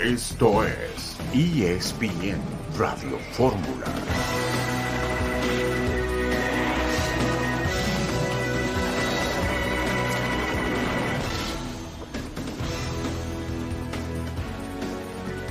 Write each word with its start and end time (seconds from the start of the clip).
Esto 0.00 0.62
es 0.62 1.18
ESPN 1.34 2.40
Radio 2.78 3.18
Fórmula. 3.32 3.86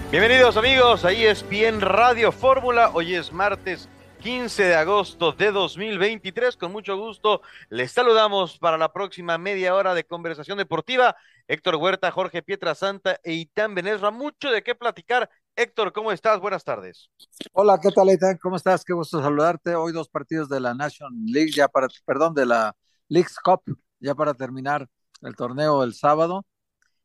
Bienvenidos 0.09 0.55
amigos 0.55 1.03
a 1.03 1.11
ESPN 1.11 1.81
Radio 1.81 2.31
Fórmula. 2.31 2.91
Hoy 2.93 3.15
es 3.15 3.33
martes 3.33 3.89
15 4.19 4.63
de 4.63 4.75
agosto 4.75 5.33
de 5.33 5.51
2023. 5.51 6.55
Con 6.55 6.71
mucho 6.71 6.95
gusto 6.95 7.41
les 7.67 7.91
saludamos 7.91 8.57
para 8.57 8.77
la 8.77 8.93
próxima 8.93 9.37
media 9.37 9.75
hora 9.75 9.93
de 9.93 10.05
conversación 10.05 10.57
deportiva. 10.57 11.17
Héctor 11.49 11.75
Huerta, 11.75 12.11
Jorge 12.11 12.43
Pietrasanta 12.43 13.19
e 13.23 13.33
Itán 13.33 13.73
Benesra. 13.73 14.11
Mucho 14.11 14.49
de 14.49 14.63
qué 14.63 14.75
platicar. 14.75 15.29
Héctor, 15.55 15.93
¿cómo 15.93 16.11
estás? 16.11 16.41
Buenas 16.41 16.65
tardes. 16.65 17.09
Hola, 17.53 17.79
¿qué 17.81 17.89
tal, 17.91 18.09
Itán? 18.09 18.37
¿Cómo 18.41 18.57
estás? 18.57 18.83
Qué 18.83 18.91
gusto 18.91 19.21
saludarte. 19.21 19.73
Hoy 19.73 19.93
dos 19.93 20.09
partidos 20.09 20.49
de 20.49 20.59
la 20.59 20.73
National 20.73 21.13
League, 21.25 21.51
ya 21.51 21.69
para, 21.69 21.87
perdón, 22.05 22.33
de 22.33 22.45
la 22.45 22.75
League's 23.07 23.37
Cup, 23.39 23.61
ya 24.01 24.13
para 24.13 24.33
terminar 24.33 24.89
el 25.21 25.37
torneo 25.37 25.83
el 25.83 25.93
sábado 25.93 26.45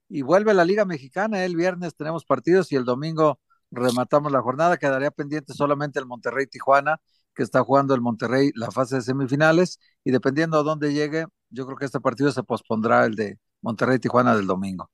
y 0.08 0.22
vuelve 0.22 0.54
la 0.54 0.64
Liga 0.64 0.84
Mexicana. 0.84 1.44
El 1.44 1.54
viernes 1.54 1.94
tenemos 1.94 2.24
partidos 2.24 2.72
y 2.72 2.76
el 2.76 2.84
domingo 2.84 3.38
rematamos 3.70 4.32
la 4.32 4.42
jornada. 4.42 4.76
Quedaría 4.76 5.12
pendiente 5.12 5.52
solamente 5.54 6.00
el 6.00 6.06
Monterrey 6.06 6.48
Tijuana, 6.48 7.00
que 7.32 7.44
está 7.44 7.62
jugando 7.62 7.94
el 7.94 8.00
Monterrey 8.00 8.50
la 8.56 8.72
fase 8.72 8.96
de 8.96 9.02
semifinales. 9.02 9.78
Y 10.02 10.10
dependiendo 10.10 10.58
a 10.58 10.64
dónde 10.64 10.92
llegue, 10.92 11.26
yo 11.50 11.64
creo 11.64 11.78
que 11.78 11.84
este 11.84 12.00
partido 12.00 12.32
se 12.32 12.42
pospondrá 12.42 13.04
el 13.04 13.14
de 13.14 13.38
Monterrey 13.62 13.98
Tijuana 13.98 14.36
del 14.36 14.46
domingo. 14.46 14.90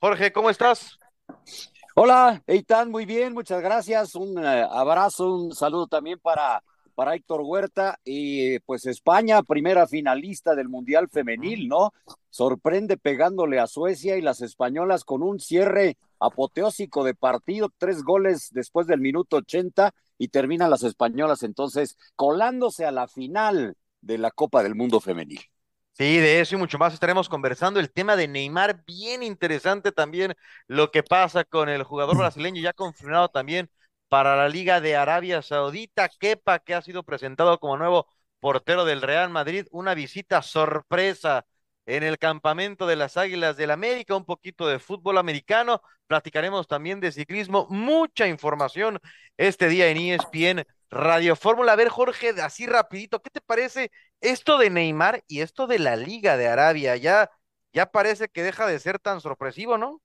Jorge, 0.00 0.32
¿cómo 0.32 0.50
estás? 0.50 0.98
Hola, 1.94 2.42
Eitan, 2.46 2.90
muy 2.90 3.06
bien, 3.06 3.32
muchas 3.34 3.62
gracias. 3.62 4.14
Un 4.14 4.38
eh, 4.44 4.66
abrazo, 4.68 5.32
un 5.34 5.54
saludo 5.54 5.86
también 5.86 6.18
para 6.18 6.62
para 6.94 7.14
Héctor 7.14 7.40
Huerta 7.42 7.98
y 8.04 8.58
pues 8.60 8.86
España, 8.86 9.42
primera 9.42 9.86
finalista 9.86 10.54
del 10.54 10.68
Mundial 10.68 11.08
Femenil, 11.08 11.68
¿no? 11.68 11.92
Sorprende 12.30 12.96
pegándole 12.96 13.58
a 13.58 13.66
Suecia 13.66 14.16
y 14.16 14.22
las 14.22 14.40
españolas 14.40 15.04
con 15.04 15.22
un 15.22 15.40
cierre 15.40 15.96
apoteósico 16.18 17.04
de 17.04 17.14
partido, 17.14 17.70
tres 17.76 18.02
goles 18.02 18.50
después 18.52 18.86
del 18.86 19.00
minuto 19.00 19.38
80 19.38 19.92
y 20.18 20.28
terminan 20.28 20.70
las 20.70 20.82
españolas 20.82 21.42
entonces 21.42 21.96
colándose 22.14 22.84
a 22.84 22.92
la 22.92 23.08
final 23.08 23.76
de 24.00 24.18
la 24.18 24.30
Copa 24.30 24.62
del 24.62 24.74
Mundo 24.74 25.00
Femenil. 25.00 25.40
Sí, 25.94 26.18
de 26.18 26.40
eso 26.40 26.54
y 26.54 26.58
mucho 26.58 26.78
más 26.78 26.94
estaremos 26.94 27.28
conversando. 27.28 27.78
El 27.78 27.92
tema 27.92 28.16
de 28.16 28.26
Neymar, 28.26 28.82
bien 28.86 29.22
interesante 29.22 29.92
también 29.92 30.34
lo 30.66 30.90
que 30.90 31.02
pasa 31.02 31.44
con 31.44 31.68
el 31.68 31.82
jugador 31.82 32.16
brasileño, 32.18 32.62
ya 32.62 32.72
confirmado 32.72 33.28
también 33.28 33.70
para 34.08 34.34
la 34.36 34.48
Liga 34.48 34.80
de 34.80 34.96
Arabia 34.96 35.42
Saudita. 35.42 36.08
Kepa, 36.08 36.60
que 36.60 36.74
ha 36.74 36.82
sido 36.82 37.02
presentado 37.02 37.58
como 37.60 37.76
nuevo 37.76 38.08
portero 38.40 38.84
del 38.84 39.02
Real 39.02 39.30
Madrid, 39.30 39.66
una 39.70 39.94
visita 39.94 40.42
sorpresa 40.42 41.44
en 41.86 42.02
el 42.02 42.18
campamento 42.18 42.86
de 42.86 42.96
las 42.96 43.16
Águilas 43.16 43.56
del 43.56 43.70
América, 43.70 44.16
un 44.16 44.24
poquito 44.24 44.66
de 44.68 44.78
fútbol 44.78 45.18
americano, 45.18 45.82
platicaremos 46.06 46.68
también 46.68 47.00
de 47.00 47.12
ciclismo, 47.12 47.66
mucha 47.70 48.26
información 48.28 48.98
este 49.36 49.68
día 49.68 49.88
en 49.88 49.98
ESPN 49.98 50.64
Radio 50.92 51.36
Fórmula. 51.36 51.72
A 51.72 51.76
ver, 51.76 51.88
Jorge, 51.88 52.30
así 52.42 52.66
rapidito, 52.66 53.22
¿qué 53.22 53.30
te 53.30 53.40
parece 53.40 53.90
esto 54.20 54.58
de 54.58 54.68
Neymar 54.68 55.24
y 55.26 55.40
esto 55.40 55.66
de 55.66 55.78
la 55.78 55.96
Liga 55.96 56.36
de 56.36 56.48
Arabia? 56.48 56.96
Ya, 56.96 57.30
ya 57.72 57.86
parece 57.86 58.28
que 58.28 58.42
deja 58.42 58.66
de 58.66 58.78
ser 58.78 58.98
tan 58.98 59.22
sorpresivo, 59.22 59.78
¿no? 59.78 60.02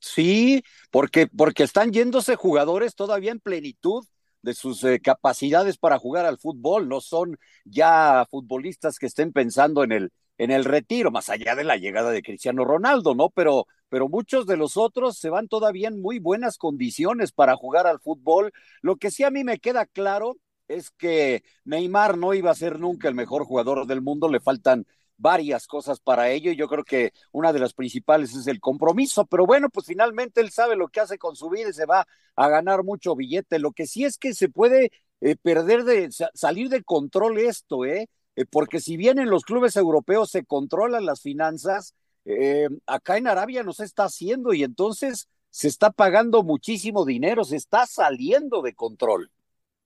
Sí, 0.00 0.64
porque, 0.90 1.28
porque 1.28 1.62
están 1.62 1.92
yéndose 1.92 2.34
jugadores 2.34 2.96
todavía 2.96 3.30
en 3.30 3.38
plenitud 3.38 4.04
de 4.42 4.54
sus 4.54 4.82
eh, 4.82 5.00
capacidades 5.00 5.78
para 5.78 5.98
jugar 5.98 6.26
al 6.26 6.38
fútbol, 6.38 6.88
no 6.88 7.00
son 7.00 7.38
ya 7.64 8.26
futbolistas 8.28 8.98
que 8.98 9.06
estén 9.06 9.32
pensando 9.32 9.84
en 9.84 9.92
el, 9.92 10.12
en 10.38 10.50
el 10.50 10.64
retiro, 10.64 11.12
más 11.12 11.28
allá 11.28 11.54
de 11.54 11.64
la 11.64 11.76
llegada 11.76 12.10
de 12.10 12.22
Cristiano 12.22 12.64
Ronaldo, 12.64 13.14
¿no? 13.14 13.30
Pero, 13.30 13.66
pero 13.88 14.08
muchos 14.08 14.46
de 14.46 14.56
los 14.56 14.76
otros 14.76 15.18
se 15.18 15.30
van 15.30 15.48
todavía 15.48 15.88
en 15.88 16.00
muy 16.00 16.18
buenas 16.18 16.58
condiciones 16.58 17.32
para 17.32 17.56
jugar 17.56 17.86
al 17.86 18.00
fútbol. 18.00 18.52
Lo 18.82 18.96
que 18.96 19.10
sí 19.10 19.24
a 19.24 19.30
mí 19.30 19.44
me 19.44 19.58
queda 19.58 19.86
claro 19.86 20.36
es 20.68 20.90
que 20.90 21.44
Neymar 21.64 22.18
no 22.18 22.34
iba 22.34 22.50
a 22.50 22.54
ser 22.54 22.80
nunca 22.80 23.08
el 23.08 23.14
mejor 23.14 23.44
jugador 23.44 23.86
del 23.86 24.02
mundo, 24.02 24.28
le 24.28 24.40
faltan 24.40 24.86
varias 25.18 25.66
cosas 25.66 26.00
para 26.00 26.30
ello 26.30 26.50
y 26.50 26.56
yo 26.56 26.68
creo 26.68 26.84
que 26.84 27.12
una 27.32 27.52
de 27.52 27.58
las 27.58 27.72
principales 27.72 28.34
es 28.34 28.46
el 28.46 28.60
compromiso, 28.60 29.24
pero 29.26 29.46
bueno, 29.46 29.70
pues 29.70 29.86
finalmente 29.86 30.40
él 30.40 30.50
sabe 30.50 30.76
lo 30.76 30.88
que 30.88 31.00
hace 31.00 31.18
con 31.18 31.36
su 31.36 31.48
vida 31.48 31.70
y 31.70 31.72
se 31.72 31.86
va 31.86 32.06
a 32.34 32.48
ganar 32.48 32.84
mucho 32.84 33.16
billete. 33.16 33.58
Lo 33.58 33.72
que 33.72 33.86
sí 33.86 34.04
es 34.04 34.18
que 34.18 34.34
se 34.34 34.48
puede 34.48 34.90
eh, 35.20 35.36
perder 35.36 35.84
de 35.84 36.10
salir 36.34 36.68
de 36.68 36.82
control 36.82 37.38
esto, 37.38 37.84
¿eh? 37.84 38.08
¿eh? 38.36 38.44
porque 38.50 38.80
si 38.80 38.96
bien 38.96 39.18
en 39.18 39.30
los 39.30 39.44
clubes 39.44 39.76
europeos 39.76 40.30
se 40.30 40.44
controlan 40.44 41.06
las 41.06 41.22
finanzas, 41.22 41.94
eh, 42.26 42.68
acá 42.86 43.16
en 43.16 43.26
Arabia 43.26 43.62
no 43.62 43.72
se 43.72 43.84
está 43.84 44.04
haciendo 44.04 44.52
y 44.52 44.62
entonces 44.62 45.28
se 45.48 45.68
está 45.68 45.90
pagando 45.90 46.42
muchísimo 46.42 47.06
dinero, 47.06 47.44
se 47.44 47.56
está 47.56 47.86
saliendo 47.86 48.60
de 48.60 48.74
control. 48.74 49.30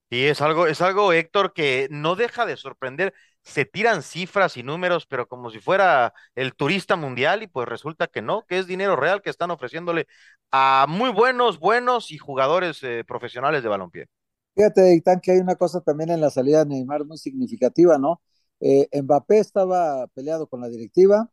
Y 0.09 0.25
es 0.25 0.41
algo, 0.41 0.67
es 0.67 0.81
algo, 0.81 1.13
Héctor, 1.13 1.53
que 1.53 1.87
no 1.89 2.17
deja 2.17 2.45
de 2.45 2.57
sorprender 2.57 3.13
se 3.43 3.65
tiran 3.65 4.03
cifras 4.03 4.57
y 4.57 4.63
números, 4.63 5.05
pero 5.07 5.27
como 5.27 5.49
si 5.49 5.59
fuera 5.59 6.13
el 6.35 6.53
turista 6.55 6.95
mundial 6.95 7.43
y 7.43 7.47
pues 7.47 7.67
resulta 7.67 8.07
que 8.07 8.21
no, 8.21 8.45
que 8.45 8.59
es 8.59 8.67
dinero 8.67 8.95
real 8.95 9.21
que 9.21 9.29
están 9.29 9.51
ofreciéndole 9.51 10.07
a 10.51 10.85
muy 10.87 11.09
buenos, 11.11 11.59
buenos 11.59 12.11
y 12.11 12.17
jugadores 12.17 12.83
eh, 12.83 13.03
profesionales 13.07 13.63
de 13.63 13.69
balompié. 13.69 14.07
Fíjate, 14.55 14.93
Itán, 14.95 15.21
que 15.21 15.31
hay 15.31 15.39
una 15.39 15.55
cosa 15.55 15.81
también 15.81 16.11
en 16.11 16.21
la 16.21 16.29
salida 16.29 16.59
de 16.59 16.69
Neymar 16.69 17.05
muy 17.05 17.17
significativa, 17.17 17.97
¿no? 17.97 18.21
Eh, 18.59 18.87
Mbappé 19.01 19.39
estaba 19.39 20.07
peleado 20.07 20.47
con 20.47 20.61
la 20.61 20.69
directiva, 20.69 21.29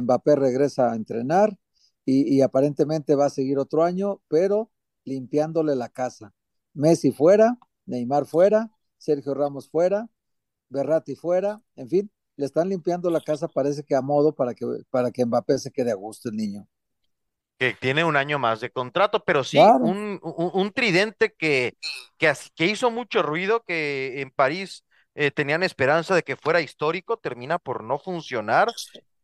Mbappé 0.00 0.36
regresa 0.36 0.92
a 0.92 0.96
entrenar 0.96 1.56
y, 2.04 2.34
y 2.34 2.42
aparentemente 2.42 3.14
va 3.14 3.26
a 3.26 3.30
seguir 3.30 3.58
otro 3.58 3.84
año, 3.84 4.20
pero 4.28 4.70
limpiándole 5.04 5.76
la 5.76 5.88
casa. 5.88 6.34
Messi 6.74 7.12
fuera, 7.12 7.58
Neymar 7.86 8.26
fuera, 8.26 8.70
Sergio 8.98 9.34
Ramos 9.34 9.68
fuera, 9.68 10.08
Berrati 10.68 11.14
fuera, 11.14 11.60
en 11.76 11.88
fin, 11.88 12.10
le 12.36 12.46
están 12.46 12.68
limpiando 12.68 13.10
la 13.10 13.20
casa, 13.20 13.48
parece 13.48 13.84
que 13.84 13.94
a 13.94 14.00
modo 14.00 14.34
para 14.34 14.54
que, 14.54 14.66
para 14.90 15.10
que 15.10 15.24
Mbappé 15.24 15.58
se 15.58 15.70
quede 15.70 15.90
a 15.90 15.96
gusto 15.96 16.28
el 16.28 16.36
niño. 16.36 16.66
Que 17.58 17.74
tiene 17.78 18.04
un 18.04 18.16
año 18.16 18.38
más 18.38 18.60
de 18.60 18.70
contrato, 18.70 19.22
pero 19.24 19.44
sí, 19.44 19.58
un, 19.58 20.18
un, 20.22 20.72
tridente 20.72 21.34
que, 21.38 21.76
que, 22.16 22.32
que, 22.56 22.66
hizo 22.66 22.90
mucho 22.90 23.22
ruido, 23.22 23.62
que 23.62 24.20
en 24.20 24.30
París 24.30 24.84
eh, 25.14 25.30
tenían 25.30 25.62
esperanza 25.62 26.14
de 26.14 26.22
que 26.22 26.36
fuera 26.36 26.60
histórico, 26.60 27.18
termina 27.18 27.58
por 27.58 27.84
no 27.84 27.98
funcionar, 27.98 28.68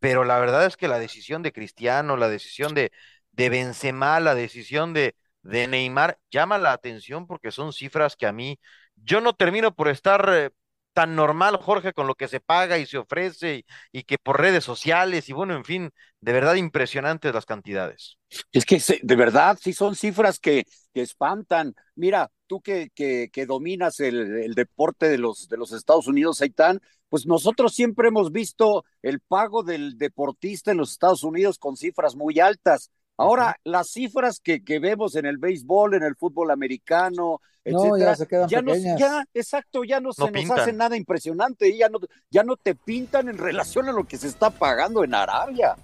pero 0.01 0.25
la 0.25 0.39
verdad 0.39 0.67
es 0.67 0.77
que 0.77 0.89
la 0.89 0.99
decisión 0.99 1.43
de 1.43 1.53
Cristiano, 1.53 2.17
la 2.17 2.29
decisión 2.29 2.75
de, 2.75 2.93
de 3.33 3.49
Benzema, 3.49 4.21
la 4.21 4.35
decisión 4.35 4.93
de, 4.93 5.15
de 5.43 5.67
Neymar 5.67 6.19
llama 6.31 6.59
la 6.59 6.73
atención 6.73 7.27
porque 7.27 7.51
son 7.51 7.73
cifras 7.73 8.17
que 8.17 8.27
a 8.27 8.33
mí 8.33 8.59
yo 8.97 9.21
no 9.21 9.35
termino 9.35 9.75
por 9.75 9.89
estar 9.89 10.29
eh, 10.33 10.51
tan 10.93 11.15
normal, 11.15 11.57
Jorge, 11.59 11.93
con 11.93 12.09
lo 12.09 12.17
que 12.17 12.27
se 12.27 12.41
paga 12.41 12.77
y 12.79 12.85
se 12.85 12.99
ofrece 12.99 13.65
y, 13.93 14.03
que 14.03 14.19
por 14.19 14.41
redes 14.41 14.65
sociales 14.65 15.29
y 15.29 15.33
bueno, 15.33 15.55
en 15.55 15.65
fin, 15.65 15.91
de 16.21 16.33
verdad 16.33 16.57
impresionantes 16.57 17.33
las 17.33 17.47
cantidades. 17.47 18.19
Es 18.51 18.65
que 18.65 18.83
de 19.03 19.17
verdad 19.17 19.57
sí 19.63 19.73
son 19.73 19.95
cifras 19.95 20.41
que, 20.41 20.65
que 20.93 21.03
espantan. 21.03 21.75
Mira, 21.95 22.33
tú 22.49 22.61
que, 22.61 22.91
que, 22.95 23.31
que 23.33 23.47
dominas 23.47 24.01
el, 24.01 24.55
deporte 24.55 25.09
de 25.09 25.19
los, 25.19 25.49
de 25.49 25.57
los 25.57 25.73
Estados 25.73 26.09
Unidos, 26.09 26.43
Aitán, 26.43 26.81
pues 27.09 27.27
nosotros 27.27 27.75
siempre 27.75 28.09
hemos 28.09 28.33
visto 28.33 28.85
el 29.03 29.21
pago 29.21 29.63
del 29.63 29.99
deportista 29.99 30.71
en 30.71 30.79
los 30.79 30.93
Estados 30.93 31.25
Unidos 31.25 31.59
con 31.59 31.77
cifras 31.77 32.17
muy 32.17 32.39
altas. 32.41 32.91
Ahora, 33.17 33.59
las 33.65 33.91
cifras 33.91 34.39
que, 34.39 34.63
que, 34.63 34.79
vemos 34.79 35.17
en 35.17 35.27
el 35.27 35.39
béisbol, 35.39 35.95
en 35.95 36.05
el 36.05 36.15
fútbol 36.15 36.53
americano, 36.53 37.41
etcétera, 37.65 38.13
ya, 38.13 38.17
se 38.17 38.27
quedan 38.29 38.49
ya, 38.49 38.63
no, 38.63 38.75
ya, 38.77 39.25
exacto, 39.35 39.83
ya 39.83 39.99
no, 39.99 40.13
se 40.13 40.31
nos 40.31 40.51
hace 40.51 40.73
nada 40.73 40.97
impresionante, 40.97 41.77
ya 41.77 41.89
no, 41.89 41.99
ya 42.31 42.45
no 42.45 42.57
te 42.57 42.77
pintan 42.77 43.29
en 43.29 43.37
relación 43.37 43.89
a 43.89 43.93
lo 43.93 44.05
que 44.05 44.19
se 44.19 44.29
está 44.29 44.51
pagando 44.51 45.03
en 45.03 45.15
Arabia. 45.15 45.75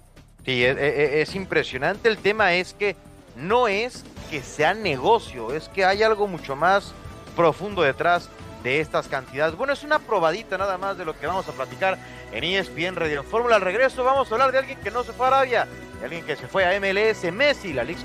Sí, 0.45 0.63
es, 0.63 0.77
e, 0.77 0.87
e, 0.87 1.21
es 1.21 1.35
impresionante. 1.35 2.07
El 2.07 2.19
tema 2.19 2.53
es 2.53 2.73
que 2.73 2.95
no 3.35 3.67
es 3.67 4.05
que 4.29 4.41
sea 4.41 4.73
negocio, 4.73 5.53
es 5.53 5.67
que 5.67 5.83
hay 5.83 6.03
algo 6.03 6.27
mucho 6.27 6.55
más 6.55 6.93
profundo 7.35 7.81
detrás 7.81 8.29
de 8.65 8.79
estas 8.79 9.07
cantidades. 9.07 9.55
Bueno, 9.55 9.73
es 9.73 9.83
una 9.83 9.99
probadita 9.99 10.57
nada 10.57 10.79
más 10.79 10.97
de 10.97 11.05
lo 11.05 11.17
que 11.17 11.27
vamos 11.27 11.47
a 11.47 11.51
platicar 11.51 11.99
en 12.31 12.43
ESPN 12.43 12.95
Radio 12.95 13.23
Fórmula. 13.23 13.57
Al 13.57 13.61
regreso 13.61 14.03
vamos 14.03 14.31
a 14.31 14.33
hablar 14.33 14.51
de 14.51 14.57
alguien 14.57 14.79
que 14.79 14.89
no 14.89 15.03
se 15.03 15.13
fue 15.13 15.27
a 15.27 15.27
Arabia, 15.27 15.67
alguien 16.03 16.25
que 16.25 16.35
se 16.35 16.47
fue 16.47 16.65
a 16.65 16.79
MLS, 16.79 17.31
Messi, 17.31 17.73
la 17.73 17.83
League 17.83 18.01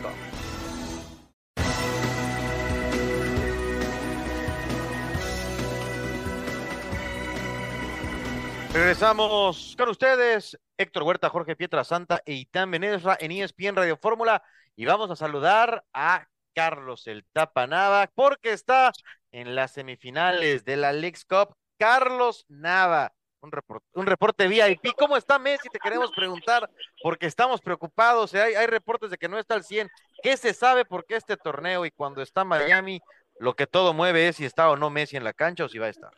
Regresamos 8.74 9.74
con 9.78 9.88
ustedes, 9.88 10.58
Héctor 10.76 11.04
Huerta, 11.04 11.30
Jorge 11.30 11.56
Pietra 11.56 11.84
Santa 11.84 12.22
e 12.26 12.34
Itán 12.34 12.70
Benesra 12.70 13.16
en 13.18 13.32
ESPN 13.32 13.76
Radio 13.76 13.96
Fórmula 13.96 14.42
y 14.76 14.84
vamos 14.84 15.10
a 15.10 15.16
saludar 15.16 15.86
a 15.94 16.26
Carlos 16.54 17.06
el 17.06 17.24
Tapanava 17.32 18.10
porque 18.14 18.52
está 18.52 18.92
en 19.32 19.54
las 19.54 19.72
semifinales 19.72 20.64
de 20.64 20.76
la 20.76 20.92
Leagues 20.92 21.24
Cup. 21.24 21.54
Carlos 21.78 22.44
Nava, 22.48 23.12
un 23.40 23.52
reporte, 23.52 23.86
un 23.94 24.06
reporte 24.06 24.48
VIP. 24.48 24.94
¿Cómo 24.98 25.16
está 25.16 25.38
Messi? 25.38 25.68
Te 25.68 25.78
queremos 25.78 26.12
preguntar 26.12 26.68
porque 27.02 27.26
estamos 27.26 27.60
preocupados. 27.60 28.34
Hay, 28.34 28.54
hay 28.54 28.66
reportes 28.66 29.10
de 29.10 29.16
que 29.16 29.28
no 29.28 29.38
está 29.38 29.54
al 29.54 29.64
100. 29.64 29.88
¿Qué 30.22 30.36
se 30.36 30.52
sabe 30.52 30.84
por 30.84 31.06
qué 31.06 31.16
este 31.16 31.36
torneo 31.36 31.86
y 31.86 31.90
cuando 31.90 32.20
está 32.20 32.44
Miami, 32.44 33.00
lo 33.38 33.54
que 33.54 33.66
todo 33.66 33.94
mueve 33.94 34.28
es 34.28 34.36
si 34.36 34.44
está 34.44 34.70
o 34.70 34.76
no 34.76 34.90
Messi 34.90 35.16
en 35.16 35.24
la 35.24 35.32
cancha 35.32 35.64
o 35.64 35.68
si 35.68 35.78
va 35.78 35.86
a 35.86 35.90
estar? 35.90 36.12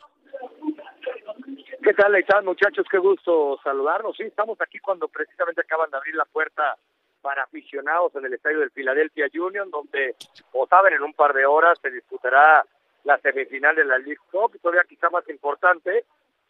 ¿Qué 1.81 1.93
tal, 1.93 2.15
están 2.15 2.45
muchachos? 2.45 2.85
Qué 2.89 2.97
gusto 2.97 3.59
saludarnos. 3.63 4.15
Sí, 4.15 4.23
estamos 4.23 4.59
aquí 4.61 4.79
cuando 4.79 5.07
precisamente 5.07 5.61
acaban 5.61 5.91
de 5.91 5.97
abrir 5.97 6.15
la 6.15 6.25
puerta 6.25 6.77
para 7.21 7.43
aficionados 7.43 8.13
en 8.15 8.25
el 8.25 8.33
estadio 8.33 8.59
del 8.59 8.71
Philadelphia 8.71 9.27
Union, 9.33 9.69
donde, 9.69 10.15
como 10.51 10.67
saben, 10.67 10.93
en 10.93 11.03
un 11.03 11.13
par 11.13 11.33
de 11.33 11.45
horas 11.45 11.77
se 11.81 11.89
disputará 11.89 12.65
la 13.03 13.17
semifinal 13.19 13.75
de 13.75 13.85
la 13.85 13.97
League 13.97 14.21
Cup. 14.31 14.57
Todavía 14.61 14.83
quizá 14.87 15.09
más 15.09 15.27
importante, 15.29 16.05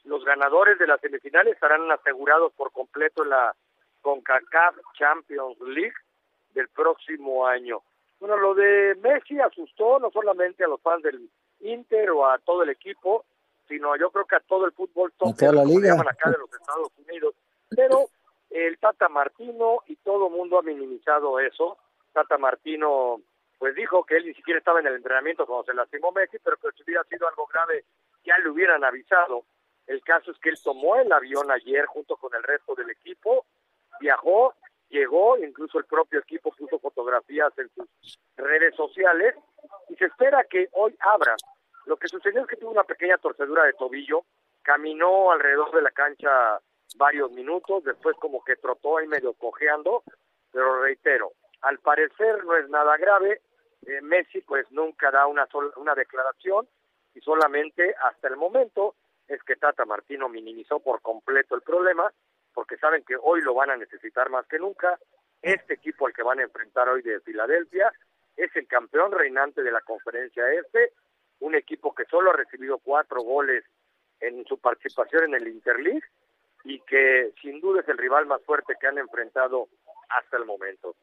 los 0.05 0.23
ganadores 0.25 0.77
de 0.79 0.87
las 0.87 0.99
semifinales 1.01 1.53
estarán 1.53 1.89
asegurados 1.91 2.53
por 2.53 2.71
completo 2.71 3.23
en 3.23 3.29
la 3.29 3.55
CONCACAF 4.01 4.75
Champions 4.97 5.59
League 5.61 5.95
del 6.53 6.67
próximo 6.69 7.47
año. 7.47 7.81
Bueno, 8.19 8.37
lo 8.37 8.53
de 8.53 8.95
Messi 9.01 9.39
asustó 9.39 9.99
no 9.99 10.11
solamente 10.11 10.63
a 10.63 10.67
los 10.67 10.81
fans 10.81 11.03
del 11.03 11.29
Inter 11.61 12.11
o 12.11 12.25
a 12.29 12.37
todo 12.39 12.63
el 12.63 12.69
equipo, 12.69 13.25
sino 13.67 13.95
yo 13.95 14.11
creo 14.11 14.25
que 14.25 14.35
a 14.35 14.41
todo 14.41 14.65
el 14.65 14.71
fútbol 14.73 15.11
top, 15.17 15.35
la 15.41 15.63
liga. 15.63 15.93
acá 15.93 16.29
de 16.29 16.37
los 16.37 16.51
Estados 16.53 16.89
Unidos. 17.05 17.35
Pero 17.69 18.05
el 18.49 18.77
Tata 18.77 19.09
Martino 19.09 19.79
y 19.87 19.95
todo 19.97 20.27
el 20.27 20.33
mundo 20.33 20.59
ha 20.59 20.61
minimizado 20.61 21.39
eso. 21.39 21.77
Tata 22.13 22.37
Martino 22.37 23.21
pues 23.57 23.75
dijo 23.75 24.03
que 24.05 24.17
él 24.17 24.25
ni 24.25 24.33
siquiera 24.33 24.59
estaba 24.59 24.79
en 24.79 24.87
el 24.87 24.95
entrenamiento 24.95 25.45
cuando 25.45 25.65
se 25.65 25.73
lastimó 25.73 26.11
Messi, 26.11 26.37
pero 26.39 26.57
que 26.57 26.71
si 26.75 26.83
hubiera 26.83 27.03
sido 27.05 27.27
algo 27.27 27.47
grave 27.47 27.85
ya 28.23 28.37
le 28.39 28.49
hubieran 28.49 28.83
avisado. 28.83 29.45
El 29.87 30.01
caso 30.01 30.31
es 30.31 30.37
que 30.39 30.49
él 30.49 30.57
tomó 30.63 30.95
el 30.95 31.11
avión 31.11 31.51
ayer 31.51 31.85
junto 31.85 32.15
con 32.17 32.33
el 32.35 32.43
resto 32.43 32.73
del 32.75 32.89
equipo, 32.89 33.45
viajó, 33.99 34.53
llegó, 34.89 35.37
incluso 35.37 35.79
el 35.79 35.85
propio 35.85 36.19
equipo 36.19 36.51
puso 36.51 36.79
fotografías 36.79 37.51
en 37.57 37.69
sus 37.69 38.19
redes 38.37 38.75
sociales 38.75 39.35
y 39.89 39.95
se 39.95 40.05
espera 40.05 40.43
que 40.45 40.69
hoy 40.71 40.95
abra 40.99 41.35
lo 41.85 41.97
que 41.97 42.07
sucedió 42.07 42.41
es 42.41 42.47
que 42.47 42.55
tuvo 42.55 42.71
una 42.71 42.83
pequeña 42.83 43.17
torcedura 43.17 43.65
de 43.65 43.73
tobillo, 43.73 44.23
caminó 44.61 45.31
alrededor 45.31 45.71
de 45.75 45.81
la 45.81 45.91
cancha 45.91 46.59
varios 46.95 47.31
minutos, 47.31 47.83
después 47.83 48.15
como 48.17 48.43
que 48.43 48.55
trotó 48.55 48.97
ahí 48.97 49.07
medio 49.07 49.33
cojeando, 49.33 50.03
pero 50.51 50.81
reitero, 50.81 51.33
al 51.63 51.79
parecer 51.79 52.43
no 52.45 52.55
es 52.55 52.69
nada 52.69 52.97
grave, 52.97 53.41
eh, 53.85 54.01
Messi 54.01 54.41
pues 54.41 54.69
nunca 54.71 55.11
da 55.11 55.27
una, 55.27 55.47
una 55.77 55.95
declaración 55.95 56.67
y 57.15 57.21
solamente 57.21 57.95
hasta 58.03 58.27
el 58.27 58.37
momento 58.37 58.95
es 59.27 59.41
que 59.43 59.55
Tata 59.55 59.85
Martino 59.85 60.29
minimizó 60.29 60.79
por 60.79 61.01
completo 61.01 61.55
el 61.55 61.61
problema, 61.61 62.11
porque 62.53 62.77
saben 62.77 63.03
que 63.03 63.15
hoy 63.21 63.41
lo 63.41 63.53
van 63.53 63.71
a 63.71 63.77
necesitar 63.77 64.29
más 64.29 64.45
que 64.47 64.59
nunca. 64.59 64.99
Este 65.41 65.75
equipo 65.75 66.05
al 66.05 66.13
que 66.13 66.23
van 66.23 66.39
a 66.39 66.43
enfrentar 66.43 66.89
hoy 66.89 67.01
de 67.01 67.19
Filadelfia 67.21 67.91
es 68.35 68.55
el 68.55 68.67
campeón 68.67 69.11
reinante 69.11 69.63
de 69.63 69.71
la 69.71 69.81
conferencia 69.81 70.51
este 70.53 70.91
un 71.39 71.55
equipo 71.55 71.93
que 71.93 72.05
solo 72.05 72.31
ha 72.31 72.37
recibido 72.37 72.77
cuatro 72.79 73.21
goles 73.21 73.65
en 74.19 74.45
su 74.45 74.57
participación 74.59 75.25
en 75.25 75.35
el 75.35 75.47
Interleague 75.47 76.07
y 76.63 76.79
que 76.81 77.33
sin 77.41 77.59
duda 77.59 77.81
es 77.81 77.87
el 77.89 77.97
rival 77.97 78.25
más 78.25 78.41
fuerte 78.43 78.75
que 78.79 78.87
han 78.87 78.97
enfrentado 78.97 79.67
hasta 80.09 80.37
el 80.37 80.45
momento. 80.45 80.95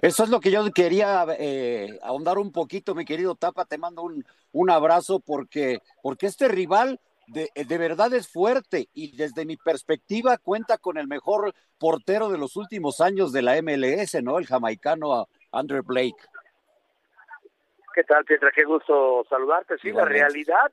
Eso 0.00 0.24
es 0.24 0.30
lo 0.30 0.40
que 0.40 0.50
yo 0.50 0.64
quería 0.72 1.26
eh, 1.38 1.98
ahondar 2.02 2.38
un 2.38 2.52
poquito, 2.52 2.94
mi 2.94 3.04
querido 3.04 3.34
Tapa, 3.34 3.64
te 3.64 3.78
mando 3.78 4.02
un, 4.02 4.24
un 4.52 4.70
abrazo 4.70 5.20
porque, 5.20 5.80
porque 6.02 6.26
este 6.26 6.48
rival 6.48 7.00
de, 7.26 7.50
de, 7.54 7.78
verdad 7.78 8.12
es 8.14 8.28
fuerte 8.28 8.88
y 8.92 9.16
desde 9.16 9.44
mi 9.44 9.56
perspectiva 9.56 10.38
cuenta 10.38 10.76
con 10.78 10.98
el 10.98 11.06
mejor 11.06 11.54
portero 11.78 12.28
de 12.28 12.38
los 12.38 12.56
últimos 12.56 13.00
años 13.00 13.32
de 13.32 13.42
la 13.42 13.60
MLS, 13.62 14.22
¿no? 14.22 14.38
El 14.38 14.46
jamaicano 14.46 15.28
Andrew 15.52 15.82
Blake. 15.82 16.16
¿Qué 17.94 18.04
tal, 18.04 18.24
Pietra? 18.24 18.50
Qué 18.54 18.64
gusto 18.64 19.24
saludarte. 19.28 19.78
Sí, 19.78 19.92
la 19.92 20.04
realidad 20.04 20.72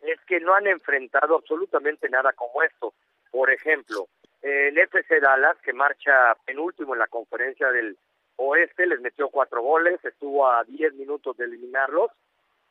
es 0.00 0.20
que 0.26 0.40
no 0.40 0.54
han 0.54 0.66
enfrentado 0.66 1.36
absolutamente 1.36 2.08
nada 2.08 2.32
como 2.32 2.62
esto. 2.62 2.92
Por 3.30 3.50
ejemplo, 3.50 4.08
el 4.42 4.76
FC 4.76 5.20
Dallas, 5.20 5.56
que 5.62 5.72
marcha 5.72 6.34
penúltimo 6.44 6.94
en 6.94 7.00
la 7.00 7.06
conferencia 7.06 7.70
del 7.70 7.96
oeste, 8.36 8.86
les 8.86 9.00
metió 9.00 9.28
cuatro 9.28 9.62
goles, 9.62 10.04
estuvo 10.04 10.48
a 10.48 10.64
diez 10.64 10.94
minutos 10.94 11.36
de 11.36 11.44
eliminarlos, 11.44 12.10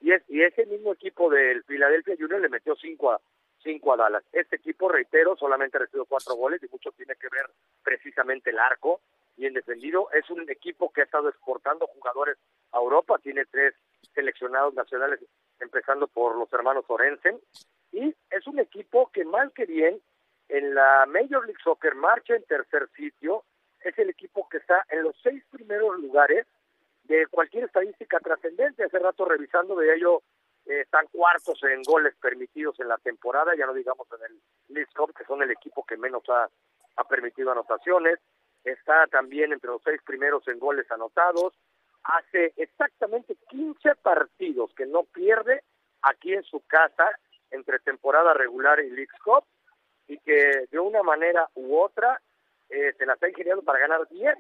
y, 0.02 0.12
es, 0.12 0.24
y 0.30 0.44
ese 0.44 0.66
mismo 0.66 0.94
equipo 0.94 1.30
del 1.30 1.64
Philadelphia 1.64 2.16
Junior 2.20 2.42
le 2.42 2.50
metió 2.50 2.76
cinco 2.76 3.12
a, 3.12 3.22
cinco 3.64 3.94
a 3.94 3.98
Dallas. 3.98 4.24
Este 4.32 4.58
equipo, 4.58 4.90
reitero, 4.90 5.36
solamente 5.36 5.80
recibió 5.80 6.06
cuatro 6.06 6.36
goles 6.36 6.62
y 6.62 6.68
mucho 6.72 6.92
tiene 6.92 7.16
que 7.16 7.30
ver 7.30 7.50
precisamente 7.84 8.52
el 8.52 8.60
arco 8.60 9.02
y 9.38 9.48
en 9.48 9.54
defendido. 9.54 10.10
Es 10.12 10.30
un 10.30 10.50
equipo 10.50 10.92
que 10.92 11.02
ha 11.02 11.06
estado 11.06 11.30
exportando 11.30 11.88
jugadores 11.88 12.38
a 12.72 12.78
Europa, 12.78 13.18
tiene 13.20 13.46
tres 13.46 13.74
seleccionados 14.14 14.74
nacionales, 14.74 15.20
empezando 15.60 16.08
por 16.08 16.38
los 16.38 16.52
hermanos 16.54 16.86
Orensen, 16.88 17.40
y 17.92 18.14
es 18.30 18.48
un 18.48 18.60
equipo 18.60 19.10
que 19.12 19.26
mal 19.26 19.52
que 19.54 19.66
bien 19.66 20.02
en 20.50 20.76
la 20.76 21.06
Major 21.08 21.46
League 21.46 21.62
Soccer 21.64 21.96
marcha 21.96 22.36
en 22.36 22.44
tercer 22.44 22.88
sitio, 22.96 23.44
es 23.86 23.98
el 24.00 24.10
equipo 24.10 24.48
que 24.50 24.58
está 24.58 24.84
en 24.90 25.04
los 25.04 25.16
seis 25.22 25.44
primeros 25.52 26.00
lugares 26.00 26.48
de 27.04 27.28
cualquier 27.28 27.66
estadística 27.66 28.20
trascendente. 28.20 28.84
Hace 28.84 29.00
rato 29.00 29.26
revisando 29.26 29.76
de 29.76 29.96
ello 29.96 30.24
eh, 30.66 30.82
están 30.82 31.06
cuartos 31.12 31.62
en 31.64 31.84
goles 31.84 32.16
permitidos 32.20 32.80
en 32.80 32.88
la 32.88 32.98
temporada, 32.98 33.54
ya 33.56 33.68
no 33.68 33.74
digamos 33.74 34.08
en 34.12 34.32
el 34.32 34.42
League 34.76 34.92
Cup, 34.96 35.14
que 35.16 35.24
son 35.26 35.44
el 35.44 35.52
equipo 35.52 35.86
que 35.86 35.98
menos 35.98 36.24
ha, 36.30 36.50
ha 36.96 37.04
permitido 37.08 37.52
anotaciones. 37.52 38.20
Está 38.64 39.06
también 39.08 39.54
entre 39.54 39.70
los 39.70 39.84
seis 39.84 40.02
primeros 40.04 40.48
en 40.48 40.58
goles 40.58 40.90
anotados, 40.90 41.54
hace 42.04 42.54
exactamente 42.58 43.38
15 43.50 43.96
partidos 44.02 44.74
que 44.76 44.88
no 44.88 45.04
pierde 45.04 45.64
aquí 46.02 46.34
en 46.34 46.44
su 46.44 46.62
casa 46.62 47.08
entre 47.52 47.78
temporada 47.80 48.34
regular 48.34 48.80
y 48.80 48.90
League 48.90 49.08
Cup 49.24 49.44
y 50.08 50.18
que 50.20 50.66
de 50.72 50.80
una 50.80 51.04
manera 51.04 51.48
u 51.54 51.78
otra 51.78 52.20
eh, 52.70 52.94
se 52.98 53.06
la 53.06 53.14
está 53.14 53.30
ingeniando 53.30 53.64
para 53.64 53.80
ganar 53.80 54.08
10 54.10 54.36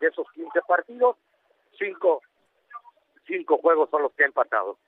de 0.00 0.06
esos 0.06 0.26
15 0.32 0.60
partidos, 0.66 1.16
5 1.78 2.20
cinco, 3.26 3.58
juegos 3.58 3.90
son 3.90 4.02
los 4.02 4.12
que 4.14 4.24
ha 4.24 4.26
empatado. 4.26 4.78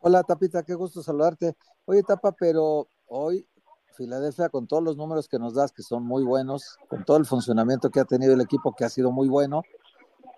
Hola 0.00 0.22
Tapita, 0.22 0.62
qué 0.62 0.74
gusto 0.74 1.02
saludarte. 1.02 1.56
Oye 1.84 2.02
Tapa, 2.02 2.32
pero 2.32 2.88
hoy 3.06 3.46
Filadelfia 3.94 4.48
con 4.50 4.66
todos 4.66 4.82
los 4.82 4.96
números 4.96 5.26
que 5.26 5.38
nos 5.38 5.54
das, 5.54 5.72
que 5.72 5.82
son 5.82 6.04
muy 6.04 6.22
buenos, 6.22 6.78
con 6.88 7.04
todo 7.04 7.16
el 7.16 7.24
funcionamiento 7.24 7.90
que 7.90 8.00
ha 8.00 8.04
tenido 8.04 8.34
el 8.34 8.40
equipo, 8.40 8.74
que 8.74 8.84
ha 8.84 8.90
sido 8.90 9.10
muy 9.10 9.28
bueno, 9.28 9.62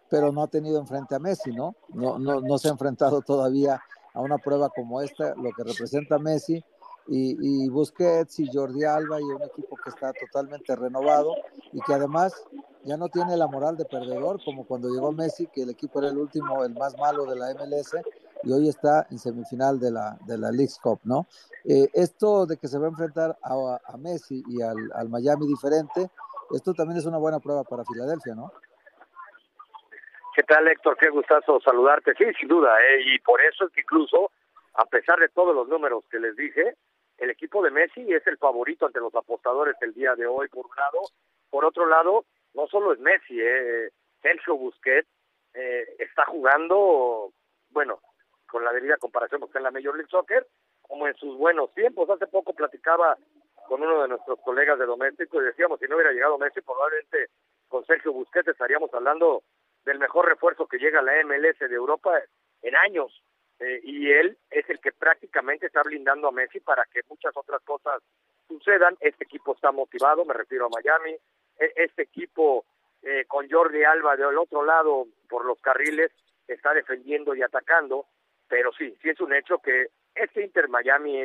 pero 0.09 0.33
no 0.33 0.45
ha 0.45 0.47
tenido 0.47 0.79
enfrente 0.79 1.17
a 1.17 1.19
Messi, 1.19 1.51
¿no? 1.51 1.75
No, 1.89 2.19
no, 2.19 2.41
no 2.41 2.59
se 2.59 2.69
ha 2.69 2.71
enfrentado 2.71 3.21
todavía 3.21 3.83
a 4.15 4.21
una 4.21 4.39
prueba 4.39 4.71
como 4.71 5.01
esta, 5.01 5.35
lo 5.35 5.51
que 5.53 5.65
representa 5.65 6.19
Messi, 6.19 6.65
y, 7.09 7.65
y, 7.65 7.69
Busquets 7.69 8.39
y 8.39 8.51
Jordi 8.53 8.85
Alba 8.85 9.21
y 9.21 9.25
un 9.25 9.43
equipo 9.43 9.77
que 9.77 9.91
está 9.91 10.13
totalmente 10.13 10.77
renovado 10.77 11.35
y 11.73 11.81
que 11.81 11.95
además 11.95 12.35
ya 12.85 12.97
no 12.97 13.09
tiene 13.09 13.37
la 13.37 13.47
moral 13.47 13.77
de 13.77 13.85
perdedor 13.85 14.41
como 14.45 14.67
cuando 14.67 14.89
llegó 14.89 15.11
Messi, 15.13 15.47
que 15.47 15.63
el 15.63 15.71
equipo 15.71 16.01
era 16.01 16.09
el 16.09 16.19
último, 16.19 16.65
el 16.65 16.75
más 16.75 16.97
malo 16.99 17.25
de 17.25 17.37
la 17.37 17.55
MLS 17.55 17.97
y 18.45 18.53
hoy 18.53 18.69
está 18.69 19.07
en 19.11 19.19
semifinal 19.19 19.81
de 19.81 19.91
la, 19.91 20.19
de 20.27 20.39
la 20.39 20.51
League 20.51 20.73
Cup, 20.83 21.01
¿no? 21.05 21.27
Eh, 21.65 21.89
esto 21.95 22.47
de 22.47 22.57
que 22.57 22.69
se 22.69 22.79
va 22.79 22.87
a 22.87 22.91
enfrentar 22.91 23.37
a, 23.43 23.79
a 23.85 23.97
Messi 23.97 24.43
y 24.47 24.63
al, 24.63 24.77
al 24.95 25.09
Miami 25.09 25.47
diferente, 25.47 26.11
esto 26.55 26.73
también 26.75 26.99
es 26.99 27.07
una 27.07 27.19
buena 27.19 27.41
prueba 27.41 27.65
para 27.65 27.85
Filadelfia, 27.85 28.35
¿no? 28.35 28.53
¿Qué 30.35 30.45
tal, 30.45 30.69
Héctor? 30.69 30.97
Qué 30.97 31.09
gustazo 31.09 31.59
saludarte. 31.61 32.15
Sí, 32.17 32.25
sin 32.39 32.49
duda, 32.49 32.73
¿eh? 32.79 33.15
y 33.15 33.19
por 33.19 33.41
eso 33.41 33.67
es 33.67 33.73
que 33.73 33.81
incluso, 33.81 34.31
a 34.75 34.85
pesar 34.85 35.19
de 35.19 35.29
todos 35.31 35.53
los 35.53 35.67
números 35.67 36.05
que 36.11 36.21
les 36.21 36.37
dije, 36.37 36.77
el 37.19 37.31
equipo 37.31 37.63
de 37.63 37.71
Messi 37.71 38.13
es 38.13 38.27
el 38.27 38.39
favorito 38.39 38.87
ante 38.87 39.01
los 39.01 39.15
apostadores 39.15 39.77
el 39.81 39.93
día 39.93 40.15
de 40.15 40.27
hoy, 40.27 40.49
por 40.49 40.67
un 40.67 40.77
lado. 40.77 41.01
Por 41.51 41.65
otro 41.65 41.87
lado, 41.87 42.25
no 42.55 42.67
solo 42.69 42.93
es 42.93 43.01
Messi, 43.01 43.41
¿eh? 43.41 43.91
Sergio 44.23 44.57
Busquets 44.57 45.09
eh, 45.55 45.85
está 45.99 46.25
jugando, 46.27 47.33
bueno, 47.71 48.01
con 48.49 48.65
la 48.65 48.73
debida 48.73 48.97
comparación 48.97 49.41
porque 49.41 49.59
en 49.59 49.65
la 49.65 49.71
Major 49.71 49.95
League 49.95 50.11
Soccer, 50.11 50.47
como 50.83 51.07
en 51.07 51.15
sus 51.15 51.37
buenos 51.37 51.73
tiempos. 51.75 52.09
Hace 52.11 52.27
poco 52.27 52.53
platicaba 52.55 53.17
con 53.67 53.83
uno 53.83 54.03
de 54.03 54.09
nuestros 54.09 54.41
colegas 54.41 54.79
de 54.79 54.87
doméstico 54.87 55.41
y 55.41 55.47
decíamos, 55.47 55.79
si 55.79 55.87
no 55.87 55.97
hubiera 55.97 56.13
llegado 56.13 56.39
Messi, 56.39 56.61
probablemente 56.61 57.29
con 57.69 57.85
Sergio 57.85 58.13
Busquets 58.13 58.49
estaríamos 58.49 58.93
hablando 58.95 59.43
del 59.85 59.99
mejor 59.99 60.27
refuerzo 60.27 60.67
que 60.67 60.79
llega 60.79 61.01
a 61.01 61.03
la 61.03 61.23
MLS 61.25 61.59
de 61.59 61.75
Europa 61.75 62.11
en 62.63 62.77
años. 62.77 63.23
Eh, 63.61 63.81
y 63.83 64.11
él 64.11 64.37
es 64.51 64.69
el 64.71 64.81
que 64.81 64.93
prácticamente 64.93 65.67
está 65.67 65.83
blindando 65.83 66.29
a 66.29 66.33
Messi 66.33 66.61
para 66.61 66.85
que 66.87 67.01
muchas 67.09 67.37
otras 67.37 67.61
cosas 67.63 68.03
sucedan. 68.47 68.97
Este 69.01 69.25
equipo 69.25 69.55
está 69.55 69.73
motivado, 69.73 70.25
me 70.25 70.35
refiero 70.35 70.67
a 70.67 70.71
Miami. 70.71 71.17
E, 71.59 71.73
este 71.77 72.03
equipo 72.03 72.65
eh, 73.03 73.25
con 73.27 73.49
Jordi 73.49 73.85
Alba 73.85 74.17
del 74.17 74.39
otro 74.39 74.65
lado 74.65 75.07
por 75.29 75.45
los 75.45 75.61
carriles 75.61 76.13
está 76.47 76.73
defendiendo 76.73 77.35
y 77.35 77.43
atacando, 77.43 78.07
pero 78.49 78.73
sí, 78.73 78.97
sí 79.03 79.11
es 79.11 79.21
un 79.21 79.35
hecho 79.35 79.59
que 79.59 79.89
este 80.15 80.43
Inter 80.43 80.69
Miami 80.69 81.23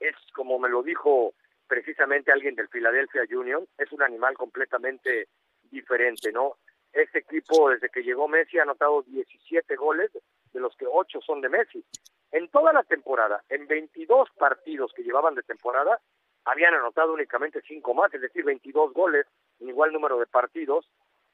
es, 0.00 0.16
como 0.34 0.58
me 0.58 0.68
lo 0.68 0.82
dijo 0.82 1.34
precisamente 1.66 2.32
alguien 2.32 2.54
del 2.54 2.68
Philadelphia 2.68 3.22
Union, 3.30 3.66
es 3.78 3.90
un 3.92 4.02
animal 4.02 4.36
completamente 4.36 5.28
diferente, 5.70 6.32
¿no? 6.32 6.56
Este 6.92 7.20
equipo, 7.20 7.70
desde 7.70 7.88
que 7.88 8.02
llegó 8.02 8.28
Messi, 8.28 8.58
ha 8.58 8.62
anotado 8.62 9.02
17 9.02 9.74
goles, 9.76 10.10
de 10.54 10.60
los 10.60 10.74
que 10.76 10.86
8 10.86 11.20
son 11.20 11.42
de 11.42 11.50
Messi. 11.50 11.84
En 12.32 12.48
toda 12.48 12.72
la 12.72 12.82
temporada, 12.82 13.44
en 13.50 13.66
22 13.66 14.30
partidos 14.38 14.92
que 14.94 15.02
llevaban 15.02 15.34
de 15.34 15.42
temporada, 15.42 16.00
habían 16.46 16.74
anotado 16.74 17.12
únicamente 17.12 17.60
5 17.60 17.92
más, 17.92 18.12
es 18.14 18.22
decir, 18.22 18.44
22 18.44 18.94
goles 18.94 19.26
en 19.60 19.68
igual 19.68 19.92
número 19.92 20.18
de 20.18 20.26
partidos. 20.26 20.88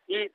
Y 0.08 0.30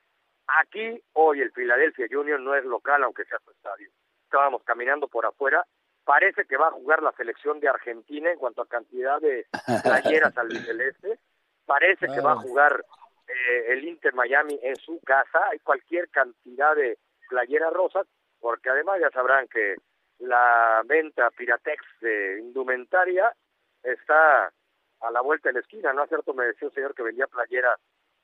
aquí, 0.46 1.02
hoy, 1.12 1.42
el 1.42 1.52
Philadelphia 1.52 2.06
Union 2.18 2.42
no 2.42 2.54
es 2.54 2.64
local, 2.64 3.04
aunque 3.04 3.24
sea 3.26 3.38
su 3.44 3.50
estadio. 3.50 3.90
Estábamos 4.24 4.62
caminando 4.64 5.08
por 5.08 5.26
afuera 5.26 5.64
parece 6.06 6.44
que 6.44 6.56
va 6.56 6.68
a 6.68 6.72
jugar 6.72 7.02
la 7.02 7.12
selección 7.12 7.58
de 7.58 7.68
Argentina 7.68 8.30
en 8.30 8.38
cuanto 8.38 8.62
a 8.62 8.68
cantidad 8.68 9.20
de 9.20 9.44
playeras 9.82 10.38
al 10.38 10.50
celeste, 10.52 11.18
parece 11.66 12.06
que 12.06 12.20
va 12.20 12.32
a 12.32 12.36
jugar 12.36 12.84
eh, 13.26 13.72
el 13.72 13.84
Inter 13.84 14.14
Miami 14.14 14.58
en 14.62 14.76
su 14.76 15.00
casa, 15.00 15.40
hay 15.50 15.58
cualquier 15.58 16.08
cantidad 16.10 16.76
de 16.76 16.96
playeras 17.28 17.72
rosas, 17.72 18.06
porque 18.46 18.70
además 18.70 19.00
ya 19.00 19.10
sabrán 19.10 19.48
que 19.48 19.74
la 20.20 20.80
venta 20.84 21.32
Piratex 21.32 21.82
de 22.00 22.38
indumentaria 22.38 23.34
está 23.82 24.52
a 25.00 25.10
la 25.10 25.20
vuelta 25.20 25.48
de 25.48 25.54
la 25.54 25.60
esquina, 25.62 25.92
¿no? 25.92 26.06
cierto, 26.06 26.32
me 26.32 26.44
decía 26.44 26.68
un 26.68 26.74
señor 26.74 26.94
que 26.94 27.02
vendía 27.02 27.26
playeras 27.26 27.76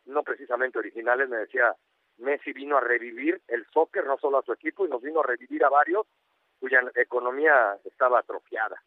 no 0.05 0.23
precisamente 0.23 0.79
originales, 0.79 1.29
me 1.29 1.39
decía, 1.39 1.75
Messi 2.19 2.53
vino 2.53 2.77
a 2.77 2.81
revivir 2.81 3.43
el 3.49 3.67
soccer, 3.75 4.07
no 4.07 4.17
solo 4.17 4.39
a 4.39 4.45
su 4.45 4.53
equipo, 4.53 4.87
y 4.87 4.91
nos 4.91 5.03
vino 5.03 5.19
a 5.19 5.27
revivir 5.27 5.65
a 5.65 5.71
varios, 5.71 6.07
cuya 6.61 6.81
economía 6.95 7.77
estaba 7.85 8.21
atrofiada. 8.21 8.81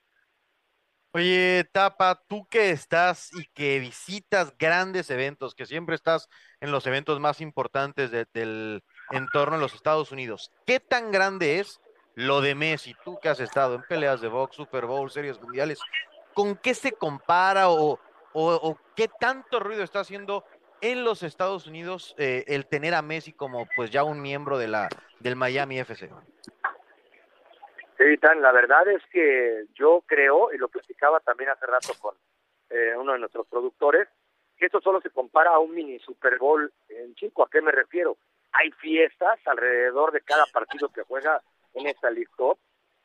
Oye, 1.11 1.65
Tapa, 1.69 2.23
tú 2.29 2.47
que 2.47 2.69
estás 2.69 3.29
y 3.33 3.45
que 3.47 3.79
visitas 3.79 4.57
grandes 4.57 5.09
eventos, 5.09 5.53
que 5.53 5.65
siempre 5.65 5.95
estás 5.95 6.29
en 6.61 6.71
los 6.71 6.87
eventos 6.87 7.19
más 7.19 7.41
importantes 7.41 8.09
del 8.09 8.81
en 9.11 9.27
los 9.59 9.73
Estados 9.73 10.11
Unidos, 10.11 10.51
¿qué 10.65 10.79
tan 10.79 11.11
grande 11.11 11.59
es 11.59 11.81
lo 12.15 12.41
de 12.41 12.55
Messi? 12.55 12.95
Tú 13.03 13.19
que 13.19 13.29
has 13.29 13.39
estado 13.39 13.75
en 13.75 13.83
peleas 13.83 14.21
de 14.21 14.27
box, 14.27 14.55
Super 14.55 14.85
Bowl, 14.85 15.11
series 15.11 15.39
mundiales, 15.41 15.79
¿con 16.33 16.55
qué 16.55 16.73
se 16.73 16.91
compara 16.91 17.69
o, 17.69 17.99
o, 18.33 18.77
qué 18.95 19.07
tanto 19.07 19.59
ruido 19.59 19.83
está 19.83 20.01
haciendo 20.01 20.43
en 20.81 21.03
los 21.03 21.23
Estados 21.23 21.67
Unidos 21.67 22.15
eh, 22.17 22.43
el 22.47 22.67
tener 22.67 22.93
a 22.93 23.01
Messi 23.01 23.33
como 23.33 23.67
pues 23.75 23.91
ya 23.91 24.03
un 24.03 24.21
miembro 24.21 24.57
de 24.57 24.67
la, 24.67 24.89
del 25.19 25.35
Miami 25.35 25.79
FC? 25.79 26.09
Sí, 27.97 28.17
Tan, 28.17 28.41
la 28.41 28.51
verdad 28.51 28.87
es 28.89 29.01
que 29.11 29.65
yo 29.73 30.03
creo, 30.05 30.51
y 30.53 30.57
lo 30.57 30.67
platicaba 30.67 31.21
también 31.21 31.49
hace 31.49 31.65
rato 31.65 31.93
con 31.99 32.15
eh, 32.69 32.93
uno 32.97 33.13
de 33.13 33.19
nuestros 33.19 33.47
productores, 33.47 34.09
que 34.57 34.65
esto 34.65 34.81
solo 34.81 34.99
se 35.01 35.09
compara 35.09 35.51
a 35.51 35.59
un 35.59 35.73
mini 35.73 35.99
Super 35.99 36.37
Bowl 36.37 36.71
en 36.89 37.15
Chico. 37.15 37.43
¿A 37.43 37.49
qué 37.49 37.61
me 37.61 37.71
refiero? 37.71 38.17
Hay 38.59 38.71
fiestas 38.71 39.39
alrededor 39.45 40.11
de 40.11 40.21
cada 40.21 40.45
partido 40.47 40.89
que 40.89 41.03
juega 41.03 41.41
en 41.73 41.87
esta 41.87 42.09
League 42.09 42.29
Cup. 42.35 42.57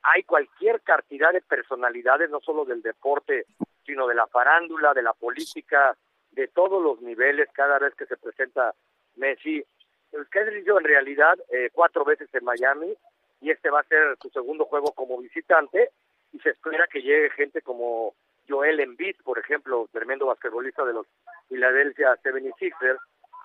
Hay 0.03 0.23
cualquier 0.23 0.81
cantidad 0.81 1.33
de 1.33 1.43
personalidades, 1.43 2.31
no 2.31 2.41
solo 2.41 2.65
del 2.65 2.83
deporte, 2.83 3.47
sino 3.85 4.07
de 4.07 4.15
la 4.15 4.27
farándula, 4.29 4.95
de 4.95 5.03
la 5.03 5.13
política, 5.13 5.97
de 6.33 6.49
todos 6.49 6.83
los 6.83 7.01
niveles, 7.03 7.49
cada 7.53 7.79
vez 7.79 7.95
que 7.95 8.07
se 8.07 8.17
presenta 8.17 8.75
Messi. 9.17 9.65
El 10.13 10.27
que 10.29 10.41
en 10.41 10.85
realidad 10.85 11.39
eh, 11.51 11.71
cuatro 11.73 12.05
veces 12.05 12.29
en 12.35 12.45
Miami, 12.45 12.95
y 13.41 13.51
este 13.51 13.71
va 13.71 13.81
a 13.81 13.85
ser 13.85 14.17
su 14.21 14.29
segundo 14.31 14.65
juego 14.67 14.93
como 14.93 15.19
visitante 15.19 15.91
y 16.33 16.39
se 16.41 16.51
espera 16.51 16.87
que 16.87 17.03
llegue 17.03 17.31
gente 17.31 17.63
como 17.63 18.15
Joel 18.49 18.81
Embiid, 18.81 19.17
por 19.25 19.39
ejemplo, 19.39 19.89
tremendo 19.93 20.27
basquetbolista 20.27 20.85
de 20.85 20.93
los 20.93 21.07
Philadelphia 21.49 22.17
76ers. 22.23 22.99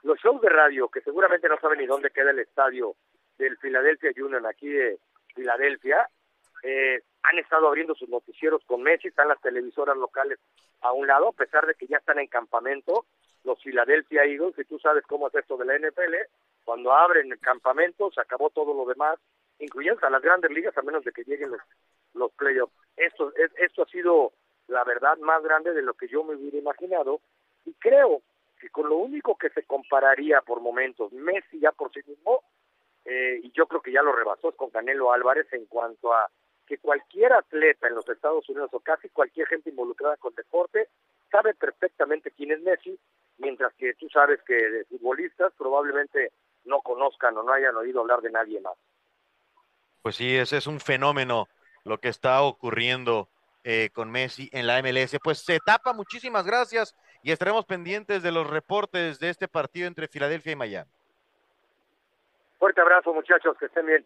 Los 0.05 0.19
shows 0.19 0.39
de 0.39 0.50
radio, 0.50 0.88
que 0.88 1.01
seguramente 1.01 1.50
no 1.50 1.57
saben 1.59 1.79
ni 1.79 1.88
dónde 1.88 2.12
queda 2.12 2.29
el 2.29 2.38
estadio 2.38 2.95
del 3.39 3.57
Philadelphia 3.57 4.12
Union 4.15 4.45
aquí 4.45 4.69
de 4.69 5.00
Filadelfia, 5.33 6.07
eh, 6.62 7.01
han 7.24 7.39
estado 7.39 7.67
abriendo 7.67 7.95
sus 7.95 8.07
noticieros 8.07 8.62
con 8.67 8.83
Messi, 8.83 9.07
están 9.07 9.29
las 9.29 9.41
televisoras 9.41 9.97
locales 9.97 10.38
a 10.81 10.91
un 10.91 11.07
lado, 11.07 11.29
a 11.29 11.31
pesar 11.31 11.65
de 11.65 11.74
que 11.74 11.88
ya 11.88 11.97
están 11.97 12.19
en 12.19 12.27
campamento, 12.27 13.07
los 13.45 13.59
Philadelphia 13.63 14.25
Eagles, 14.25 14.53
y 14.59 14.65
tú 14.65 14.77
sabes 14.77 15.03
cómo 15.07 15.27
es 15.27 15.33
esto 15.33 15.57
de 15.57 15.65
la 15.65 15.75
NFL, 15.75 16.13
cuando 16.65 16.93
abren 16.93 17.31
el 17.31 17.39
campamento 17.39 18.12
se 18.12 18.21
acabó 18.21 18.51
todo 18.51 18.75
lo 18.75 18.85
demás, 18.85 19.17
incluyendo 19.57 20.05
a 20.05 20.12
las 20.12 20.21
grandes 20.21 20.51
ligas 20.51 20.77
a 20.77 20.83
menos 20.83 21.03
de 21.03 21.13
que 21.13 21.24
lleguen 21.24 21.50
los, 21.50 21.62
los 22.13 22.31
playoffs. 22.33 22.75
Esto, 22.95 23.33
es, 23.38 23.51
esto 23.57 23.81
ha 23.81 23.88
sido 23.88 24.33
la 24.67 24.83
verdad 24.83 25.17
más 25.17 25.41
grande 25.41 25.74
de 25.74 25.81
lo 25.81 25.95
que 25.95 26.07
yo 26.07 26.24
me 26.24 26.35
hubiera 26.35 26.59
imaginado 26.59 27.21
y 27.65 27.74
creo 27.74 28.21
que 28.65 28.72
con 28.72 28.89
lo 28.89 28.95
único 28.95 29.38
que 29.38 29.51
se 29.51 29.62
compararía 29.62 30.41
por 30.41 30.60
momentos 30.60 31.13
Messi 31.13 31.60
ya 31.60 31.72
por 31.72 31.93
sí 31.93 32.00
mismo 32.07 32.43
eh, 33.05 33.39
y 33.43 33.51
yo 33.51 33.67
creo 33.67 33.79
que 33.79 33.91
ya 33.91 34.01
lo 34.01 34.12
rebasó 34.12 34.53
con 34.53 34.72
Canelo 34.72 35.13
Álvarez 35.13 35.45
en 35.53 35.67
cuanto 35.67 36.12
a 36.12 36.31
que 36.65 36.79
cualquier 36.79 37.34
atleta 37.34 37.88
en 37.88 37.93
los 37.93 38.10
Estados 38.10 38.50
Unidos 38.50 38.72
o 38.74 38.79
casi 38.79 39.10
cualquier 39.10 39.45
gente 39.48 39.69
involucrada 39.69 40.17
con 40.17 40.34
deporte 40.34 40.89
sabe 41.29 41.53
perfectamente 41.53 42.31
quién 42.31 42.53
es 42.53 42.62
Messi, 42.62 42.98
mientras 43.38 43.72
que 43.75 43.93
tú 43.93 44.10
sabes 44.10 44.41
que 44.41 44.55
de 44.55 44.86
futbolistas 44.86 45.53
probablemente 45.55 46.31
no 46.63 46.81
conozcan 46.81 47.38
o 47.38 47.43
no 47.43 47.53
hayan 47.53 47.75
oído 47.75 48.01
hablar 48.01 48.22
de 48.22 48.31
nadie 48.31 48.60
más. 48.62 48.74
Pues 50.01 50.15
sí, 50.15 50.36
ese 50.36 50.57
es 50.57 50.65
un 50.65 50.79
fenómeno 50.79 51.48
lo 51.84 52.00
que 52.00 52.07
está 52.07 52.41
ocurriendo 52.41 53.29
eh, 53.63 53.91
con 53.93 54.10
Messi 54.10 54.50
en 54.51 54.65
la 54.65 54.81
MLS. 54.81 55.17
Pues 55.24 55.45
se 55.45 55.60
tapa, 55.60 55.93
muchísimas 55.93 56.48
gracias 56.48 56.95
y 57.25 57.32
estaremos 57.32 57.65
pendientes 57.65 58.22
de 58.22 58.32
los 58.32 58.48
reportes 58.48 59.20
de 59.20 59.29
este 59.29 59.48
partido 59.48 59.88
entre 59.88 60.08
Filadelfia 60.08 60.51
y 60.51 60.55
Miami. 60.55 60.91
Fuerte 62.60 62.82
abrazo 62.82 63.13
muchachos, 63.15 63.58
que 63.60 63.65
estén 63.65 63.88
bien. 63.88 64.05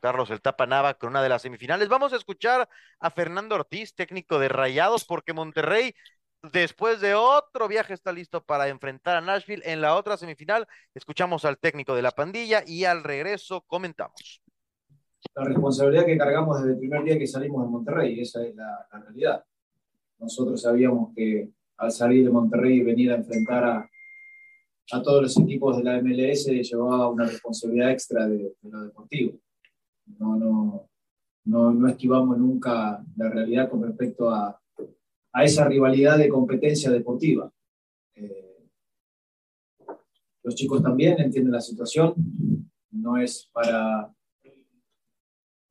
Carlos 0.00 0.30
el 0.30 0.40
Tapa 0.40 0.66
Nava 0.66 0.94
con 0.94 1.10
una 1.10 1.22
de 1.22 1.28
las 1.28 1.42
semifinales. 1.42 1.90
Vamos 1.90 2.14
a 2.14 2.16
escuchar 2.16 2.66
a 2.98 3.10
Fernando 3.10 3.56
Ortiz, 3.56 3.94
técnico 3.94 4.38
de 4.38 4.48
Rayados, 4.48 5.04
porque 5.04 5.34
Monterrey 5.34 5.94
después 6.42 7.02
de 7.02 7.14
otro 7.14 7.68
viaje 7.68 7.92
está 7.92 8.10
listo 8.10 8.42
para 8.42 8.68
enfrentar 8.68 9.16
a 9.16 9.20
Nashville 9.20 9.62
en 9.66 9.82
la 9.82 9.94
otra 9.94 10.16
semifinal. 10.16 10.66
Escuchamos 10.94 11.44
al 11.44 11.58
técnico 11.58 11.94
de 11.94 12.02
la 12.02 12.10
pandilla 12.10 12.62
y 12.66 12.86
al 12.86 13.04
regreso 13.04 13.60
comentamos 13.66 14.42
la 15.34 15.44
responsabilidad 15.44 16.06
que 16.06 16.18
cargamos 16.18 16.58
desde 16.58 16.72
el 16.72 16.78
primer 16.78 17.02
día 17.02 17.18
que 17.18 17.26
salimos 17.26 17.64
de 17.64 17.70
Monterrey, 17.70 18.20
esa 18.20 18.44
es 18.44 18.54
la, 18.54 18.86
realidad. 18.92 19.44
Nosotros 20.18 20.60
sabíamos 20.62 21.12
que 21.14 21.50
al 21.76 21.92
salir 21.92 22.24
de 22.24 22.30
Monterrey 22.30 22.78
y 22.78 22.82
venir 22.82 23.12
a 23.12 23.16
enfrentar 23.16 23.64
a, 23.64 23.90
a 24.92 25.02
todos 25.02 25.22
los 25.22 25.36
equipos 25.38 25.76
de 25.76 25.84
la 25.84 26.00
MLS 26.00 26.46
llevaba 26.46 27.08
una 27.08 27.26
responsabilidad 27.26 27.90
extra 27.90 28.26
de, 28.26 28.54
lo 28.62 28.82
deportivo. 28.82 29.38
No, 30.18 30.36
no, 30.36 30.88
no, 31.44 31.72
no, 31.72 31.88
esquivamos 31.88 32.38
nunca 32.38 33.04
la 33.16 33.28
realidad 33.28 33.70
con 33.70 33.82
respecto 33.82 34.30
a, 34.30 34.60
a 35.32 35.44
esa 35.44 35.66
rivalidad 35.66 36.18
de 36.18 36.28
competencia 36.28 36.90
deportiva. 36.90 37.50
Eh, 38.14 38.68
los 40.42 40.54
chicos 40.54 40.82
también 40.82 41.18
entienden 41.20 41.52
la 41.52 41.60
situación, 41.60 42.14
no 42.90 43.16
es 43.16 43.48
para 43.52 44.14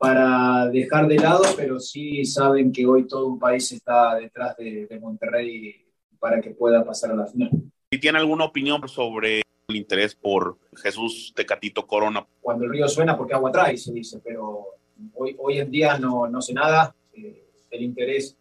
para 0.03 0.67
dejar 0.67 1.07
de 1.07 1.15
lado, 1.15 1.45
pero 1.55 1.79
sí 1.79 2.25
saben 2.25 2.73
que 2.73 2.85
hoy 2.85 3.07
todo 3.07 3.25
un 3.25 3.39
país 3.39 3.71
está 3.71 4.15
detrás 4.15 4.53
de, 4.57 4.99
Monterrey 4.99 5.82
para 6.23 6.39
que 6.39 6.51
pueda 6.51 6.85
pasar 6.85 7.11
a 7.11 7.15
la 7.15 7.27
final. 7.27 7.49
¿Y 7.91 7.99
tiene 7.99 8.17
alguna 8.17 8.45
opinión 8.45 8.87
sobre 8.87 9.41
el 9.67 9.75
interés 9.75 10.15
por 10.15 10.57
Jesús 10.77 11.33
Tecatito 11.35 11.85
Corona? 11.85 12.25
Cuando 12.39 12.63
el 12.63 12.71
río 12.71 12.87
suena, 12.87 13.17
porque 13.17 13.33
agua 13.33 13.51
trae, 13.51 13.75
se 13.75 13.91
dice, 13.91 14.21
pero 14.23 14.67
hoy, 15.15 15.35
hoy 15.37 15.59
en 15.59 15.69
día 15.69 15.97
no, 15.97 16.25
no 16.29 16.41
sé 16.41 16.53
nada. 16.53 16.95
Eh, 17.13 17.43
el 17.71 17.81
interés 17.81 18.37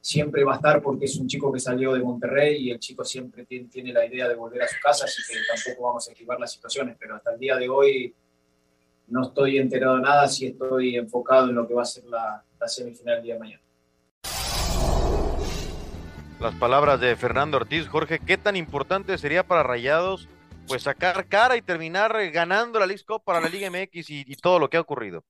siempre 0.00 0.42
va 0.42 0.54
a 0.54 0.56
estar 0.56 0.80
porque 0.80 1.04
es 1.04 1.18
un 1.18 1.26
chico 1.26 1.52
que 1.52 1.60
salió 1.60 1.92
de 1.92 2.02
Monterrey 2.02 2.56
y 2.56 2.70
el 2.70 2.78
chico 2.78 3.04
siempre 3.04 3.44
tiene, 3.44 3.68
tiene 3.68 3.92
la 3.92 4.06
idea 4.06 4.26
de 4.26 4.34
volver 4.34 4.62
a 4.62 4.68
su 4.68 4.76
casa, 4.82 5.04
así 5.04 5.20
que 5.28 5.34
tampoco 5.54 5.86
vamos 5.86 6.08
a 6.08 6.12
esquivar 6.12 6.40
las 6.40 6.50
situaciones, 6.50 6.96
pero 6.98 7.16
hasta 7.16 7.34
el 7.34 7.38
día 7.38 7.56
de 7.56 7.68
hoy 7.68 8.14
no 9.08 9.24
estoy 9.24 9.58
enterado 9.58 9.96
de 9.96 10.02
nada, 10.02 10.26
si 10.28 10.46
estoy 10.46 10.96
enfocado 10.96 11.50
en 11.50 11.56
lo 11.56 11.68
que 11.68 11.74
va 11.74 11.82
a 11.82 11.84
ser 11.84 12.04
la, 12.04 12.42
semifinal 12.66 13.18
el 13.18 13.22
día 13.22 13.34
de 13.34 13.40
mañana. 13.40 13.62
Las 16.40 16.54
palabras 16.54 17.00
de 17.00 17.16
Fernando 17.16 17.56
Ortiz, 17.56 17.88
Jorge, 17.88 18.20
¿qué 18.20 18.38
tan 18.38 18.54
importante 18.54 19.18
sería 19.18 19.44
para 19.44 19.64
Rayados 19.64 20.28
pues 20.68 20.84
sacar 20.84 21.26
cara 21.26 21.56
y 21.56 21.62
terminar 21.62 22.16
ganando 22.30 22.78
la 22.78 22.86
League 22.86 23.02
para 23.24 23.40
la 23.40 23.48
Liga 23.48 23.68
MX 23.68 24.08
y, 24.10 24.36
todo 24.36 24.60
lo 24.60 24.70
que 24.70 24.76
ha 24.76 24.80
ocurrido? 24.80 25.24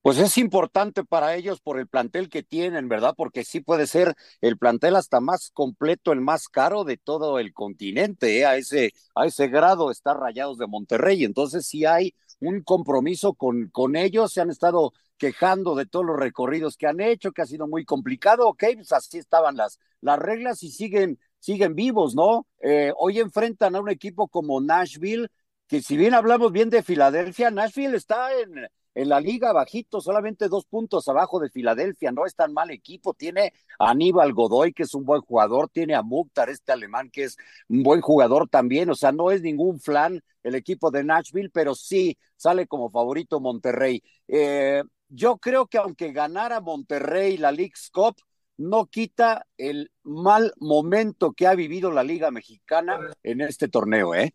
Pues 0.00 0.16
es 0.16 0.38
importante 0.38 1.04
para 1.04 1.34
ellos 1.34 1.60
por 1.60 1.78
el 1.78 1.86
plantel 1.86 2.30
que 2.30 2.42
tienen, 2.42 2.88
¿verdad? 2.88 3.12
Porque 3.14 3.44
sí 3.44 3.60
puede 3.60 3.86
ser 3.86 4.14
el 4.40 4.56
plantel 4.56 4.96
hasta 4.96 5.20
más 5.20 5.50
completo, 5.52 6.12
el 6.12 6.22
más 6.22 6.48
caro 6.48 6.84
de 6.84 6.96
todo 6.96 7.38
el 7.38 7.52
continente, 7.52 8.38
¿eh? 8.38 8.46
a, 8.46 8.56
ese, 8.56 8.94
a 9.14 9.26
ese 9.26 9.48
grado 9.48 9.90
está 9.90 10.14
Rayados 10.14 10.56
de 10.56 10.66
Monterrey. 10.66 11.24
Entonces 11.24 11.66
sí 11.66 11.84
hay 11.84 12.14
un 12.40 12.62
compromiso 12.62 13.34
con, 13.34 13.68
con 13.68 13.96
ellos, 13.96 14.32
se 14.32 14.40
han 14.40 14.48
estado 14.48 14.94
quejando 15.18 15.74
de 15.74 15.86
todos 15.86 16.06
los 16.06 16.18
recorridos 16.18 16.76
que 16.76 16.86
han 16.86 17.00
hecho, 17.00 17.32
que 17.32 17.42
ha 17.42 17.46
sido 17.46 17.66
muy 17.66 17.84
complicado, 17.84 18.48
ok, 18.48 18.64
pues 18.76 18.92
así 18.92 19.18
estaban 19.18 19.56
las, 19.56 19.78
las 20.00 20.18
reglas 20.18 20.62
y 20.62 20.70
siguen, 20.70 21.18
siguen 21.40 21.74
vivos, 21.74 22.14
¿no? 22.14 22.46
Eh, 22.60 22.92
hoy 22.96 23.18
enfrentan 23.18 23.76
a 23.76 23.80
un 23.80 23.90
equipo 23.90 24.28
como 24.28 24.60
Nashville, 24.60 25.28
que 25.66 25.82
si 25.82 25.96
bien 25.96 26.14
hablamos 26.14 26.52
bien 26.52 26.70
de 26.70 26.82
Filadelfia, 26.82 27.50
Nashville 27.50 27.96
está 27.96 28.32
en, 28.40 28.68
en 28.94 29.08
la 29.08 29.20
liga 29.20 29.52
bajito, 29.52 30.00
solamente 30.00 30.48
dos 30.48 30.64
puntos 30.66 31.06
abajo 31.08 31.38
de 31.40 31.50
Filadelfia, 31.50 32.10
no 32.10 32.24
es 32.24 32.34
tan 32.34 32.52
mal 32.52 32.70
equipo, 32.70 33.14
tiene 33.14 33.52
a 33.78 33.90
Aníbal 33.90 34.32
Godoy, 34.32 34.72
que 34.72 34.84
es 34.84 34.94
un 34.94 35.04
buen 35.04 35.20
jugador, 35.20 35.68
tiene 35.68 35.94
a 35.94 36.02
Mukhtar, 36.02 36.48
este 36.48 36.72
alemán, 36.72 37.10
que 37.10 37.24
es 37.24 37.36
un 37.68 37.82
buen 37.82 38.00
jugador 38.00 38.48
también, 38.48 38.88
o 38.90 38.94
sea, 38.94 39.12
no 39.12 39.30
es 39.30 39.42
ningún 39.42 39.78
flan 39.80 40.22
el 40.42 40.54
equipo 40.54 40.90
de 40.90 41.04
Nashville, 41.04 41.50
pero 41.50 41.74
sí 41.74 42.16
sale 42.36 42.66
como 42.66 42.90
favorito 42.90 43.40
Monterrey. 43.40 44.02
Eh, 44.26 44.82
yo 45.08 45.38
creo 45.38 45.66
que 45.66 45.78
aunque 45.78 46.12
ganara 46.12 46.60
Monterrey 46.60 47.36
la 47.36 47.52
League's 47.52 47.90
Cup, 47.90 48.16
no 48.56 48.86
quita 48.86 49.46
el 49.56 49.90
mal 50.02 50.52
momento 50.58 51.32
que 51.32 51.46
ha 51.46 51.54
vivido 51.54 51.90
la 51.92 52.02
Liga 52.02 52.30
Mexicana 52.30 52.98
en 53.22 53.40
este 53.40 53.68
torneo, 53.68 54.14
¿eh? 54.14 54.34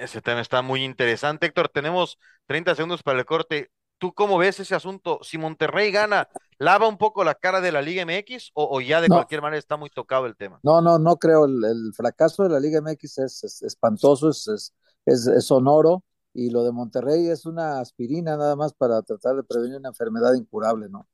Ese 0.00 0.20
tema 0.20 0.40
está 0.40 0.62
muy 0.62 0.82
interesante, 0.82 1.46
Héctor. 1.46 1.68
Tenemos 1.68 2.18
30 2.46 2.74
segundos 2.74 3.02
para 3.02 3.18
el 3.18 3.24
corte. 3.24 3.70
¿Tú 3.98 4.12
cómo 4.12 4.38
ves 4.38 4.58
ese 4.58 4.74
asunto? 4.74 5.20
Si 5.22 5.38
Monterrey 5.38 5.92
gana, 5.92 6.28
¿lava 6.58 6.88
un 6.88 6.98
poco 6.98 7.22
la 7.22 7.34
cara 7.34 7.60
de 7.60 7.70
la 7.70 7.80
Liga 7.80 8.04
MX 8.04 8.50
o, 8.54 8.80
ya 8.80 9.00
de 9.00 9.08
cualquier 9.08 9.40
manera 9.40 9.58
está 9.58 9.76
muy 9.76 9.90
tocado 9.90 10.26
el 10.26 10.36
tema? 10.36 10.58
No, 10.62 10.80
no, 10.80 10.98
no 10.98 11.16
creo. 11.16 11.44
El, 11.44 11.92
fracaso 11.94 12.42
de 12.42 12.48
la 12.48 12.60
Liga 12.60 12.80
MX 12.80 13.18
es, 13.18 13.62
espantoso, 13.62 14.30
es, 14.30 14.74
es, 15.06 15.46
sonoro 15.46 16.02
y 16.34 16.50
lo 16.50 16.64
de 16.64 16.72
Monterrey 16.72 17.28
es 17.28 17.46
una 17.46 17.80
aspirina 17.80 18.36
nada 18.36 18.56
más 18.56 18.74
para 18.74 19.00
tratar 19.02 19.36
de 19.36 19.44
prevenir 19.44 19.78
una 19.78 19.88
enfermedad 19.90 20.34
incurable, 20.34 20.88
¿no? 20.90 21.06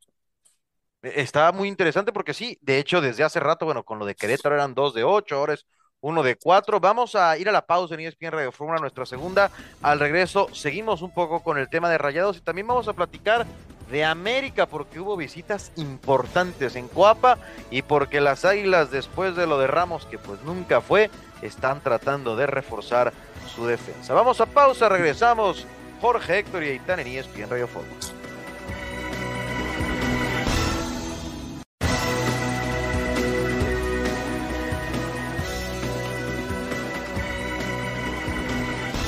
E, 1.03 1.21
está 1.21 1.53
muy 1.53 1.69
interesante 1.69 2.13
porque 2.13 2.35
sí, 2.35 2.59
de 2.63 2.79
hecho 2.79 3.01
desde 3.01 3.23
hace 3.23 3.39
rato, 3.39 3.67
bueno, 3.67 3.85
con 3.85 3.99
lo 3.99 4.07
de 4.07 4.15
Querétaro 4.15 4.55
eran 4.55 4.75
dos 4.75 4.95
de 4.95 5.05
ocho, 5.05 5.37
ahora 5.37 5.55
es 5.55 5.67
uno 6.01 6.23
de 6.23 6.37
cuatro. 6.37 6.81
Vamos 6.81 7.15
a 7.15 7.37
ir 7.37 7.49
a 7.49 7.53
la 7.53 7.67
pausa 7.67 7.95
en 7.95 8.01
ESPN 8.01 8.33
Radio 8.33 8.53
Fórmula, 8.53 8.81
nuestra 8.81 9.05
segunda. 9.05 9.51
Al 9.83 10.01
regreso, 10.01 10.49
seguimos 10.53 11.03
un 11.03 11.13
poco 11.13 11.43
con 11.43 11.59
el 11.59 11.69
tema 11.69 11.91
de 11.91 11.99
rayados 11.99 12.39
y 12.39 12.41
también 12.41 12.67
vamos 12.67 12.89
a 12.89 12.95
platicar 12.95 13.47
de 13.91 14.05
América 14.05 14.67
porque 14.67 15.01
hubo 15.01 15.17
visitas 15.17 15.73
importantes 15.77 16.77
en 16.77 16.89
Coapa 16.89 17.39
y 17.71 17.83
porque 17.83 18.21
las 18.21 18.45
Águilas, 18.45 18.91
después 18.91 19.37
de 19.37 19.47
lo 19.47 19.59
de 19.59 19.67
Ramos, 19.67 20.07
que 20.07 20.17
pues 20.17 20.43
nunca 20.43 20.81
fue, 20.81 21.11
están 21.43 21.81
tratando 21.81 22.37
de 22.37 22.47
reforzar 22.47 23.13
su 23.55 23.67
defensa. 23.67 24.15
Vamos 24.15 24.41
a 24.41 24.47
pausa, 24.47 24.89
regresamos. 24.89 25.67
Jorge 26.01 26.39
Héctor 26.39 26.65
y 26.65 26.69
Aitán 26.69 27.01
en 27.01 27.09
ESPN 27.09 27.51
Radio 27.51 27.69
Fórmula. 27.69 28.21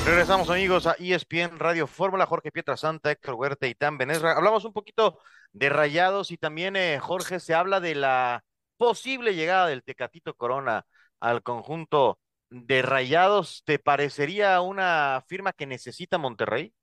Regresamos 0.05 0.49
amigos 0.49 0.85
a 0.85 0.95
ESPN 0.99 1.57
Radio 1.57 1.87
Fórmula, 1.87 2.25
Jorge 2.25 2.51
Pietra 2.51 2.75
Santa, 2.75 3.09
Héctor 3.09 3.35
Huerta 3.35 3.67
y 3.67 3.73
Tan 3.73 3.97
Benesra. 3.97 4.33
Hablamos 4.33 4.65
un 4.65 4.73
poquito 4.73 5.17
de 5.53 5.69
rayados 5.69 6.29
y 6.29 6.37
también 6.37 6.75
eh, 6.75 6.99
Jorge 6.99 7.39
se 7.39 7.53
habla 7.53 7.79
de 7.79 7.95
la 7.95 8.43
posible 8.77 9.33
llegada 9.33 9.67
del 9.67 9.81
Tecatito 9.81 10.35
Corona 10.35 10.85
al 11.21 11.41
conjunto 11.41 12.19
de 12.53 12.81
rayados. 12.83 13.63
¿Te 13.65 13.79
parecería 13.79 14.61
una 14.61 15.23
firma 15.27 15.53
que 15.53 15.65
necesita 15.65 16.17
Monterrey? 16.17 16.73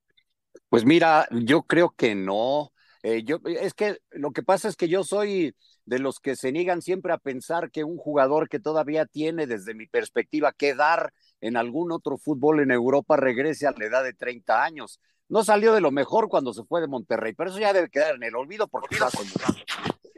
Pues 0.69 0.85
mira, 0.85 1.29
yo 1.31 1.63
creo 1.63 1.91
que 1.91 2.15
no. 2.15 2.73
Eh, 3.03 3.23
yo, 3.25 3.39
es 3.47 3.73
que 3.73 3.99
lo 4.11 4.33
que 4.33 4.43
pasa 4.43 4.69
es 4.69 4.77
que 4.77 4.89
yo 4.89 5.05
soy 5.05 5.55
de 5.87 5.99
los 5.99 6.21
que 6.21 6.37
se 6.37 6.53
niegan 6.53 6.83
siempre 6.83 7.13
a 7.13 7.19
pensar 7.19 7.71
que 7.71 7.85
un 7.85 7.97
jugador 7.97 8.49
que 8.49 8.59
todavía 8.59 9.07
tiene, 9.07 9.47
desde 9.47 9.75
mi 9.75 9.87
perspectiva, 9.87 10.53
que 10.53 10.75
dar 10.75 11.13
en 11.41 11.57
algún 11.57 11.93
otro 11.93 12.19
fútbol 12.19 12.61
en 12.61 12.71
Europa 12.71 13.17
regrese 13.17 13.67
a 13.67 13.73
la 13.73 13.87
edad 13.87 14.05
de 14.05 14.13
30 14.13 14.63
años. 14.63 15.01
No 15.29 15.45
salió 15.45 15.73
de 15.73 15.81
lo 15.81 15.93
mejor 15.93 16.29
cuando 16.29 16.53
se 16.53 16.65
fue 16.65 16.81
de 16.81 16.89
Monterrey, 16.89 17.33
pero 17.33 17.51
eso 17.51 17.61
ya 17.61 17.73
debe 17.73 17.89
quedar 17.89 18.17
en 18.17 18.25
el 18.25 18.35
olvido 18.35 18.67
porque 18.69 18.97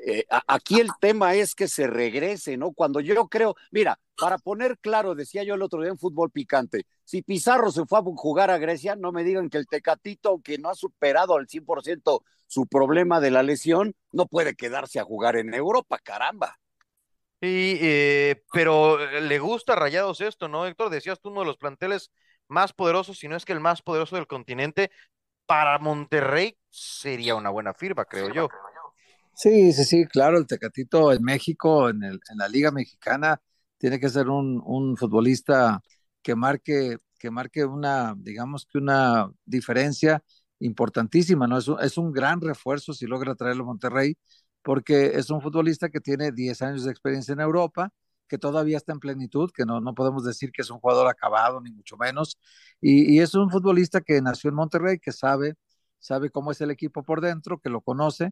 eh, 0.05 0.25
aquí 0.49 0.81
el 0.81 0.91
tema 1.01 1.35
es 1.35 1.55
que 1.55 1.69
se 1.69 1.87
regrese, 1.87 2.57
¿no? 2.57 2.73
Cuando 2.73 3.01
yo 3.01 3.29
creo, 3.29 3.55
mira, 3.71 4.01
para 4.17 4.39
poner 4.39 4.79
claro, 4.79 5.15
decía 5.15 5.45
yo 5.45 5.55
el 5.55 5.63
otro 5.63 5.81
día 5.81 5.91
en 5.91 5.99
fútbol 5.99 6.31
picante, 6.31 6.87
si 7.05 7.23
Pizarro 7.23 7.71
se 7.71 7.87
fue 7.87 8.01
a 8.01 8.03
jugar 8.03 8.51
a 8.51 8.59
Grecia, 8.59 8.97
no 8.97 9.13
me 9.13 9.23
digan 9.23 9.49
que 9.49 9.59
el 9.59 9.67
Tecatito, 9.67 10.41
que 10.43 10.59
no 10.59 10.71
ha 10.71 10.75
superado 10.75 11.37
al 11.37 11.47
100% 11.47 12.23
su 12.47 12.67
problema 12.67 13.21
de 13.21 13.31
la 13.31 13.43
lesión, 13.43 13.95
no 14.11 14.27
puede 14.27 14.55
quedarse 14.55 14.99
a 14.99 15.05
jugar 15.05 15.37
en 15.37 15.55
Europa, 15.55 15.99
caramba. 16.03 16.59
Sí, 17.41 17.79
eh, 17.81 18.43
pero 18.53 19.01
eh, 19.01 19.21
le 19.21 19.39
gusta 19.39 19.73
a 19.73 19.77
Rayados 19.77 20.21
esto, 20.21 20.49
¿no, 20.49 20.67
Héctor? 20.67 20.91
Decías 20.91 21.21
tú 21.21 21.31
uno 21.31 21.41
de 21.41 21.47
los 21.47 21.57
planteles 21.57 22.11
más 22.49 22.73
poderosos, 22.73 23.19
si 23.19 23.29
no 23.29 23.37
es 23.37 23.45
que 23.45 23.53
el 23.53 23.61
más 23.61 23.83
poderoso 23.83 24.17
del 24.17 24.27
continente. 24.27 24.91
Para 25.47 25.79
Monterrey 25.79 26.57
sería 26.71 27.35
una 27.35 27.51
buena 27.51 27.75
firma, 27.75 28.05
creo 28.05 28.33
yo. 28.33 28.49
Sí, 29.35 29.73
sí, 29.73 29.85
sí, 29.85 30.05
claro, 30.07 30.39
el 30.39 30.47
Tecatito 30.47 31.13
en 31.13 31.23
México, 31.23 31.89
en, 31.89 32.01
la 32.37 32.49
Liga 32.49 32.71
Mexicana, 32.71 33.41
tiene 33.79 33.99
que 33.99 34.09
ser 34.09 34.29
un, 34.29 34.97
futbolista 34.97 35.81
que 36.23 36.37
marque, 36.37 36.99
que 37.19 37.31
marque 37.31 37.65
una, 37.65 38.15
digamos 38.17 38.67
que 38.67 38.79
una 38.79 39.31
diferencia 39.45 40.23
importantísima, 40.61 41.47
¿no? 41.49 41.59
Es 41.59 41.67
un, 41.69 41.81
es 41.81 41.99
un 41.99 42.13
gran 42.13 42.41
refuerzo 42.41 42.93
si 42.93 43.07
logra 43.07 43.35
traerlo 43.35 43.65
a 43.65 43.67
Monterrey, 43.67 44.17
porque 44.63 45.07
es 45.17 45.31
un 45.31 45.41
futbolista 45.41 45.89
que 45.91 46.01
tiene 46.01 46.31
10 46.33 46.63
años 46.63 46.85
de 46.85 46.93
experiencia 46.93 47.33
en 47.33 47.41
Europa, 47.41 47.91
que 48.29 48.39
todavía 48.39 48.77
está 48.77 48.93
en 48.93 49.01
plenitud, 49.01 49.51
que 49.55 49.65
no, 49.67 49.81
no 49.81 49.95
podemos 49.95 50.25
decir 50.25 50.53
que 50.53 50.63
es 50.63 50.71
un 50.71 50.79
jugador 50.81 51.09
acabado, 51.09 51.61
ni 51.61 51.71
mucho 51.73 51.97
menos, 51.97 52.39
y, 52.81 53.21
es 53.21 53.35
un 53.35 53.51
futbolista 53.51 54.01
que 54.01 54.21
nació 54.23 54.51
en 54.51 54.57
Monterrey, 54.57 54.99
que 54.99 55.13
sabe, 55.13 55.55
sabe 55.99 56.31
cómo 56.31 56.53
es 56.53 56.61
el 56.61 56.71
equipo 56.71 57.03
por 57.03 57.21
dentro, 57.21 57.59
que 57.59 57.71
lo 57.71 57.81
conoce, 57.83 58.31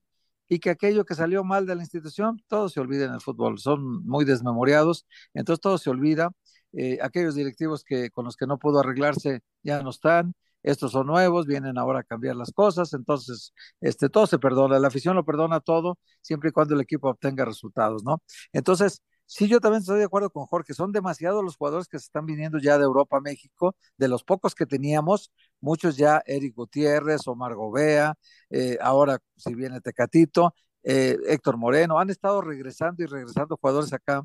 y 0.50 0.58
que 0.58 0.70
aquello 0.70 1.04
que 1.06 1.14
salió 1.14 1.44
mal 1.44 1.64
de 1.66 1.76
la 1.76 1.82
institución, 1.82 2.42
todo 2.48 2.68
se 2.68 2.80
olvida 2.80 3.06
en 3.06 3.14
el 3.14 3.20
fútbol, 3.20 3.58
son 3.60 4.04
muy 4.06 4.24
desmemoriados, 4.24 5.06
entonces 5.32 5.60
todo 5.60 5.78
se 5.78 5.90
olvida, 5.90 6.32
eh, 6.72 6.98
aquellos 7.02 7.36
directivos 7.36 7.84
que 7.84 8.10
con 8.10 8.24
los 8.26 8.36
que 8.36 8.46
no 8.46 8.58
pudo 8.58 8.80
arreglarse 8.80 9.42
ya 9.62 9.82
no 9.82 9.90
están, 9.90 10.34
estos 10.62 10.92
son 10.92 11.06
nuevos, 11.06 11.46
vienen 11.46 11.78
ahora 11.78 12.00
a 12.00 12.02
cambiar 12.02 12.36
las 12.36 12.52
cosas, 12.52 12.92
entonces 12.94 13.54
este, 13.80 14.08
todo 14.08 14.26
se 14.26 14.38
perdona, 14.40 14.78
la 14.80 14.88
afición 14.88 15.14
lo 15.16 15.24
perdona 15.24 15.60
todo, 15.60 15.98
siempre 16.20 16.50
y 16.50 16.52
cuando 16.52 16.74
el 16.74 16.80
equipo 16.80 17.08
obtenga 17.08 17.44
resultados, 17.44 18.02
¿no? 18.04 18.20
Entonces, 18.52 19.02
sí, 19.30 19.48
yo 19.48 19.60
también 19.60 19.80
estoy 19.80 19.98
de 19.98 20.04
acuerdo 20.04 20.30
con 20.30 20.44
Jorge, 20.46 20.74
son 20.74 20.92
demasiados 20.92 21.44
los 21.44 21.56
jugadores 21.56 21.86
que 21.88 21.98
se 21.98 22.06
están 22.06 22.26
viniendo 22.26 22.58
ya 22.58 22.78
de 22.78 22.84
Europa 22.84 23.18
a 23.18 23.20
México, 23.20 23.76
de 23.96 24.08
los 24.08 24.24
pocos 24.24 24.54
que 24.54 24.66
teníamos, 24.66 25.32
muchos 25.60 25.96
ya, 25.96 26.22
Eric 26.26 26.54
Gutiérrez, 26.56 27.26
Omar 27.28 27.54
Gobea, 27.54 28.14
eh, 28.50 28.76
ahora 28.80 29.18
si 29.36 29.54
viene 29.54 29.80
Tecatito, 29.80 30.54
eh, 30.82 31.16
Héctor 31.28 31.56
Moreno, 31.58 31.98
han 32.00 32.10
estado 32.10 32.40
regresando 32.42 33.02
y 33.04 33.06
regresando 33.06 33.56
jugadores 33.56 33.92
acá 33.92 34.24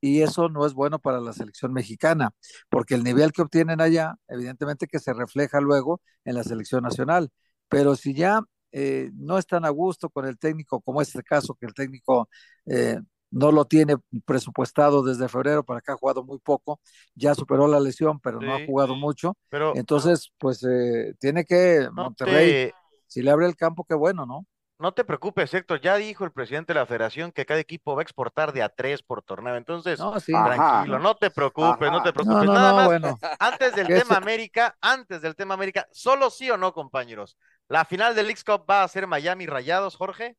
y 0.00 0.22
eso 0.22 0.48
no 0.48 0.66
es 0.66 0.74
bueno 0.74 0.98
para 0.98 1.20
la 1.20 1.32
selección 1.32 1.72
mexicana, 1.72 2.30
porque 2.68 2.94
el 2.94 3.04
nivel 3.04 3.32
que 3.32 3.42
obtienen 3.42 3.80
allá, 3.80 4.16
evidentemente 4.28 4.86
que 4.86 4.98
se 4.98 5.12
refleja 5.12 5.60
luego 5.60 6.00
en 6.24 6.34
la 6.34 6.44
selección 6.44 6.82
nacional, 6.82 7.30
pero 7.68 7.94
si 7.96 8.14
ya 8.14 8.40
eh, 8.72 9.10
no 9.14 9.38
están 9.38 9.64
a 9.64 9.70
gusto 9.70 10.10
con 10.10 10.26
el 10.26 10.38
técnico, 10.38 10.80
como 10.80 11.02
es 11.02 11.14
el 11.14 11.24
caso, 11.24 11.54
que 11.54 11.66
el 11.66 11.74
técnico 11.74 12.28
eh, 12.66 12.98
no 13.30 13.52
lo 13.52 13.64
tiene 13.64 13.96
presupuestado 14.24 15.02
desde 15.02 15.28
febrero 15.28 15.64
para 15.64 15.78
acá, 15.78 15.92
ha 15.92 15.96
jugado 15.96 16.24
muy 16.24 16.38
poco, 16.38 16.80
ya 17.14 17.34
superó 17.34 17.68
la 17.68 17.80
lesión, 17.80 18.20
pero 18.20 18.40
no 18.40 18.54
ha 18.54 18.64
jugado 18.66 18.96
mucho, 18.96 19.36
pero, 19.48 19.76
entonces 19.76 20.32
pues 20.38 20.64
eh, 20.64 21.14
tiene 21.18 21.44
que 21.44 21.88
Monterrey, 21.92 22.72
si 23.06 23.22
le 23.22 23.30
abre 23.30 23.46
el 23.46 23.56
campo, 23.56 23.84
qué 23.84 23.94
bueno, 23.94 24.26
¿no? 24.26 24.46
No 24.80 24.94
te 24.94 25.04
preocupes, 25.04 25.52
Héctor. 25.52 25.82
Ya 25.82 25.96
dijo 25.96 26.24
el 26.24 26.32
presidente 26.32 26.72
de 26.72 26.80
la 26.80 26.86
federación 26.86 27.32
que 27.32 27.44
cada 27.44 27.60
equipo 27.60 27.94
va 27.94 28.00
a 28.00 28.02
exportar 28.02 28.54
de 28.54 28.62
a 28.62 28.70
tres 28.70 29.02
por 29.02 29.22
torneo. 29.22 29.56
Entonces, 29.56 30.00
tranquilo, 30.24 30.98
no 30.98 31.16
te 31.16 31.30
preocupes, 31.30 31.92
no 31.92 32.02
te 32.02 32.14
preocupes. 32.14 32.48
Nada 32.48 32.72
más, 32.72 32.86
bueno. 32.86 33.18
antes 33.38 33.74
del 33.74 33.86
tema 33.86 34.16
América, 34.16 34.78
antes 34.80 35.20
del 35.20 35.36
tema 35.36 35.52
América, 35.52 35.86
solo 35.92 36.30
sí 36.30 36.50
o 36.50 36.56
no, 36.56 36.72
compañeros. 36.72 37.36
La 37.68 37.84
final 37.84 38.14
del 38.14 38.28
League 38.28 38.40
Cup 38.42 38.64
va 38.68 38.82
a 38.82 38.88
ser 38.88 39.06
Miami 39.06 39.44
Rayados, 39.44 39.96
Jorge. 39.96 40.38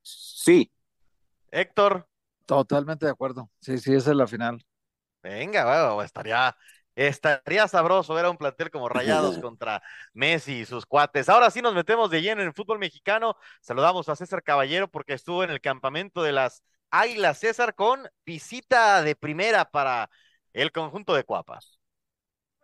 Sí. 0.00 0.72
Héctor. 1.52 2.08
Totalmente 2.46 3.06
de 3.06 3.12
acuerdo. 3.12 3.48
Sí, 3.60 3.78
sí, 3.78 3.94
esa 3.94 4.10
es 4.10 4.16
la 4.16 4.26
final. 4.26 4.64
Venga, 5.22 5.64
bueno, 5.64 6.02
estaría 6.02 6.56
Estaría 6.94 7.66
sabroso 7.68 8.12
ver 8.14 8.26
a 8.26 8.30
un 8.30 8.36
plantel 8.36 8.70
como 8.70 8.88
Rayados 8.88 9.38
contra 9.40 9.82
Messi 10.12 10.60
y 10.60 10.64
sus 10.66 10.84
cuates. 10.84 11.28
Ahora 11.28 11.50
sí 11.50 11.62
nos 11.62 11.74
metemos 11.74 12.10
de 12.10 12.20
lleno 12.20 12.42
en 12.42 12.48
el 12.48 12.54
fútbol 12.54 12.78
mexicano. 12.78 13.36
Saludamos 13.60 14.08
a 14.08 14.16
César 14.16 14.42
Caballero 14.42 14.88
porque 14.88 15.14
estuvo 15.14 15.42
en 15.42 15.50
el 15.50 15.60
campamento 15.60 16.22
de 16.22 16.32
las 16.32 16.62
Águilas 16.90 17.38
César 17.38 17.74
con 17.74 18.08
visita 18.26 19.02
de 19.02 19.16
primera 19.16 19.70
para 19.70 20.10
el 20.52 20.70
conjunto 20.70 21.14
de 21.14 21.24
Cuapas 21.24 21.78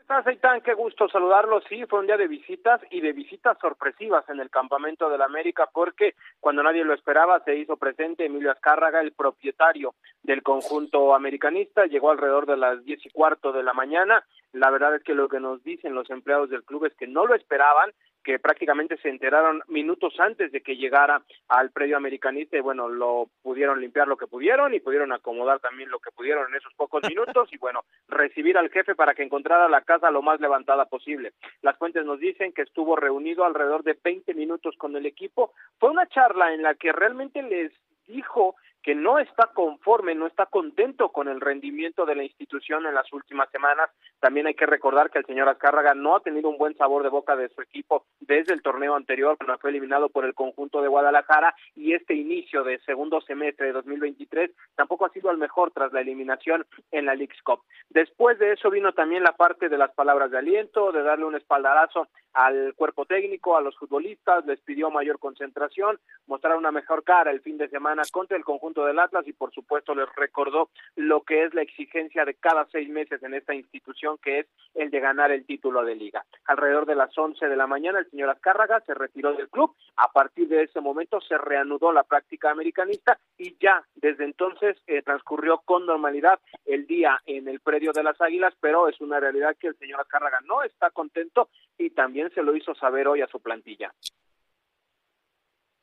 estás, 0.08 0.26
Eitan? 0.26 0.62
Qué 0.62 0.72
gusto 0.72 1.06
saludarlo. 1.10 1.60
Sí, 1.68 1.84
fue 1.84 1.98
un 2.00 2.06
día 2.06 2.16
de 2.16 2.28
visitas 2.28 2.80
y 2.90 3.02
de 3.02 3.12
visitas 3.12 3.58
sorpresivas 3.60 4.26
en 4.30 4.40
el 4.40 4.48
campamento 4.48 5.10
de 5.10 5.18
la 5.18 5.26
América 5.26 5.68
porque 5.70 6.14
cuando 6.40 6.62
nadie 6.62 6.82
lo 6.82 6.94
esperaba 6.94 7.44
se 7.44 7.56
hizo 7.56 7.76
presente 7.76 8.24
Emilio 8.24 8.50
Azcárraga, 8.50 9.02
el 9.02 9.12
propietario 9.12 9.96
del 10.22 10.42
conjunto 10.42 11.14
americanista. 11.14 11.84
Llegó 11.84 12.10
alrededor 12.10 12.46
de 12.46 12.56
las 12.56 12.82
diez 12.86 13.04
y 13.04 13.10
cuarto 13.10 13.52
de 13.52 13.62
la 13.62 13.74
mañana. 13.74 14.24
La 14.54 14.70
verdad 14.70 14.94
es 14.94 15.02
que 15.02 15.12
lo 15.12 15.28
que 15.28 15.40
nos 15.40 15.62
dicen 15.62 15.94
los 15.94 16.08
empleados 16.08 16.48
del 16.48 16.64
club 16.64 16.86
es 16.86 16.94
que 16.94 17.06
no 17.06 17.26
lo 17.26 17.34
esperaban, 17.34 17.92
que 18.28 18.38
prácticamente 18.38 18.98
se 18.98 19.08
enteraron 19.08 19.62
minutos 19.68 20.12
antes 20.20 20.52
de 20.52 20.60
que 20.60 20.76
llegara 20.76 21.22
al 21.48 21.70
predio 21.70 21.96
americanista 21.96 22.58
y 22.58 22.60
bueno, 22.60 22.86
lo 22.86 23.30
pudieron 23.40 23.80
limpiar 23.80 24.06
lo 24.06 24.18
que 24.18 24.26
pudieron 24.26 24.74
y 24.74 24.80
pudieron 24.80 25.12
acomodar 25.12 25.60
también 25.60 25.88
lo 25.88 25.98
que 25.98 26.10
pudieron 26.10 26.46
en 26.50 26.56
esos 26.56 26.74
pocos 26.74 27.02
minutos 27.08 27.48
y 27.50 27.56
bueno, 27.56 27.86
recibir 28.06 28.58
al 28.58 28.68
jefe 28.68 28.94
para 28.94 29.14
que 29.14 29.22
encontrara 29.22 29.66
la 29.70 29.80
casa 29.80 30.10
lo 30.10 30.20
más 30.20 30.42
levantada 30.42 30.84
posible. 30.84 31.32
Las 31.62 31.78
fuentes 31.78 32.04
nos 32.04 32.20
dicen 32.20 32.52
que 32.52 32.60
estuvo 32.60 32.96
reunido 32.96 33.46
alrededor 33.46 33.82
de 33.82 33.96
20 34.04 34.34
minutos 34.34 34.76
con 34.76 34.94
el 34.94 35.06
equipo. 35.06 35.54
Fue 35.78 35.88
una 35.88 36.06
charla 36.06 36.52
en 36.52 36.60
la 36.60 36.74
que 36.74 36.92
realmente 36.92 37.42
les 37.42 37.72
dijo 38.06 38.56
que 38.82 38.94
no 38.94 39.18
está 39.18 39.50
conforme, 39.54 40.14
no 40.14 40.26
está 40.26 40.46
contento 40.46 41.10
con 41.10 41.28
el 41.28 41.40
rendimiento 41.40 42.06
de 42.06 42.14
la 42.14 42.24
institución 42.24 42.86
en 42.86 42.94
las 42.94 43.12
últimas 43.12 43.50
semanas. 43.50 43.90
También 44.20 44.46
hay 44.46 44.54
que 44.54 44.66
recordar 44.66 45.10
que 45.10 45.18
el 45.18 45.26
señor 45.26 45.48
Azcárraga 45.48 45.94
no 45.94 46.16
ha 46.16 46.20
tenido 46.20 46.48
un 46.48 46.58
buen 46.58 46.76
sabor 46.76 47.02
de 47.02 47.08
boca 47.08 47.36
de 47.36 47.48
su 47.48 47.60
equipo 47.60 48.04
desde 48.20 48.54
el 48.54 48.62
torneo 48.62 48.94
anterior, 48.94 49.36
cuando 49.36 49.58
fue 49.58 49.70
eliminado 49.70 50.08
por 50.08 50.24
el 50.24 50.34
conjunto 50.34 50.80
de 50.82 50.88
Guadalajara, 50.88 51.54
y 51.74 51.94
este 51.94 52.14
inicio 52.14 52.64
de 52.64 52.78
segundo 52.80 53.20
semestre 53.20 53.66
de 53.66 53.72
2023 53.72 54.50
tampoco 54.74 55.06
ha 55.06 55.10
sido 55.10 55.30
el 55.30 55.38
mejor 55.38 55.70
tras 55.70 55.92
la 55.92 56.00
eliminación 56.00 56.64
en 56.90 57.06
la 57.06 57.14
League's 57.14 57.42
Cup. 57.42 57.60
Después 57.90 58.38
de 58.38 58.52
eso 58.52 58.70
vino 58.70 58.92
también 58.92 59.22
la 59.22 59.32
parte 59.32 59.68
de 59.68 59.78
las 59.78 59.92
palabras 59.92 60.30
de 60.30 60.38
aliento, 60.38 60.92
de 60.92 61.02
darle 61.02 61.24
un 61.24 61.36
espaldarazo 61.36 62.08
al 62.34 62.74
cuerpo 62.74 63.04
técnico, 63.04 63.56
a 63.56 63.60
los 63.60 63.76
futbolistas, 63.76 64.46
les 64.46 64.60
pidió 64.60 64.90
mayor 64.90 65.18
concentración, 65.18 65.98
mostrar 66.26 66.56
una 66.56 66.70
mejor 66.70 67.02
cara 67.02 67.30
el 67.30 67.40
fin 67.40 67.58
de 67.58 67.68
semana 67.68 68.02
contra 68.12 68.36
el 68.36 68.44
conjunto 68.44 68.67
del 68.74 68.98
Atlas 68.98 69.26
y 69.26 69.32
por 69.32 69.52
supuesto 69.52 69.94
les 69.94 70.08
recordó 70.16 70.70
lo 70.96 71.22
que 71.22 71.44
es 71.44 71.54
la 71.54 71.62
exigencia 71.62 72.24
de 72.24 72.34
cada 72.34 72.66
seis 72.70 72.88
meses 72.88 73.22
en 73.22 73.34
esta 73.34 73.54
institución 73.54 74.18
que 74.18 74.40
es 74.40 74.46
el 74.74 74.90
de 74.90 75.00
ganar 75.00 75.30
el 75.30 75.44
título 75.44 75.84
de 75.84 75.94
liga. 75.94 76.24
Alrededor 76.44 76.86
de 76.86 76.94
las 76.94 77.16
once 77.16 77.46
de 77.46 77.56
la 77.56 77.66
mañana 77.66 77.98
el 77.98 78.10
señor 78.10 78.30
Azcárraga 78.30 78.80
se 78.86 78.94
retiró 78.94 79.32
del 79.32 79.48
club, 79.48 79.74
a 79.96 80.10
partir 80.12 80.48
de 80.48 80.64
ese 80.64 80.80
momento 80.80 81.20
se 81.20 81.38
reanudó 81.38 81.92
la 81.92 82.04
práctica 82.04 82.50
americanista 82.50 83.18
y 83.36 83.56
ya 83.58 83.82
desde 83.94 84.24
entonces 84.24 84.76
eh, 84.86 85.02
transcurrió 85.02 85.58
con 85.64 85.86
normalidad 85.86 86.40
el 86.66 86.86
día 86.86 87.20
en 87.26 87.48
el 87.48 87.60
predio 87.60 87.92
de 87.92 88.02
las 88.02 88.20
Águilas, 88.20 88.54
pero 88.60 88.88
es 88.88 89.00
una 89.00 89.20
realidad 89.20 89.56
que 89.58 89.68
el 89.68 89.78
señor 89.78 90.00
Azcárraga 90.00 90.40
no 90.44 90.62
está 90.62 90.90
contento 90.90 91.48
y 91.76 91.90
también 91.90 92.30
se 92.34 92.42
lo 92.42 92.54
hizo 92.54 92.74
saber 92.74 93.08
hoy 93.08 93.22
a 93.22 93.28
su 93.28 93.40
plantilla. 93.40 93.92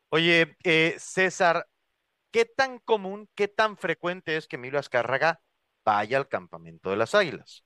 Oye, 0.09 0.55
eh, 0.63 0.95
César, 0.97 1.65
¿Qué 2.35 2.43
tan 2.43 2.79
común, 2.79 3.29
qué 3.33 3.47
tan 3.47 3.77
frecuente 3.77 4.35
es 4.35 4.49
que 4.49 4.57
Emilio 4.57 4.77
Azcárraga 4.77 5.41
vaya 5.85 6.17
al 6.17 6.27
campamento 6.27 6.89
de 6.89 6.97
las 6.97 7.15
Águilas? 7.15 7.64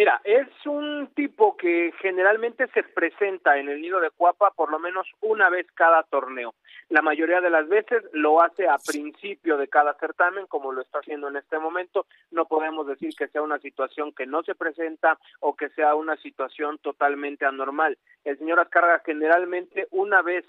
Mira, 0.00 0.18
es 0.24 0.48
un 0.64 1.10
tipo 1.14 1.58
que 1.58 1.92
generalmente 2.00 2.66
se 2.68 2.82
presenta 2.82 3.58
en 3.58 3.68
el 3.68 3.82
nido 3.82 4.00
de 4.00 4.08
Cuapa 4.08 4.50
por 4.50 4.70
lo 4.70 4.78
menos 4.78 5.06
una 5.20 5.50
vez 5.50 5.66
cada 5.74 6.04
torneo. 6.04 6.54
La 6.88 7.02
mayoría 7.02 7.42
de 7.42 7.50
las 7.50 7.68
veces 7.68 8.02
lo 8.14 8.40
hace 8.40 8.66
a 8.66 8.78
principio 8.78 9.58
de 9.58 9.68
cada 9.68 9.92
certamen, 10.00 10.46
como 10.46 10.72
lo 10.72 10.80
está 10.80 11.00
haciendo 11.00 11.28
en 11.28 11.36
este 11.36 11.58
momento. 11.58 12.06
No 12.30 12.46
podemos 12.46 12.86
decir 12.86 13.14
que 13.14 13.28
sea 13.28 13.42
una 13.42 13.58
situación 13.58 14.12
que 14.12 14.24
no 14.24 14.42
se 14.42 14.54
presenta 14.54 15.18
o 15.40 15.54
que 15.54 15.68
sea 15.68 15.94
una 15.94 16.16
situación 16.16 16.78
totalmente 16.78 17.44
anormal. 17.44 17.98
El 18.24 18.38
señor 18.38 18.58
Azcárraga 18.58 19.02
generalmente 19.04 19.86
una 19.90 20.22
vez 20.22 20.46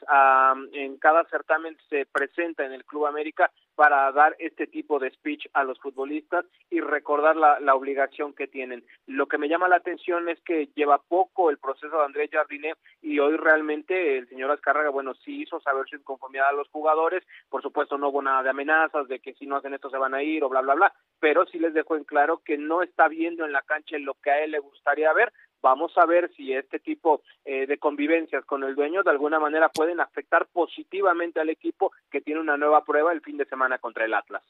en 0.72 0.98
cada 0.98 1.26
certamen 1.26 1.76
se 1.90 2.06
presenta 2.06 2.66
en 2.66 2.72
el 2.72 2.86
Club 2.86 3.06
América 3.06 3.52
para 3.76 4.12
dar 4.12 4.36
este 4.40 4.68
tipo 4.68 5.00
de 5.00 5.12
speech 5.12 5.48
a 5.54 5.64
los 5.64 5.80
futbolistas 5.80 6.46
y 6.70 6.82
recordar 6.82 7.36
la, 7.36 7.60
la 7.60 7.76
obligación 7.76 8.34
que 8.34 8.48
tienen. 8.48 8.84
Lo 9.08 9.28
que 9.28 9.38
me 9.38 9.48
llama 9.48 9.68
la 9.68 9.78
atención 9.78 10.30
es 10.30 10.40
que 10.42 10.70
lleva 10.76 11.02
poco 11.02 11.50
el 11.50 11.58
proceso 11.58 11.98
de 11.98 12.06
Andrés 12.06 12.30
Jardinet 12.32 12.78
y 13.02 13.20
hoy 13.20 13.38
realmente 13.38 14.18
el 14.18 14.28
señor 14.30 14.52
Azcárraga, 14.52 14.90
bueno, 14.90 15.14
sí 15.16 15.42
hizo 15.42 15.60
saber 15.62 15.86
su 15.88 15.96
inconformidad 15.96 16.50
a 16.50 16.54
los 16.54 16.70
jugadores, 16.70 17.24
por 17.50 17.62
supuesto 17.62 17.98
no 17.98 18.10
hubo 18.10 18.22
nada 18.22 18.44
de 18.44 18.50
amenazas, 18.50 19.08
de 19.08 19.20
que 19.20 19.34
si 19.34 19.46
no 19.46 19.58
hacen 19.58 19.74
esto 19.74 19.90
se 19.90 19.98
van 19.98 20.14
a 20.14 20.24
ir 20.24 20.44
o 20.44 20.50
bla, 20.50 20.62
bla, 20.62 20.76
bla, 20.76 20.94
pero 21.20 21.46
sí 21.46 21.60
les 21.60 21.74
dejó 21.74 21.96
en 21.96 22.04
claro 22.04 22.42
que 22.44 22.58
no 22.58 22.82
está 22.84 23.08
viendo 23.08 23.46
en 23.46 23.52
la 23.52 23.62
cancha 23.62 23.98
lo 24.00 24.16
que 24.16 24.32
a 24.32 24.44
él 24.44 24.52
le 24.52 24.60
gustaría 24.60 25.12
ver, 25.14 25.32
vamos 25.62 25.91
a 25.97 26.06
ver 26.06 26.32
si 26.36 26.54
este 26.54 26.80
tipo 26.80 27.21
eh, 27.45 27.67
de 27.67 27.78
convivencias 27.78 28.43
con 28.45 28.63
el 28.63 28.76
dueño 28.76 29.04
de 29.04 29.12
alguna 29.12 29.39
manera 29.39 29.69
pueden 29.69 30.00
afectar 30.00 30.47
positivamente 30.47 31.39
al 31.39 31.50
equipo 31.50 31.91
que 32.10 32.21
tiene 32.21 32.41
una 32.41 32.58
nueva 32.58 32.84
prueba 32.84 33.13
el 33.13 33.21
fin 33.21 33.38
de 33.38 33.45
semana 33.45 33.78
contra 33.80 34.06
el 34.06 34.13
Atlas. 34.13 34.43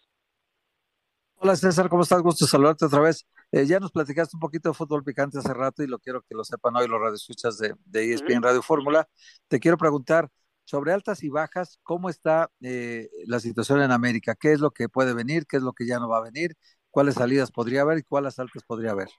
Hola 1.44 1.56
César, 1.56 1.90
¿cómo 1.90 2.04
estás? 2.04 2.22
Gusto 2.22 2.46
saludarte 2.46 2.86
otra 2.86 3.00
vez. 3.00 3.26
Eh, 3.52 3.66
ya 3.66 3.80
nos 3.80 3.92
platicaste 3.92 4.36
un 4.36 4.40
poquito 4.40 4.70
de 4.70 4.76
fútbol 4.76 5.04
picante 5.04 5.40
hace 5.40 5.54
rato 5.54 5.82
y 5.84 5.88
lo 5.88 5.98
quiero 5.98 6.22
que 6.22 6.36
lo 6.36 6.44
sepan 6.44 6.76
hoy 6.76 6.88
los 6.88 7.02
radioescuchas 7.02 7.58
de, 7.58 7.74
de 7.86 8.14
ESPN 8.14 8.44
Radio 8.44 8.62
Fórmula. 8.62 9.08
Te 9.48 9.60
quiero 9.60 9.76
preguntar 9.78 10.30
sobre 10.66 10.94
altas 10.94 11.24
y 11.24 11.30
bajas, 11.30 11.80
¿cómo 11.84 12.10
está 12.10 12.50
eh, 12.62 13.10
la 13.26 13.40
situación 13.40 13.82
en 13.82 13.92
América? 13.92 14.36
¿Qué 14.40 14.54
es 14.54 14.60
lo 14.60 14.72
que 14.72 14.88
puede 14.88 15.14
venir? 15.14 15.46
¿Qué 15.48 15.58
es 15.58 15.64
lo 15.64 15.74
que 15.74 15.86
ya 15.86 16.00
no 16.00 16.08
va 16.08 16.20
a 16.20 16.22
venir? 16.22 16.56
¿Cuáles 16.92 17.16
salidas 17.16 17.52
podría 17.52 17.82
haber 17.82 17.98
y 17.98 18.04
cuáles 18.04 18.40
altas 18.40 18.64
podría 18.64 18.92
haber? 18.92 19.10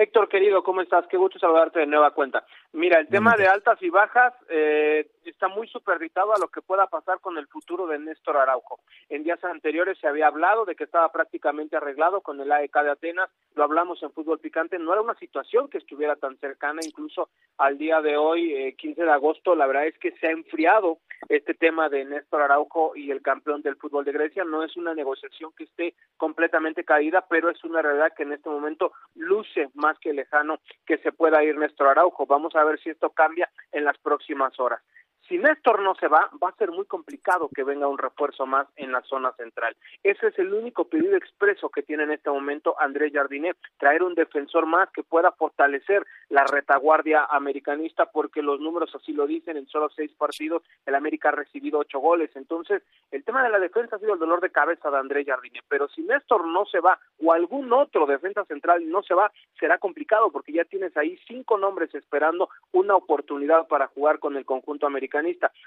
Héctor, 0.00 0.30
querido, 0.30 0.62
¿cómo 0.62 0.80
estás? 0.80 1.06
Qué 1.08 1.18
gusto 1.18 1.38
saludarte 1.38 1.80
de 1.80 1.86
nueva 1.86 2.12
cuenta. 2.12 2.42
Mira, 2.72 3.00
el 3.00 3.08
tema 3.08 3.34
de 3.36 3.48
altas 3.48 3.82
y 3.82 3.90
bajas 3.90 4.32
eh, 4.48 5.10
está 5.24 5.48
muy 5.48 5.66
superditado 5.66 6.32
a 6.32 6.38
lo 6.38 6.46
que 6.48 6.62
pueda 6.62 6.86
pasar 6.86 7.18
con 7.18 7.36
el 7.36 7.48
futuro 7.48 7.88
de 7.88 7.98
Néstor 7.98 8.36
Araujo. 8.36 8.78
En 9.08 9.24
días 9.24 9.42
anteriores 9.42 9.98
se 9.98 10.06
había 10.06 10.28
hablado 10.28 10.64
de 10.64 10.76
que 10.76 10.84
estaba 10.84 11.10
prácticamente 11.10 11.76
arreglado 11.76 12.20
con 12.20 12.40
el 12.40 12.52
AEK 12.52 12.82
de 12.82 12.90
Atenas, 12.90 13.30
lo 13.56 13.64
hablamos 13.64 14.00
en 14.04 14.12
Fútbol 14.12 14.38
Picante, 14.38 14.78
no 14.78 14.92
era 14.92 15.02
una 15.02 15.16
situación 15.16 15.68
que 15.68 15.78
estuviera 15.78 16.14
tan 16.14 16.38
cercana, 16.38 16.80
incluso 16.84 17.28
al 17.58 17.76
día 17.76 18.00
de 18.00 18.16
hoy, 18.16 18.54
eh, 18.54 18.76
15 18.76 19.02
de 19.02 19.10
agosto, 19.10 19.56
la 19.56 19.66
verdad 19.66 19.86
es 19.86 19.98
que 19.98 20.12
se 20.12 20.28
ha 20.28 20.30
enfriado 20.30 20.98
este 21.28 21.54
tema 21.54 21.88
de 21.88 22.04
Néstor 22.04 22.42
Araujo 22.42 22.92
y 22.94 23.10
el 23.10 23.20
campeón 23.20 23.62
del 23.62 23.76
fútbol 23.76 24.04
de 24.04 24.12
Grecia, 24.12 24.44
no 24.44 24.62
es 24.62 24.76
una 24.76 24.94
negociación 24.94 25.50
que 25.56 25.64
esté 25.64 25.94
completamente 26.16 26.84
caída, 26.84 27.26
pero 27.28 27.50
es 27.50 27.62
una 27.64 27.82
realidad 27.82 28.12
que 28.16 28.22
en 28.22 28.32
este 28.32 28.48
momento 28.48 28.92
luce 29.16 29.70
más 29.74 29.98
que 29.98 30.12
lejano 30.12 30.60
que 30.86 30.98
se 30.98 31.10
pueda 31.10 31.42
ir 31.42 31.58
Néstor 31.58 31.88
Araujo. 31.88 32.26
Vamos 32.26 32.54
a 32.54 32.59
ver 32.64 32.80
si 32.80 32.90
esto 32.90 33.10
cambia 33.10 33.50
en 33.72 33.84
las 33.84 33.98
próximas 33.98 34.58
horas. 34.58 34.82
Si 35.30 35.38
Néstor 35.38 35.80
no 35.80 35.94
se 35.94 36.08
va, 36.08 36.28
va 36.42 36.48
a 36.48 36.56
ser 36.56 36.72
muy 36.72 36.86
complicado 36.86 37.48
que 37.54 37.62
venga 37.62 37.86
un 37.86 37.98
refuerzo 37.98 38.46
más 38.46 38.66
en 38.74 38.90
la 38.90 39.00
zona 39.02 39.30
central. 39.34 39.76
Ese 40.02 40.26
es 40.26 40.38
el 40.40 40.52
único 40.52 40.88
pedido 40.88 41.16
expreso 41.16 41.68
que 41.68 41.84
tiene 41.84 42.02
en 42.02 42.10
este 42.10 42.30
momento 42.30 42.74
Andrés 42.80 43.12
Jardinet, 43.14 43.56
traer 43.78 44.02
un 44.02 44.16
defensor 44.16 44.66
más 44.66 44.90
que 44.90 45.04
pueda 45.04 45.30
fortalecer 45.30 46.04
la 46.30 46.44
retaguardia 46.46 47.26
americanista, 47.26 48.06
porque 48.06 48.42
los 48.42 48.58
números 48.58 48.92
así 48.96 49.12
lo 49.12 49.28
dicen, 49.28 49.56
en 49.56 49.68
solo 49.68 49.88
seis 49.90 50.10
partidos 50.18 50.64
el 50.84 50.96
América 50.96 51.28
ha 51.28 51.32
recibido 51.32 51.78
ocho 51.78 52.00
goles. 52.00 52.34
Entonces, 52.34 52.82
el 53.12 53.22
tema 53.22 53.44
de 53.44 53.50
la 53.50 53.60
defensa 53.60 53.94
ha 53.94 54.00
sido 54.00 54.14
el 54.14 54.18
dolor 54.18 54.40
de 54.40 54.50
cabeza 54.50 54.90
de 54.90 54.98
Andrés 54.98 55.28
Jardinet, 55.28 55.62
pero 55.68 55.86
si 55.90 56.02
Néstor 56.02 56.44
no 56.44 56.66
se 56.66 56.80
va 56.80 56.98
o 57.24 57.32
algún 57.32 57.72
otro 57.72 58.04
defensa 58.04 58.44
central 58.46 58.90
no 58.90 59.04
se 59.04 59.14
va, 59.14 59.30
será 59.60 59.78
complicado 59.78 60.32
porque 60.32 60.52
ya 60.52 60.64
tienes 60.64 60.96
ahí 60.96 61.16
cinco 61.28 61.56
nombres 61.56 61.94
esperando 61.94 62.48
una 62.72 62.96
oportunidad 62.96 63.68
para 63.68 63.86
jugar 63.86 64.18
con 64.18 64.36
el 64.36 64.44
conjunto 64.44 64.88
americano 64.88 65.19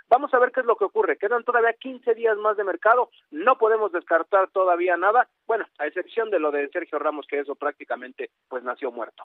Vamos 0.10 0.34
a 0.34 0.39
ver 0.39 0.52
qué 0.52 0.62
es 0.62 0.66
lo 0.66 0.76
que 0.76 0.86
ocurre. 0.86 1.18
Quedan 1.18 1.44
todavía 1.44 1.74
15 1.74 2.13
días 2.13 2.38
más 2.38 2.58
de 2.58 2.63
mercado. 2.63 3.10
No 3.32 3.58
podemos 3.58 3.92
descartar 3.92 4.50
todavía 4.52 4.98
nada. 4.98 5.30
Bueno, 5.46 5.66
a 5.78 5.88
excepción 5.88 6.30
de 6.30 6.39
lo 6.39 6.52
de 6.52 6.70
Sergio 6.70 7.00
Ramos, 7.00 7.26
que 7.28 7.39
eso 7.39 7.56
prácticamente 7.56 8.32
pues 8.48 8.63
nació 8.63 8.92
muerto. 8.92 9.24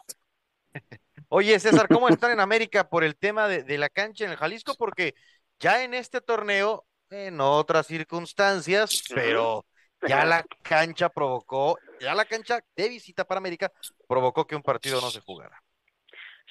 Oye, 1.28 1.58
César, 1.58 1.88
¿cómo 1.88 2.08
están 2.08 2.32
en 2.32 2.40
América 2.40 2.88
por 2.88 3.04
el 3.04 3.16
tema 3.16 3.48
de, 3.48 3.78
la 3.78 3.88
cancha 3.88 4.24
en 4.24 4.30
el 4.30 4.36
Jalisco? 4.36 4.74
Porque 4.78 5.14
ya 5.58 5.84
en 5.84 5.92
este 5.92 6.20
torneo, 6.20 6.86
en 7.10 7.40
otras 7.40 7.86
circunstancias, 7.86 9.04
pero 9.14 9.66
ya 10.06 10.24
la 10.24 10.44
cancha 10.62 11.10
provocó, 11.10 11.78
ya 12.00 12.14
la 12.14 12.24
cancha 12.24 12.60
de 12.76 12.88
visita 12.88 13.24
para 13.24 13.38
América 13.38 13.70
provocó 14.06 14.46
que 14.46 14.56
un 14.56 14.62
partido 14.62 15.00
no 15.00 15.10
se 15.10 15.20
jugara. 15.20 15.62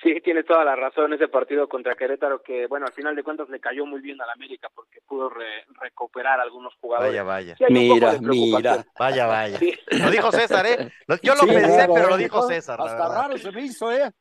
Sí, 0.01 0.21
tiene 0.21 0.43
toda 0.43 0.63
la 0.63 0.75
razón 0.75 1.13
ese 1.13 1.27
partido 1.27 1.67
contra 1.67 1.95
Querétaro 1.95 2.43
que, 2.43 2.67
bueno, 2.67 2.85
al 2.85 2.93
final 2.93 3.15
de 3.15 3.23
cuentas 3.23 3.49
le 3.49 3.59
cayó 3.59 3.83
muy 3.83 3.99
bien 3.99 4.21
al 4.21 4.29
América 4.29 4.69
porque 4.73 4.99
pudo 5.07 5.31
recuperar 5.81 6.39
algunos 6.39 6.75
jugadores. 6.75 7.11
Vaya, 7.23 7.55
vaya. 7.57 7.69
mira, 7.69 8.13
mira. 8.21 8.85
Vaya, 8.99 9.25
vaya. 9.25 9.59
Lo 9.91 10.11
dijo 10.11 10.31
César, 10.31 10.65
¿eh? 10.67 10.91
Yo 11.23 11.33
lo 11.33 11.47
pensé, 11.47 11.87
pero 11.91 12.09
lo 12.09 12.17
dijo 12.17 12.43
César. 12.43 12.79
Hasta 12.79 13.07
raro 13.07 13.37
se 13.37 13.51
me 13.51 13.61
hizo, 13.61 13.91
¿eh? 13.91 14.11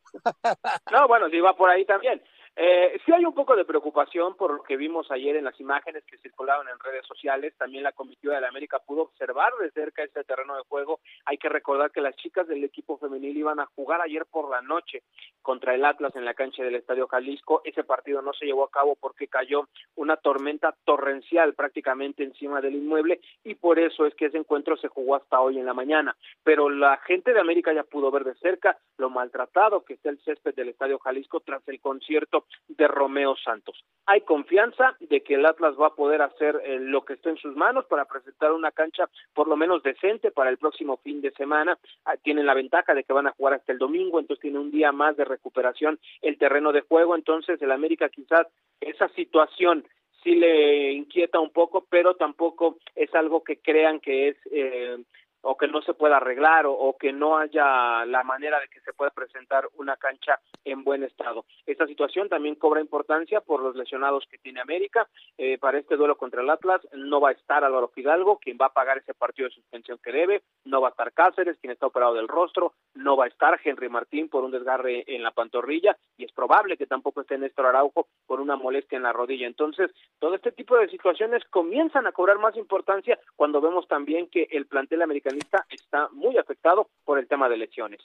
no, 0.91 1.09
bueno, 1.09 1.29
sí 1.29 1.41
va 1.41 1.55
por 1.55 1.69
ahí 1.69 1.85
también. 1.85 2.23
Eh, 2.59 2.99
sí 3.05 3.13
hay 3.13 3.23
un 3.27 3.35
poco 3.35 3.55
de 3.55 3.67
preocupación 3.67 4.35
por 4.35 4.55
lo 4.55 4.63
que 4.63 4.79
vimos 4.79 5.11
ayer 5.11 5.37
en 5.37 5.45
las 5.45 5.61
imágenes 5.61 6.05
que 6.07 6.17
circularon 6.17 6.67
en 6.69 6.79
redes 6.79 7.05
sociales. 7.07 7.55
También 7.59 7.85
la 7.85 7.93
comitiva 7.93 8.35
de 8.35 8.41
la 8.41 8.49
América 8.49 8.79
pudo 8.79 9.03
observar 9.03 9.53
de 9.61 9.71
cerca 9.73 10.03
este 10.03 10.25
terreno 10.25 10.57
de 10.57 10.63
juego. 10.63 11.01
Hay 11.27 11.37
que 11.37 11.51
recordar 11.51 11.91
que 11.91 12.01
las 12.01 12.17
chicas 12.17 12.49
del 12.49 12.65
equipo 12.65 12.97
femenil 12.97 13.37
iban 13.37 13.61
a 13.61 13.67
jugar 13.67 14.01
ayer 14.01 14.25
por 14.25 14.51
la 14.51 14.63
noche 14.63 15.03
contra 15.43 15.75
el 15.75 15.85
Atlas 15.85 16.17
en 16.17 16.25
la 16.25 16.33
cancha 16.33 16.63
del 16.63 16.77
Estadio 16.77 17.07
Jalisco. 17.09 17.61
Ese 17.63 17.85
partido 17.85 18.23
no 18.23 18.33
se 18.33 18.47
llevó 18.47 18.65
a 18.65 18.71
cabo 18.71 18.97
porque 18.99 19.29
cayó 19.29 19.69
una 19.95 20.17
tormenta 20.17 20.75
torrencial 20.87 21.53
prácticamente 21.53 22.25
encima 22.25 22.63
del 22.63 22.77
inmueble 22.77 23.21
y 23.45 23.55
por 23.55 23.79
eso 23.79 24.07
es 24.07 24.15
que 24.15 24.27
ese 24.27 24.39
encuentro 24.39 24.79
se 24.79 24.89
jugó 24.89 25.17
hasta 25.17 25.41
hoy 25.41 25.59
en 25.59 25.67
la 25.67 25.75
mañana. 25.75 26.17
Pero 26.43 26.71
la 26.71 26.97
gente 26.99 27.35
de 27.35 27.41
América 27.41 27.75
ya 27.75 27.85
pudo 27.85 28.11
ver 28.11 28.25
de 28.25 28.35
cerca 28.37 28.79
lo 28.97 29.11
maltratado 29.11 29.85
que 29.85 29.93
está 29.93 30.09
el 30.09 30.19
césped 30.21 30.55
del 30.55 30.71
Estadio 30.71 30.99
Jalisco 30.99 31.41
tras 31.41 31.67
el 31.69 31.81
concierto 31.81 32.46
de 32.69 32.89
Romeo 32.89 33.37
Santos. 33.37 33.85
Hay 34.09 34.21
confianza 34.21 34.97
de 35.01 35.23
que 35.23 35.35
el 35.35 35.47
Atlas 35.47 35.75
va 35.81 35.89
a 35.89 35.95
poder 35.95 36.23
hacer 36.23 36.61
eh, 36.65 36.79
lo 36.79 37.05
que 37.05 37.15
esté 37.15 37.31
en 37.31 37.39
sus 37.39 37.57
manos 37.57 37.87
para 37.87 38.05
presentar 38.05 38.53
una 38.53 38.71
cancha 38.71 39.09
por 39.35 39.49
lo 39.49 39.57
menos 39.57 39.83
decente 39.83 40.31
para 40.31 40.51
el 40.51 40.59
próximo 40.59 40.99
fin 40.99 41.21
de 41.21 41.33
semana. 41.33 41.77
Ah, 42.05 42.17
tienen 42.17 42.47
la 42.47 42.55
ventaja 42.55 42.95
de 42.95 43.03
que 43.03 43.13
van 43.13 43.27
a 43.27 43.33
jugar 43.33 43.55
hasta 43.55 43.73
el 43.73 43.79
domingo, 43.79 44.21
entonces 44.21 44.43
tiene 44.43 44.61
un 44.61 44.71
día 44.71 44.93
más 44.93 45.17
de 45.17 45.25
recuperación 45.25 45.99
el 46.23 46.39
terreno 46.39 46.73
de 46.73 46.83
juego, 46.83 47.17
entonces 47.17 47.61
el 47.61 47.73
América 47.73 48.09
quizás 48.09 48.47
esa 48.81 49.09
situación 49.09 49.85
sí 50.23 50.37
le 50.37 50.93
inquieta 50.93 51.41
un 51.41 51.51
poco, 51.51 51.87
pero 51.89 52.15
tampoco 52.15 52.79
es 52.95 53.13
algo 53.15 53.43
que 53.43 53.59
crean 53.59 54.01
que 54.01 54.29
es 54.29 54.37
eh, 54.53 54.99
o 55.43 55.57
que 55.57 55.69
no 55.69 55.83
se 55.83 55.95
pueda 55.95 56.17
arreglar 56.17 56.67
o, 56.67 56.97
que 56.99 57.13
no 57.13 57.39
haya 57.39 58.05
la 58.07 58.23
manera 58.25 58.59
de 58.61 58.69
que 58.69 58.81
se 58.81 58.93
pueda 58.93 59.11
presentar 59.11 59.69
una 59.77 59.97
cancha 59.97 60.41
en 60.65 60.83
buen 60.83 61.03
estado. 61.03 61.45
Esta 61.67 61.87
situación 61.87 62.29
también 62.29 62.57
cobra 62.57 62.81
importancia 62.81 63.41
por 63.41 63.61
los 63.63 63.77
lesionados 63.77 64.27
que 64.31 64.39
tiene 64.39 64.61
América. 64.61 65.09
Eh, 65.39 65.59
para 65.59 65.79
este 65.79 65.97
duelo 65.97 66.17
contra 66.17 66.43
el 66.43 66.51
Atlas 66.51 66.81
no 66.93 67.21
va 67.21 67.31
a 67.31 67.33
estar 67.33 67.65
Álvaro 67.65 67.89
Fidalgo, 67.89 68.39
quien 68.39 68.59
va 68.61 68.67
a 68.67 68.73
pagar 68.73 68.99
ese 68.99 69.15
partido 69.15 69.49
de 69.49 69.55
suspensión 69.55 69.99
que 70.03 70.13
debe, 70.13 70.43
no 70.65 70.81
va 70.81 70.89
a 70.89 70.91
estar 70.91 71.13
Cáceres, 71.13 71.59
quien 71.59 71.73
está 71.73 71.87
operado 71.87 72.15
del 72.15 72.29
rostro, 72.29 72.73
no 72.95 73.17
va 73.17 73.25
a 73.25 73.29
estar 73.29 73.61
Henry 73.63 73.89
Martín 73.89 74.29
por 74.29 74.45
un 74.45 74.51
desgarre 74.51 75.05
en 75.07 75.23
la 75.23 75.31
pantorrilla 75.31 75.97
y 76.17 76.25
es 76.25 76.33
probable 76.33 76.77
que 76.77 76.87
tampoco 76.87 77.21
esté 77.21 77.39
Néstor 77.39 77.67
Araujo 77.67 78.09
por 78.27 78.41
una 78.41 78.57
molestia 78.57 78.97
en 78.97 79.03
la 79.03 79.13
rodilla. 79.13 79.47
Entonces, 79.47 79.91
todo 80.19 80.35
este 80.35 80.53
tipo 80.53 80.77
de 80.77 80.89
situaciones 80.89 81.45
comienzan 81.51 82.07
a 82.07 82.13
cobrar 82.13 82.39
más 82.39 82.57
importancia 82.57 83.19
cuando 83.37 83.61
vemos 83.61 83.87
también 83.89 84.29
que 84.29 84.49
el 84.51 84.67
plantel 84.67 85.03
americano 85.03 85.26
está 85.71 86.09
muy 86.13 86.37
afectado 86.39 86.91
por 87.05 87.19
el 87.19 87.29
tema 87.29 87.49
de 87.49 87.57
lesiones. 87.57 88.01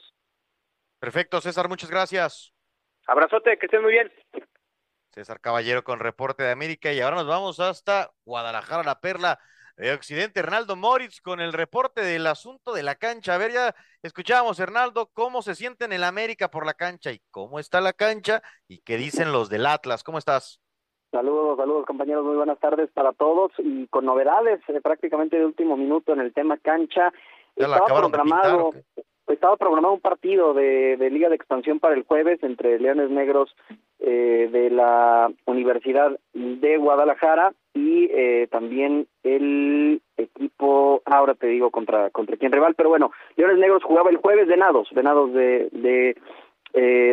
Perfecto, 1.00 1.42
César, 1.42 1.68
muchas 1.68 1.90
gracias. 1.90 2.54
Abrazote, 3.08 3.58
que 3.58 3.66
estén 3.66 3.82
muy 3.82 3.94
bien. 3.94 4.12
César 5.12 5.42
Caballero 5.42 5.84
con 5.84 6.00
reporte 6.00 6.44
de 6.44 6.52
América 6.52 6.94
y 6.94 7.02
ahora 7.02 7.18
nos 7.18 7.28
vamos 7.28 7.60
hasta 7.60 8.12
Guadalajara, 8.24 8.84
la 8.84 9.00
perla 9.00 9.40
de 9.76 9.94
Occidente. 9.94 10.40
Hernaldo 10.40 10.76
Moritz 10.76 11.20
con 11.22 11.42
el 11.42 11.54
reporte 11.54 12.02
del 12.02 12.28
asunto 12.28 12.74
de 12.74 12.84
la 12.84 12.96
cancha. 12.96 13.36
A 13.36 13.38
ver, 13.38 13.52
ya 13.52 13.76
escuchábamos, 14.02 14.60
Hernaldo, 14.60 15.10
cómo 15.14 15.42
se 15.42 15.56
sienten 15.56 15.92
en 15.92 15.98
el 15.98 16.04
América 16.04 16.50
por 16.50 16.66
la 16.66 16.74
cancha 16.74 17.12
y 17.12 17.22
cómo 17.32 17.60
está 17.60 17.82
la 17.82 17.94
cancha 17.94 18.42
y 18.68 18.80
qué 18.80 18.98
dicen 18.98 19.32
los 19.32 19.50
del 19.50 19.66
Atlas. 19.66 20.04
¿Cómo 20.04 20.18
estás? 20.18 20.62
Saludos, 21.12 21.58
saludos 21.58 21.86
compañeros, 21.86 22.24
muy 22.24 22.38
buenas 22.38 22.58
tardes 22.60 22.90
para 22.94 23.12
todos. 23.12 23.52
Y 23.58 23.86
con 23.88 24.06
novedades 24.06 24.62
eh, 24.70 24.80
prácticamente 24.82 25.38
de 25.38 25.46
último 25.46 25.76
minuto 25.76 26.14
en 26.14 26.22
el 26.22 26.34
tema 26.34 26.56
cancha. 26.56 27.12
estaba 27.58 27.86
programado, 27.86 28.70
estaba 29.28 29.58
programado 29.58 29.94
un 29.94 30.00
partido 30.00 30.54
de, 30.54 31.10
Liga 31.12 31.28
de 31.28 31.36
Expansión 31.36 31.82
para 31.82 31.96
el 31.96 32.04
jueves 32.04 32.42
entre 32.44 32.80
Leones 32.80 33.10
Negros 33.10 33.54
eh, 34.00 34.48
de 34.54 34.70
la 34.70 35.30
Universidad 35.46 36.18
de 36.34 36.78
Guadalajara 36.78 37.52
y 37.74 38.06
eh, 38.06 38.48
también 38.50 39.06
el 39.24 40.02
equipo, 40.16 41.02
ahora 41.04 41.34
te 41.34 41.48
digo 41.48 41.72
contra 41.72 42.10
contra 42.12 42.38
quién 42.38 42.54
rival, 42.54 42.76
pero 42.76 42.88
bueno, 42.88 43.12
Leones 43.36 43.58
Negros 43.58 43.84
jugaba 43.84 44.10
el 44.12 44.18
jueves 44.18 44.48
Venados, 44.48 44.88
Venados 44.92 45.34
de 45.34 45.68
de, 45.74 46.16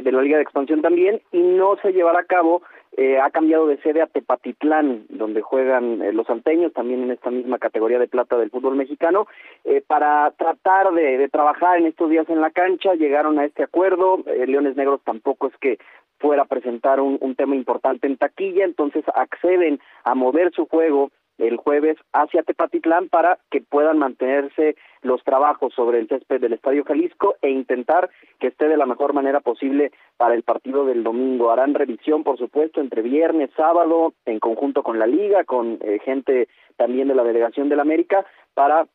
de 0.02 0.12
la 0.12 0.22
Liga 0.22 0.36
de 0.36 0.44
Expansión 0.44 0.82
también 0.82 1.20
y 1.32 1.40
no 1.40 1.76
se 1.82 1.92
llevará 1.92 2.20
a 2.20 2.24
cabo 2.24 2.62
eh, 3.00 3.20
ha 3.20 3.30
cambiado 3.30 3.68
de 3.68 3.80
sede 3.80 4.02
a 4.02 4.08
Tepatitlán, 4.08 5.06
donde 5.08 5.40
juegan 5.40 6.02
eh, 6.02 6.12
los 6.12 6.26
salteños, 6.26 6.72
también 6.72 7.04
en 7.04 7.12
esta 7.12 7.30
misma 7.30 7.60
categoría 7.60 8.00
de 8.00 8.08
plata 8.08 8.36
del 8.36 8.50
fútbol 8.50 8.74
mexicano, 8.74 9.28
eh, 9.62 9.84
para 9.86 10.32
tratar 10.32 10.92
de, 10.92 11.28
trabajar 11.28 11.78
en 11.78 11.86
estos 11.86 12.10
días 12.10 12.28
en 12.28 12.40
la 12.40 12.50
cancha, 12.50 12.94
llegaron 12.94 13.38
a 13.38 13.44
este 13.44 13.62
acuerdo, 13.62 14.24
Leones 14.26 14.74
Negros 14.74 15.00
tampoco 15.04 15.46
es 15.46 15.56
que 15.58 15.78
fuera 16.18 16.42
a 16.42 16.46
presentar 16.46 17.00
un, 17.00 17.18
un 17.20 17.36
tema 17.36 17.54
importante 17.54 18.08
en 18.08 18.16
taquilla, 18.16 18.64
entonces 18.64 19.04
acceden 19.14 19.78
a 20.02 20.16
mover 20.16 20.50
su 20.50 20.66
juego 20.66 21.12
el 21.38 21.56
jueves 21.56 21.96
hacia 22.12 22.42
Tepatitlán 22.42 23.08
para 23.08 23.38
que 23.50 23.60
puedan 23.60 23.98
mantenerse 23.98 24.76
los 25.02 25.22
trabajos 25.22 25.72
sobre 25.74 26.00
el 26.00 26.08
césped 26.08 26.40
del 26.40 26.52
Estadio 26.52 26.84
Jalisco 26.84 27.36
e 27.40 27.50
intentar 27.50 28.10
que 28.38 28.48
esté 28.48 28.68
de 28.68 28.76
la 28.76 28.86
mejor 28.86 29.12
manera 29.12 29.40
posible 29.40 29.92
para 30.16 30.34
el 30.34 30.42
partido 30.42 30.84
del 30.84 31.04
domingo. 31.04 31.50
Harán 31.50 31.74
revisión, 31.74 32.24
por 32.24 32.38
supuesto, 32.38 32.80
entre 32.80 33.02
viernes, 33.02 33.50
sábado, 33.56 34.14
en 34.26 34.40
conjunto 34.40 34.82
con 34.82 34.98
la 34.98 35.06
liga, 35.06 35.44
con 35.44 35.78
eh, 35.80 36.00
gente 36.04 36.48
también 36.76 37.08
de 37.08 37.14
la 37.14 37.24
delegación 37.24 37.68
del 37.68 37.80
América, 37.80 38.26
para 38.54 38.86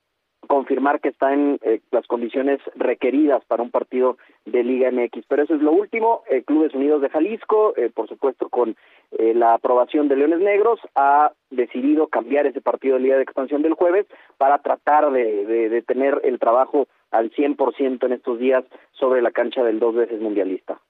confirmar 0.47 0.99
que 0.99 1.10
está 1.10 1.34
en 1.34 1.60
eh, 1.62 1.82
las 1.91 2.06
condiciones 2.08 2.60
requeridas 2.75 3.43
para 3.45 3.63
un 3.63 3.71
partido 3.71 4.17
de 4.45 4.63
Liga 4.63 4.91
MX. 4.91 5.25
Pero 5.27 5.43
eso 5.43 5.56
es 5.56 5.62
lo 5.62 5.71
último. 5.71 6.23
Eh, 6.29 6.43
Clubes 6.43 6.73
Unidos 6.73 7.01
de 7.01 7.10
Jalisco, 7.10 7.73
eh, 7.77 7.89
por 7.93 8.08
supuesto 8.08 8.49
con 8.49 8.75
la 9.15 9.53
aprobación 9.53 10.08
de 10.08 10.15
Leones 10.15 10.39
Negros, 10.39 10.79
ha 10.95 11.34
decidido 11.51 12.08
cambiar 12.08 12.47
ese 12.47 12.62
partido 12.62 12.95
de 12.95 13.01
Liga 13.01 13.17
de 13.17 13.21
Expansión 13.21 13.62
del 13.62 13.75
jueves 13.75 14.08
para 14.39 14.58
tratar 14.58 15.12
de, 15.12 15.45
de 15.45 15.82
tener 15.84 16.19
el 16.23 16.39
trabajo 16.39 16.88
al 17.12 17.29
100% 17.29 18.03
en 18.08 18.12
estos 18.12 18.39
días 18.39 18.63
sobre 18.93 19.21
la 19.21 19.29
cancha 19.29 19.63
del 19.63 19.79
dos 19.79 19.93
veces 19.93 20.19
mundialista. 20.19 20.82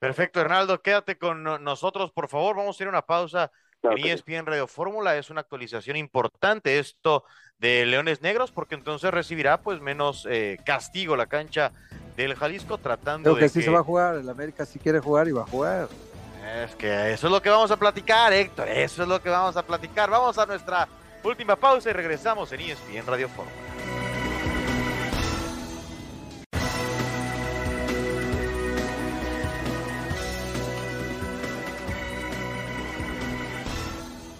Perfecto, 0.00 0.40
Hernaldo, 0.40 0.82
quédate 0.82 1.16
con 1.16 1.44
nosotros, 1.44 2.10
por 2.10 2.26
favor. 2.28 2.56
Vamos 2.56 2.78
a 2.78 2.82
ir 2.82 2.88
a 2.88 2.90
una 2.90 3.02
pausa 3.02 3.52
en 3.90 4.06
ESPN 4.06 4.46
Radio 4.46 4.66
Fórmula. 4.66 5.16
Es 5.16 5.30
una 5.30 5.40
actualización 5.40 5.96
importante 5.96 6.78
esto 6.78 7.24
de 7.58 7.86
Leones 7.86 8.22
Negros, 8.22 8.50
porque 8.50 8.74
entonces 8.74 9.10
recibirá 9.10 9.60
pues 9.60 9.80
menos 9.80 10.26
eh, 10.30 10.58
castigo 10.64 11.16
la 11.16 11.26
cancha 11.26 11.72
del 12.16 12.34
Jalisco 12.34 12.78
tratando 12.78 13.34
Creo 13.34 13.42
que 13.44 13.48
sí 13.48 13.62
se 13.62 13.70
va 13.70 13.80
a 13.80 13.84
jugar, 13.84 14.16
el 14.16 14.28
América 14.28 14.66
si 14.66 14.78
quiere 14.78 15.00
jugar 15.00 15.28
y 15.28 15.32
va 15.32 15.42
a 15.42 15.46
jugar. 15.46 15.88
Es 16.62 16.74
que 16.76 17.12
eso 17.12 17.26
es 17.26 17.32
lo 17.32 17.40
que 17.40 17.48
vamos 17.48 17.70
a 17.70 17.76
platicar, 17.76 18.32
Héctor, 18.32 18.68
eso 18.68 19.02
es 19.02 19.08
lo 19.08 19.20
que 19.20 19.30
vamos 19.30 19.56
a 19.56 19.62
platicar. 19.62 20.10
Vamos 20.10 20.36
a 20.38 20.44
nuestra 20.44 20.88
última 21.22 21.56
pausa 21.56 21.90
y 21.90 21.92
regresamos 21.92 22.52
en 22.52 22.60
ESPN 22.60 23.06
Radio 23.06 23.28
Fórmula. 23.28 23.63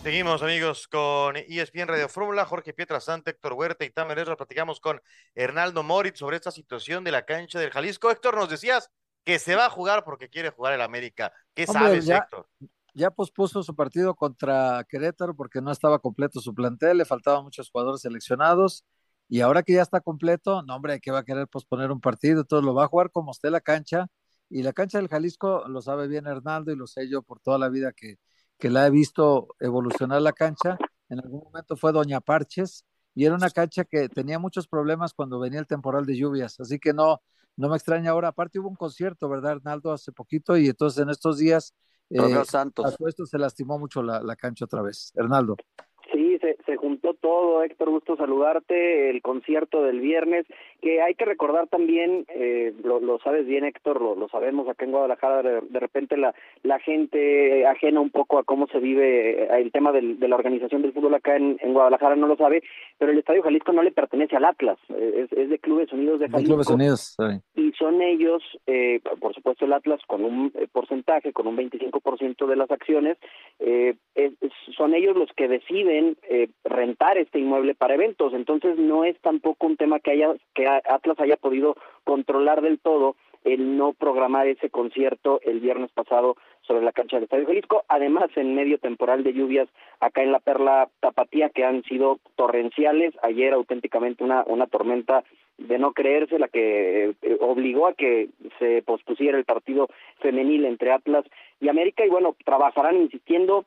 Seguimos 0.04 0.42
amigos 0.42 0.86
con 0.86 1.34
ESPN 1.34 1.88
Radio 1.88 2.10
Fórmula, 2.10 2.44
Jorge 2.44 2.74
Pietrasante, 2.74 3.30
Héctor 3.30 3.54
Huerta 3.54 3.86
y 3.86 3.90
Tamer 3.90 4.18
Ezra. 4.18 4.36
Platicamos 4.36 4.78
con 4.78 5.00
Hernaldo 5.34 5.82
Moritz 5.82 6.18
sobre 6.18 6.36
esta 6.36 6.50
situación 6.50 7.04
de 7.04 7.10
la 7.10 7.24
cancha 7.24 7.58
del 7.58 7.70
Jalisco. 7.70 8.10
Héctor, 8.10 8.36
nos 8.36 8.50
decías 8.50 8.90
que 9.24 9.38
se 9.38 9.54
va 9.54 9.64
a 9.64 9.70
jugar 9.70 10.04
porque 10.04 10.28
quiere 10.28 10.50
jugar 10.50 10.74
el 10.74 10.82
América. 10.82 11.32
¿Qué 11.54 11.66
sabes, 11.66 12.06
Héctor? 12.06 12.46
Ya 12.92 13.10
pospuso 13.12 13.62
su 13.62 13.74
partido 13.74 14.14
contra 14.14 14.84
Querétaro 14.90 15.34
porque 15.34 15.62
no 15.62 15.72
estaba 15.72 15.98
completo 15.98 16.38
su 16.38 16.54
plantel, 16.54 16.98
le 16.98 17.06
faltaban 17.06 17.42
muchos 17.42 17.70
jugadores 17.70 18.02
seleccionados 18.02 18.84
y 19.30 19.40
ahora 19.40 19.62
que 19.62 19.72
ya 19.72 19.80
está 19.80 20.02
completo, 20.02 20.62
no 20.64 20.76
hombre, 20.76 21.00
que 21.00 21.12
va 21.12 21.20
a 21.20 21.24
querer 21.24 21.48
posponer 21.48 21.90
un 21.90 22.02
partido, 22.02 22.42
entonces 22.42 22.66
lo 22.66 22.74
va 22.74 22.84
a 22.84 22.88
jugar 22.88 23.10
como 23.10 23.32
esté 23.32 23.48
la 23.50 23.62
cancha 23.62 24.08
y 24.50 24.64
la 24.64 24.74
cancha 24.74 24.98
del 24.98 25.08
Jalisco 25.08 25.66
lo 25.66 25.80
sabe 25.80 26.08
bien 26.08 26.26
Hernaldo 26.26 26.72
y 26.72 26.76
lo 26.76 26.86
sé 26.86 27.08
yo 27.08 27.22
por 27.22 27.40
toda 27.40 27.56
la 27.56 27.70
vida 27.70 27.94
que 27.94 28.18
que 28.58 28.70
la 28.70 28.86
he 28.86 28.90
visto 28.90 29.48
evolucionar 29.60 30.22
la 30.22 30.32
cancha. 30.32 30.76
En 31.08 31.20
algún 31.20 31.42
momento 31.44 31.76
fue 31.76 31.92
Doña 31.92 32.20
Parches 32.20 32.84
y 33.14 33.24
era 33.24 33.34
una 33.34 33.50
cancha 33.50 33.84
que 33.84 34.08
tenía 34.08 34.38
muchos 34.38 34.66
problemas 34.66 35.14
cuando 35.14 35.38
venía 35.38 35.60
el 35.60 35.66
temporal 35.66 36.04
de 36.06 36.16
lluvias, 36.16 36.58
así 36.58 36.78
que 36.78 36.92
no, 36.92 37.22
no 37.56 37.68
me 37.68 37.76
extraña 37.76 38.10
ahora. 38.10 38.28
Aparte 38.28 38.58
hubo 38.58 38.68
un 38.68 38.76
concierto, 38.76 39.28
¿verdad, 39.28 39.52
Hernaldo? 39.52 39.92
Hace 39.92 40.12
poquito 40.12 40.56
y 40.56 40.68
entonces 40.68 41.02
en 41.02 41.10
estos 41.10 41.38
días 41.38 41.74
eh, 42.10 42.42
Santos. 42.46 42.86
a 42.86 43.26
se 43.26 43.38
lastimó 43.38 43.78
mucho 43.78 44.02
la, 44.02 44.22
la 44.22 44.36
cancha 44.36 44.64
otra 44.64 44.82
vez. 44.82 45.12
Hernaldo. 45.14 45.56
Sí, 46.34 46.38
se, 46.38 46.56
se 46.64 46.76
juntó 46.76 47.14
todo, 47.14 47.62
Héctor, 47.62 47.90
gusto 47.90 48.16
saludarte, 48.16 49.10
el 49.10 49.20
concierto 49.20 49.82
del 49.82 50.00
viernes, 50.00 50.46
que 50.80 51.02
hay 51.02 51.14
que 51.14 51.24
recordar 51.24 51.68
también, 51.68 52.24
eh, 52.28 52.72
lo, 52.82 53.18
sabes 53.20 53.46
bien 53.46 53.64
Héctor, 53.64 54.00
lo, 54.00 54.28
sabemos 54.28 54.68
acá 54.68 54.84
en 54.84 54.92
Guadalajara, 54.92 55.42
de, 55.42 55.80
repente 55.80 56.16
la, 56.16 56.34
la 56.62 56.78
gente 56.78 57.66
ajena 57.66 58.00
un 58.00 58.10
poco 58.10 58.38
a 58.38 58.44
cómo 58.44 58.66
se 58.68 58.78
vive 58.78 59.44
eh, 59.44 59.48
el 59.60 59.70
tema 59.70 59.92
del, 59.92 60.18
de 60.18 60.28
la 60.28 60.36
organización 60.36 60.82
del 60.82 60.92
fútbol 60.92 61.14
acá 61.14 61.36
en, 61.36 61.58
Guadalajara 61.72 62.16
no 62.16 62.26
lo 62.26 62.36
sabe, 62.36 62.62
pero 62.98 63.12
el 63.12 63.18
Estadio 63.18 63.42
Jalisco 63.42 63.72
no 63.72 63.82
le 63.82 63.92
pertenece 63.92 64.36
al 64.36 64.44
Atlas, 64.44 64.78
eh, 64.90 65.26
es, 65.30 65.50
de 65.50 65.58
Clubes 65.58 65.92
Unidos 65.92 66.20
de 66.20 66.28
Jalisco. 66.28 66.54
Clubes 66.54 66.70
Unidos, 66.70 67.16
Y 67.54 67.72
son 67.72 68.00
ellos, 68.00 68.42
eh, 68.66 69.00
por 69.20 69.34
supuesto 69.34 69.64
el 69.64 69.72
Atlas 69.72 70.00
con 70.06 70.24
un 70.24 70.52
porcentaje, 70.72 71.32
con 71.32 71.46
un 71.46 71.56
25% 71.56 72.46
de 72.46 72.56
las 72.56 72.70
acciones, 72.70 73.18
eh, 73.58 73.94
son 74.76 74.94
ellos 74.94 75.16
los 75.16 75.30
que 75.36 75.48
deciden 75.48 76.16
eh, 76.28 76.48
rentar 76.64 77.18
este 77.18 77.38
inmueble 77.38 77.74
para 77.74 77.94
eventos. 77.94 78.32
Entonces 78.34 78.78
no 78.78 79.04
es 79.04 79.18
tampoco 79.20 79.66
un 79.66 79.76
tema 79.76 80.00
que 80.00 80.12
haya 80.12 80.34
que 80.54 80.66
Atlas 80.66 81.18
haya 81.20 81.36
podido 81.36 81.76
controlar 82.04 82.60
del 82.62 82.78
todo 82.78 83.16
el 83.44 83.76
no 83.76 83.92
programar 83.92 84.46
ese 84.46 84.70
concierto 84.70 85.38
el 85.44 85.60
viernes 85.60 85.92
pasado 85.92 86.36
sobre 86.62 86.82
la 86.82 86.92
cancha 86.92 87.16
del 87.16 87.24
Estadio 87.24 87.46
Jalisco, 87.46 87.84
además 87.88 88.30
en 88.36 88.54
medio 88.54 88.78
temporal 88.78 89.22
de 89.22 89.34
lluvias 89.34 89.68
acá 90.00 90.22
en 90.22 90.32
la 90.32 90.40
Perla 90.40 90.88
Tapatía 91.00 91.50
que 91.50 91.62
han 91.62 91.82
sido 91.82 92.20
torrenciales, 92.36 93.12
ayer 93.22 93.52
auténticamente 93.52 94.24
una 94.24 94.44
una 94.46 94.66
tormenta 94.66 95.24
de 95.58 95.78
no 95.78 95.92
creerse 95.92 96.38
la 96.38 96.48
que 96.48 97.14
eh, 97.20 97.36
obligó 97.40 97.86
a 97.86 97.94
que 97.94 98.30
se 98.58 98.82
pospusiera 98.82 99.36
el 99.36 99.44
partido 99.44 99.88
femenil 100.20 100.64
entre 100.64 100.92
Atlas 100.92 101.24
y 101.60 101.68
América 101.68 102.04
y 102.04 102.08
bueno, 102.08 102.34
trabajarán 102.44 102.96
insistiendo 102.96 103.66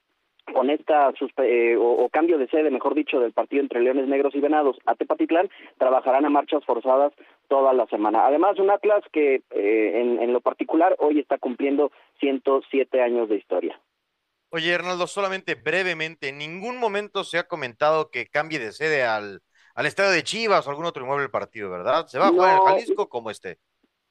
con 0.53 0.69
esta 0.69 1.11
eh, 1.37 1.75
o, 1.77 2.07
cambio 2.09 2.37
de 2.37 2.47
sede, 2.47 2.71
mejor 2.71 2.95
dicho, 2.95 3.19
del 3.19 3.33
partido 3.33 3.61
entre 3.61 3.81
Leones 3.81 4.07
Negros 4.07 4.33
y 4.35 4.39
Venados 4.39 4.77
a 4.85 4.95
Tepatitlán, 4.95 5.49
trabajarán 5.77 6.25
a 6.25 6.29
marchas 6.29 6.63
forzadas 6.65 7.13
toda 7.47 7.73
la 7.73 7.85
semana. 7.87 8.25
Además, 8.25 8.59
un 8.59 8.69
Atlas 8.69 9.03
que 9.11 9.41
eh, 9.51 9.91
en, 10.01 10.21
en, 10.21 10.33
lo 10.33 10.41
particular 10.41 10.95
hoy 10.99 11.19
está 11.19 11.37
cumpliendo 11.37 11.91
107 12.19 13.01
años 13.01 13.29
de 13.29 13.35
historia. 13.35 13.79
Oye, 14.49 14.71
Hernaldo, 14.71 15.07
solamente 15.07 15.55
brevemente, 15.55 16.29
en 16.29 16.37
ningún 16.37 16.77
momento 16.77 17.23
se 17.23 17.37
ha 17.37 17.47
comentado 17.47 18.09
que 18.09 18.27
cambie 18.27 18.59
de 18.59 18.71
sede 18.71 19.03
al, 19.03 19.41
al 19.75 19.85
estadio 19.85 20.11
de 20.11 20.23
Chivas 20.23 20.65
o 20.65 20.69
algún 20.69 20.85
otro 20.85 21.03
inmueble 21.03 21.23
del 21.23 21.31
partido, 21.31 21.69
¿verdad? 21.69 22.07
¿Se 22.07 22.17
va 22.17 22.27
a 22.27 22.31
jugar 22.31 22.55
en 22.55 22.65
Jalisco 22.65 23.09
como 23.09 23.29
esté? 23.29 23.59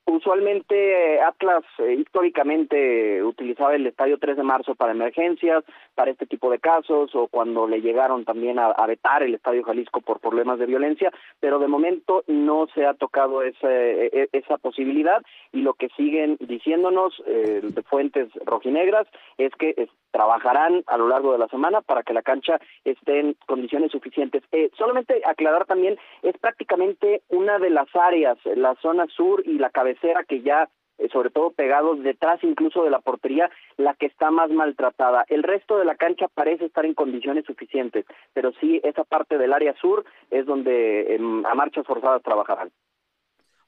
Usualmente 0.08 1.20
Atlas 1.20 1.64
eh, 1.78 1.94
históricamente 1.94 3.24
utilizaba 3.24 3.74
el 3.74 3.88
estadio 3.88 4.18
3 4.18 4.36
de 4.36 4.42
marzo 4.44 4.76
para 4.76 4.92
emergencias, 4.92 5.64
para 5.96 6.12
este 6.12 6.26
tipo 6.26 6.48
de 6.48 6.60
casos 6.60 7.12
o 7.16 7.26
cuando 7.26 7.66
le 7.66 7.80
llegaron 7.80 8.24
también 8.24 8.60
a, 8.60 8.86
vetar 8.86 9.24
el 9.24 9.34
estadio 9.34 9.64
Jalisco 9.64 10.00
por 10.02 10.20
problemas 10.20 10.60
de 10.60 10.66
violencia, 10.66 11.12
pero 11.40 11.58
de 11.58 11.66
momento 11.66 12.22
no 12.28 12.68
se 12.72 12.86
ha 12.86 12.94
tocado 12.94 13.42
esa, 13.42 13.68
e, 13.68 14.06
e, 14.12 14.28
esa 14.30 14.58
posibilidad 14.58 15.20
y 15.52 15.62
lo 15.62 15.74
que 15.74 15.88
siguen 15.96 16.36
diciéndonos 16.38 17.20
eh, 17.26 17.60
de 17.64 17.82
fuentes 17.82 18.28
rojinegras 18.44 19.08
es 19.38 19.52
que 19.56 19.88
trabajarán 20.12 20.84
a 20.86 20.96
lo 20.96 21.08
largo 21.08 21.32
de 21.32 21.38
la 21.38 21.48
semana 21.48 21.82
para 21.82 22.02
que 22.02 22.14
la 22.14 22.22
cancha 22.22 22.60
esté 22.84 23.20
en 23.20 23.36
condiciones 23.46 23.90
suficientes. 23.90 24.42
Eh, 24.52 24.70
solamente 24.78 25.20
aclarar 25.26 25.66
también, 25.66 25.98
es 26.22 26.38
prácticamente 26.38 27.22
una 27.28 27.58
de 27.58 27.70
las 27.70 27.88
áreas, 27.94 28.38
la 28.54 28.76
zona 28.76 29.06
sur 29.08 29.42
y 29.44 29.58
la 29.58 29.68
cabecera 29.70 29.95
que 30.28 30.42
ya 30.42 30.68
eh, 30.98 31.09
sobre 31.12 31.30
todo 31.30 31.50
pegados 31.50 32.02
detrás 32.02 32.42
incluso 32.42 32.82
de 32.82 32.90
la 32.90 33.00
portería, 33.00 33.50
la 33.76 33.94
que 33.94 34.06
está 34.06 34.30
más 34.30 34.50
maltratada. 34.50 35.24
El 35.28 35.42
resto 35.42 35.78
de 35.78 35.85
la 35.85 35.96
cancha 35.96 36.26
parece 36.28 36.64
estar 36.66 36.87
en 36.87 36.94
condiciones 36.94 37.44
suficientes, 37.44 38.06
pero 38.32 38.52
sí 38.61 38.80
esa 38.82 39.04
parte 39.04 39.37
del 39.37 39.52
área 39.52 39.74
sur 39.80 40.04
es 40.30 40.46
donde 40.46 41.14
em, 41.14 41.44
a 41.44 41.54
marchas 41.54 41.87
forzadas 41.87 42.22
trabajarán. 42.22 42.70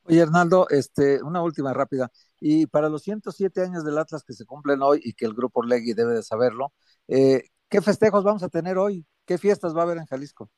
Oye, 0.04 0.20
Hernaldo, 0.20 0.68
este, 0.70 1.22
una 1.22 1.42
última 1.42 1.74
rápida. 1.74 2.08
Y 2.40 2.66
para 2.66 2.88
los 2.88 3.02
107 3.02 3.60
años 3.60 3.84
del 3.84 3.98
Atlas 3.98 4.24
que 4.24 4.32
se 4.32 4.46
cumplen 4.46 4.80
hoy 4.80 5.00
y 5.02 5.12
que 5.12 5.26
el 5.26 5.34
grupo 5.34 5.62
Legui 5.62 5.92
debe 5.92 6.14
de 6.14 6.22
saberlo, 6.22 6.72
eh, 7.08 7.42
¿qué 7.68 7.82
festejos 7.82 8.24
vamos 8.24 8.42
a 8.42 8.48
tener 8.48 8.78
hoy? 8.78 9.04
¿Qué 9.26 9.36
fiestas 9.36 9.76
va 9.76 9.80
a 9.80 9.84
haber 9.84 9.98
en 9.98 10.06
Jalisco? 10.06 10.48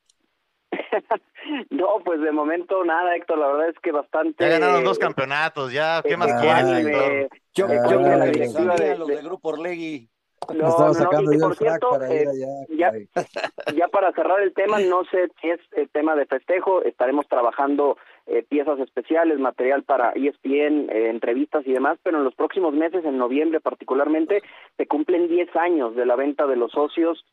no, 1.71 1.89
pues 2.05 2.21
de 2.21 2.33
momento 2.33 2.85
nada, 2.85 3.15
Héctor, 3.17 3.39
la 3.39 3.49
verdad 3.49 3.69
es 3.69 3.79
que 3.81 3.93
bastante... 3.93 4.45
Ya 4.45 4.51
ganaron 4.51 4.85
dos 4.85 4.99
campeonatos, 4.99 5.73
ya, 5.73 6.03
¿qué 6.03 6.17
más 6.17 6.33
quieres, 6.41 7.29
Yo, 7.55 7.67
yo 7.69 7.83
creo 7.87 8.03
que 8.03 8.17
la 8.17 8.25
directiva 8.27 8.77
de, 8.77 8.97
los 8.97 9.09
del 9.09 9.23
grupo 9.23 9.51
Orlegui 9.51 10.09
no, 10.55 10.95
sacando 10.95 11.33
yo 11.33 11.51
para 11.91 12.15
ir 12.15 12.29
allá. 12.29 12.93
Ya, 13.77 13.89
para 13.89 14.13
cerrar 14.13 14.41
el 14.41 14.53
tema, 14.53 14.81
no 14.81 15.05
sé 15.05 15.29
si 15.41 15.51
es 15.51 15.61
el 15.73 15.89
tema 15.91 16.17
de 16.17 16.27
festejo, 16.27 16.83
estaremos 16.83 17.29
trabajando 17.29 17.99
eh, 18.27 18.43
piezas 18.49 18.79
especiales, 18.81 19.39
material 19.39 19.85
para 19.85 20.11
ESPN, 20.11 20.91
eh, 20.91 21.11
entrevistas 21.11 21.67
y 21.67 21.73
demás, 21.73 21.99
pero 22.03 22.19
en 22.19 22.25
los 22.25 22.35
próximos 22.35 22.75
meses, 22.75 23.05
en 23.05 23.19
noviembre 23.19 23.61
particularmente, 23.61 24.43
se 24.77 24.87
cumplen 24.87 25.29
10 25.29 25.55
años 25.57 25.95
de 25.95 26.07
la 26.07 26.17
venta 26.17 26.47
de 26.47 26.57
los 26.57 26.73
socios 26.73 27.25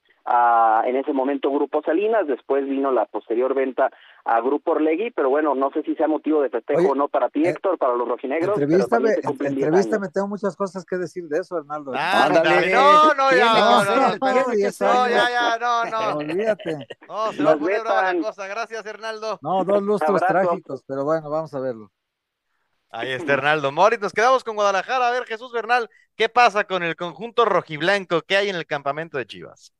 en 0.86 0.96
ese 0.96 1.14
momento 1.14 1.52
Grupo 1.52 1.82
Salinas, 1.84 2.28
después 2.28 2.66
vino 2.66 2.92
la 2.92 3.06
posterior 3.06 3.54
venta 3.54 3.90
a 4.26 4.42
Grupo 4.42 4.72
Orlegui, 4.72 5.12
pero 5.12 5.30
bueno, 5.30 5.56
no 5.56 5.72
sé 5.72 5.84
si 5.84 5.96
sea 5.96 6.08
motivo 6.08 6.42
de 6.42 6.50
festejo 6.50 6.92
o 6.92 6.96
no 6.96 7.08
para 7.08 7.30
ti, 7.30 7.46
eh, 7.46 7.50
Héctor, 7.50 7.78
para 7.78 7.96
los 7.96 8.08
rojinegros. 8.08 8.60
Entrevístame, 8.60 9.12
entrevístame, 9.14 10.10
tengo 10.10 10.28
muchas 10.28 10.56
cosas 10.58 10.84
que 10.84 10.98
decir 10.98 11.30
de 11.30 11.40
eso, 11.40 11.58
Hernaldo. 11.58 11.94
Ah, 11.96 12.28
no, 12.30 12.44
no, 12.44 12.44
ya, 12.44 12.76
no, 12.76 13.14
no, 13.14 13.32
ya, 13.32 13.38
ya, 15.30 15.58
no, 15.60 15.86
no. 15.86 16.18
Olvídate. 16.18 16.88
No, 17.08 17.32
se 17.32 17.44
va 17.44 17.52
a 17.52 17.58
poner 17.58 17.82
brava 17.82 18.14
la 18.14 18.22
cosa, 18.22 18.48
gracias, 18.48 18.86
Hernaldo. 18.86 19.40
No, 19.42 19.64
dos 19.64 19.82
lustros 19.82 20.22
trágicos, 20.22 20.84
pero 20.86 21.06
bueno, 21.06 21.30
vamos 21.30 21.54
a 21.54 21.60
verlo. 21.60 21.90
Ahí 22.90 23.12
está 23.12 23.34
Hernaldo 23.34 23.72
Moritz. 23.72 24.02
Nos 24.02 24.14
quedamos 24.14 24.44
con 24.44 24.56
Guadalajara. 24.56 25.08
A 25.08 25.12
ver, 25.12 25.26
Jesús 25.26 25.52
Bernal, 25.52 25.90
¿qué 26.16 26.30
pasa 26.30 26.64
con 26.64 26.84
el 26.84 26.96
conjunto 26.96 27.46
rojiblanco 27.46 28.22
que 28.22 28.38
hay 28.38 28.50
en 28.50 28.56
el 28.56 28.66
campamento 28.66 29.18
de 29.18 29.28
Chivas? 29.28 29.74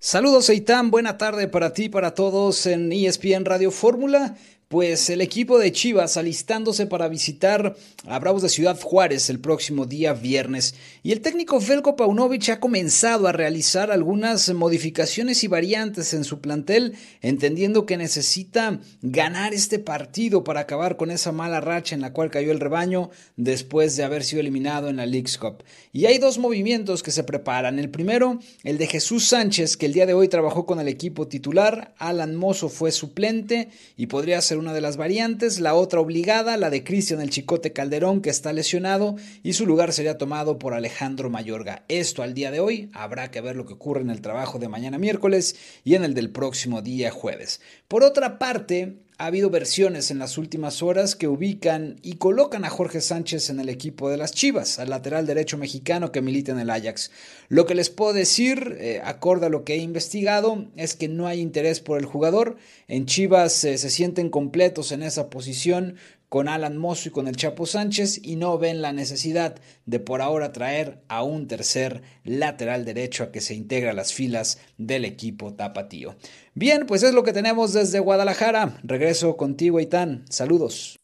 Saludos 0.00 0.48
Eitan, 0.48 0.92
buena 0.92 1.18
tarde 1.18 1.48
para 1.48 1.72
ti, 1.72 1.88
para 1.88 2.14
todos 2.14 2.66
en 2.66 2.92
ESPN 2.92 3.44
Radio 3.44 3.72
Fórmula. 3.72 4.36
Pues 4.68 5.08
el 5.08 5.22
equipo 5.22 5.58
de 5.58 5.72
Chivas 5.72 6.18
alistándose 6.18 6.84
para 6.84 7.08
visitar 7.08 7.74
a 8.06 8.18
Bravos 8.18 8.42
de 8.42 8.50
Ciudad 8.50 8.78
Juárez 8.78 9.30
el 9.30 9.40
próximo 9.40 9.86
día 9.86 10.12
viernes. 10.12 10.74
Y 11.02 11.12
el 11.12 11.22
técnico 11.22 11.58
Felko 11.58 11.96
Paunovic 11.96 12.50
ha 12.50 12.60
comenzado 12.60 13.28
a 13.28 13.32
realizar 13.32 13.90
algunas 13.90 14.52
modificaciones 14.52 15.42
y 15.42 15.48
variantes 15.48 16.12
en 16.12 16.22
su 16.22 16.42
plantel, 16.42 16.92
entendiendo 17.22 17.86
que 17.86 17.96
necesita 17.96 18.78
ganar 19.00 19.54
este 19.54 19.78
partido 19.78 20.44
para 20.44 20.60
acabar 20.60 20.98
con 20.98 21.10
esa 21.10 21.32
mala 21.32 21.62
racha 21.62 21.94
en 21.94 22.02
la 22.02 22.12
cual 22.12 22.30
cayó 22.30 22.52
el 22.52 22.60
rebaño 22.60 23.08
después 23.36 23.96
de 23.96 24.04
haber 24.04 24.22
sido 24.22 24.40
eliminado 24.40 24.90
en 24.90 24.96
la 24.96 25.06
League's 25.06 25.38
Cup. 25.38 25.64
Y 25.94 26.04
hay 26.04 26.18
dos 26.18 26.36
movimientos 26.36 27.02
que 27.02 27.10
se 27.10 27.24
preparan. 27.24 27.78
El 27.78 27.88
primero, 27.88 28.38
el 28.64 28.76
de 28.76 28.86
Jesús 28.86 29.28
Sánchez, 29.28 29.78
que 29.78 29.86
el 29.86 29.94
día 29.94 30.04
de 30.04 30.12
hoy 30.12 30.28
trabajó 30.28 30.66
con 30.66 30.78
el 30.78 30.88
equipo 30.88 31.26
titular. 31.26 31.94
Alan 31.96 32.36
Mozo 32.36 32.68
fue 32.68 32.92
suplente 32.92 33.70
y 33.96 34.08
podría 34.08 34.42
ser 34.42 34.57
una 34.58 34.74
de 34.74 34.80
las 34.80 34.96
variantes, 34.96 35.60
la 35.60 35.74
otra 35.74 36.00
obligada, 36.00 36.56
la 36.56 36.70
de 36.70 36.84
Cristian 36.84 37.20
el 37.20 37.30
Chicote 37.30 37.72
Calderón, 37.72 38.20
que 38.20 38.30
está 38.30 38.52
lesionado, 38.52 39.16
y 39.42 39.54
su 39.54 39.66
lugar 39.66 39.92
sería 39.92 40.18
tomado 40.18 40.58
por 40.58 40.74
Alejandro 40.74 41.30
Mayorga. 41.30 41.84
Esto 41.88 42.22
al 42.22 42.34
día 42.34 42.50
de 42.50 42.60
hoy, 42.60 42.90
habrá 42.92 43.30
que 43.30 43.40
ver 43.40 43.56
lo 43.56 43.66
que 43.66 43.74
ocurre 43.74 44.02
en 44.02 44.10
el 44.10 44.20
trabajo 44.20 44.58
de 44.58 44.68
mañana 44.68 44.98
miércoles 44.98 45.56
y 45.84 45.94
en 45.94 46.04
el 46.04 46.14
del 46.14 46.30
próximo 46.30 46.82
día 46.82 47.10
jueves. 47.10 47.60
Por 47.88 48.02
otra 48.02 48.38
parte, 48.38 48.98
ha 49.20 49.26
habido 49.26 49.50
versiones 49.50 50.12
en 50.12 50.20
las 50.20 50.38
últimas 50.38 50.80
horas 50.80 51.16
que 51.16 51.26
ubican 51.26 51.96
y 52.02 52.14
colocan 52.14 52.64
a 52.64 52.70
Jorge 52.70 53.00
Sánchez 53.00 53.50
en 53.50 53.58
el 53.58 53.68
equipo 53.68 54.08
de 54.08 54.16
las 54.16 54.30
Chivas, 54.30 54.78
al 54.78 54.90
lateral 54.90 55.26
derecho 55.26 55.58
mexicano 55.58 56.12
que 56.12 56.22
milita 56.22 56.52
en 56.52 56.60
el 56.60 56.70
Ajax. 56.70 57.10
Lo 57.48 57.66
que 57.66 57.74
les 57.74 57.90
puedo 57.90 58.12
decir, 58.12 58.76
eh, 58.78 59.00
acorde 59.04 59.46
a 59.46 59.48
lo 59.48 59.64
que 59.64 59.74
he 59.74 59.78
investigado, 59.78 60.66
es 60.76 60.94
que 60.94 61.08
no 61.08 61.26
hay 61.26 61.40
interés 61.40 61.80
por 61.80 61.98
el 61.98 62.06
jugador. 62.06 62.58
En 62.86 63.06
Chivas 63.06 63.64
eh, 63.64 63.76
se 63.76 63.90
sienten 63.90 64.30
completos 64.30 64.92
en 64.92 65.02
esa 65.02 65.30
posición 65.30 65.96
con 66.28 66.48
Alan 66.48 66.76
Mosso 66.76 67.08
y 67.08 67.12
con 67.12 67.28
el 67.28 67.36
Chapo 67.36 67.66
Sánchez 67.66 68.20
y 68.22 68.36
no 68.36 68.58
ven 68.58 68.82
la 68.82 68.92
necesidad 68.92 69.56
de 69.86 70.00
por 70.00 70.20
ahora 70.20 70.52
traer 70.52 71.02
a 71.08 71.22
un 71.22 71.48
tercer 71.48 72.02
lateral 72.24 72.84
derecho 72.84 73.24
a 73.24 73.32
que 73.32 73.40
se 73.40 73.54
integre 73.54 73.90
a 73.90 73.94
las 73.94 74.12
filas 74.12 74.60
del 74.76 75.04
equipo 75.04 75.54
tapatío. 75.54 76.16
Bien, 76.54 76.86
pues 76.86 77.02
es 77.02 77.14
lo 77.14 77.22
que 77.22 77.32
tenemos 77.32 77.72
desde 77.72 78.00
Guadalajara. 78.00 78.78
Regreso 78.82 79.36
contigo, 79.36 79.80
Itán. 79.80 80.24
Saludos. 80.28 80.96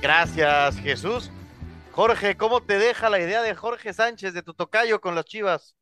Gracias, 0.00 0.76
Jesús. 0.80 1.30
Jorge, 1.92 2.36
¿cómo 2.36 2.62
te 2.62 2.78
deja 2.78 3.10
la 3.10 3.20
idea 3.20 3.42
de 3.42 3.54
Jorge 3.54 3.92
Sánchez 3.92 4.34
de 4.34 4.42
tu 4.42 4.54
tocayo 4.54 5.00
con 5.00 5.14
las 5.14 5.26
Chivas? 5.26 5.76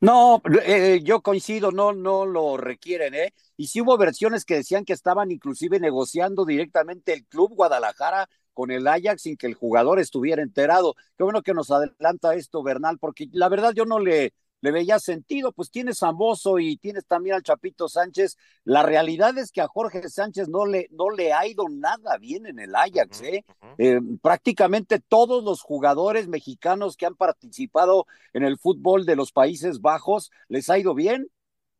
No, 0.00 0.40
eh, 0.64 1.00
yo 1.04 1.20
coincido, 1.20 1.72
no, 1.72 1.92
no 1.92 2.24
lo 2.24 2.56
requieren, 2.56 3.14
¿eh? 3.14 3.34
Y 3.58 3.66
sí 3.66 3.82
hubo 3.82 3.98
versiones 3.98 4.46
que 4.46 4.54
decían 4.56 4.86
que 4.86 4.94
estaban 4.94 5.30
inclusive 5.30 5.78
negociando 5.78 6.46
directamente 6.46 7.12
el 7.12 7.26
club 7.26 7.52
Guadalajara 7.54 8.26
con 8.54 8.70
el 8.70 8.86
Ajax 8.86 9.22
sin 9.22 9.36
que 9.36 9.46
el 9.46 9.54
jugador 9.54 9.98
estuviera 9.98 10.42
enterado. 10.42 10.94
Qué 11.18 11.24
bueno 11.24 11.42
que 11.42 11.52
nos 11.52 11.70
adelanta 11.70 12.34
esto, 12.34 12.62
Bernal, 12.62 12.98
porque 12.98 13.28
la 13.32 13.50
verdad 13.50 13.72
yo 13.74 13.84
no 13.84 13.98
le 13.98 14.32
le 14.60 14.70
veía 14.70 14.98
sentido, 14.98 15.52
pues 15.52 15.70
tienes 15.70 16.02
a 16.02 16.12
Mozo 16.12 16.58
y 16.58 16.76
tienes 16.76 17.06
también 17.06 17.36
al 17.36 17.42
Chapito 17.42 17.88
Sánchez. 17.88 18.36
La 18.64 18.82
realidad 18.82 19.36
es 19.38 19.52
que 19.52 19.60
a 19.60 19.68
Jorge 19.68 20.08
Sánchez 20.08 20.48
no 20.48 20.66
le, 20.66 20.88
no 20.90 21.10
le 21.10 21.32
ha 21.32 21.46
ido 21.46 21.68
nada 21.68 22.18
bien 22.18 22.46
en 22.46 22.58
el 22.58 22.74
Ajax, 22.74 23.22
¿eh? 23.22 23.44
¿eh? 23.78 24.00
prácticamente 24.22 25.00
todos 25.00 25.42
los 25.44 25.62
jugadores 25.62 26.28
mexicanos 26.28 26.96
que 26.96 27.06
han 27.06 27.14
participado 27.14 28.06
en 28.32 28.44
el 28.44 28.58
fútbol 28.58 29.06
de 29.06 29.16
los 29.16 29.32
Países 29.32 29.80
Bajos 29.80 30.30
les 30.48 30.68
ha 30.70 30.78
ido 30.78 30.94
bien. 30.94 31.30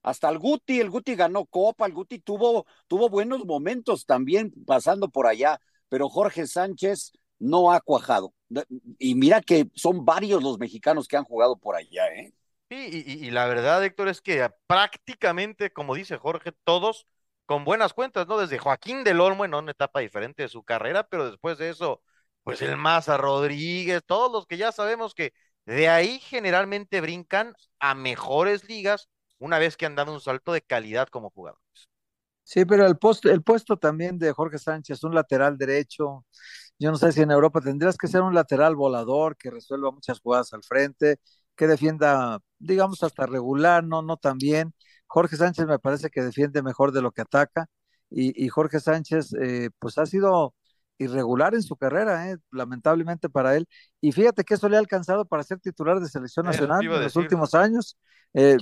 Hasta 0.03 0.31
el 0.31 0.39
Guti, 0.39 0.81
el 0.81 0.89
Guti 0.89 1.15
ganó 1.15 1.45
Copa, 1.45 1.85
el 1.85 1.93
Guti 1.93 2.21
tuvo, 2.21 2.65
tuvo 2.87 3.11
buenos 3.11 3.45
momentos 3.45 4.07
también 4.07 4.51
pasando 4.67 5.11
por 5.11 5.27
allá, 5.27 5.61
pero 5.91 6.09
Jorge 6.09 6.47
Sánchez 6.47 7.13
no 7.39 7.71
ha 7.71 7.81
cuajado. 7.81 8.33
Y 8.99 9.15
mira 9.15 9.43
que 9.43 9.69
son 9.75 10.05
varios 10.05 10.43
los 10.43 10.59
mexicanos 10.59 11.07
que 11.07 11.19
han 11.19 11.25
jugado 11.25 11.57
por 11.57 11.77
allá, 11.77 12.07
¿eh? 12.15 12.33
Sí, 12.71 13.03
y, 13.05 13.31
la 13.33 13.47
verdad, 13.47 13.85
Héctor, 13.85 14.07
es 14.09 14.21
que 14.21 14.49
prácticamente, 14.69 15.73
como 15.73 15.97
dice 15.97 16.17
Jorge, 16.19 16.53
todos 16.63 17.09
con 17.45 17.65
buenas 17.65 17.93
cuentas, 17.95 18.29
¿no? 18.29 18.39
Desde 18.39 18.59
Joaquín 18.59 19.03
del 19.03 19.21
Olmo 19.21 19.45
en 19.45 19.55
una 19.55 19.73
etapa 19.73 19.99
diferente 19.99 20.45
de 20.45 20.49
su 20.49 20.63
carrera, 20.63 21.03
pero 21.09 21.29
después 21.29 21.59
de 21.59 21.71
eso, 21.71 22.01
pues 22.45 22.63
el 22.63 22.77
Maza 22.77 23.17
Rodríguez, 23.17 24.05
todos 24.07 24.31
los 24.31 24.47
que 24.47 24.57
ya 24.57 24.71
sabemos 24.71 25.15
que 25.15 25.33
de 25.67 25.89
ahí 25.89 26.21
generalmente 26.21 27.01
brincan 27.01 27.55
a 27.81 27.97
mejores 27.97 28.69
ligas 28.69 29.09
una 29.41 29.59
vez 29.59 29.77
que 29.77 29.87
han 29.87 29.97
dado 29.97 30.13
un 30.13 30.21
salto 30.21 30.53
de 30.53 30.63
calidad 30.63 31.09
como 31.09 31.31
jugadores. 31.31 31.89
Sí, 32.45 32.65
pero 32.65 32.87
el, 32.87 32.97
el 33.25 33.43
puesto 33.43 33.79
también 33.79 34.17
de 34.17 34.33
Jorge 34.33 34.59
Sánchez, 34.59 35.03
un 35.03 35.15
lateral 35.15 35.59
derecho, 35.59 36.25
yo 36.79 36.91
no 36.91 36.97
sé 36.97 37.13
si 37.13 37.21
en 37.21 37.31
Europa 37.31 37.61
tendrías 37.61 37.97
que 37.97 38.07
ser 38.09 38.23
un 38.23 38.35
lateral 38.35 38.77
volador 38.77 39.37
que 39.37 39.51
resuelva 39.51 39.91
muchas 39.91 40.21
jugadas 40.21 40.53
al 40.53 40.63
frente, 40.63 41.19
que 41.61 41.67
defienda, 41.67 42.39
digamos, 42.59 43.03
hasta 43.03 43.27
regular, 43.27 43.85
no, 43.85 44.01
no 44.01 44.17
tan 44.17 44.39
bien. 44.39 44.73
Jorge 45.07 45.37
Sánchez 45.37 45.67
me 45.67 45.79
parece 45.79 46.09
que 46.09 46.23
defiende 46.23 46.63
mejor 46.63 46.91
de 46.91 47.03
lo 47.03 47.13
que 47.13 47.21
ataca 47.21 47.67
y, 48.09 48.49
Jorge 48.49 48.81
Sánchez 48.81 49.35
eh, 49.39 49.69
pues 49.79 49.99
ha 49.99 50.07
sido 50.07 50.55
irregular 50.97 51.55
en 51.55 51.63
su 51.63 51.77
carrera, 51.77 52.31
eh, 52.31 52.39
lamentablemente 52.51 53.29
para 53.29 53.57
él. 53.57 53.69
Y 54.01 54.13
fíjate 54.13 54.43
que 54.43 54.55
eso 54.55 54.71
le 54.71 54.77
ha 54.77 54.79
alcanzado 54.79 55.27
para 55.27 55.43
ser 55.43 55.61
titular 55.61 56.01
de 56.01 56.09
selección 56.09 56.47
nacional 56.47 56.83
en 56.83 57.03
los 57.03 57.17
últimos 57.17 57.53
años. 57.53 57.99
Eh, 58.33 58.57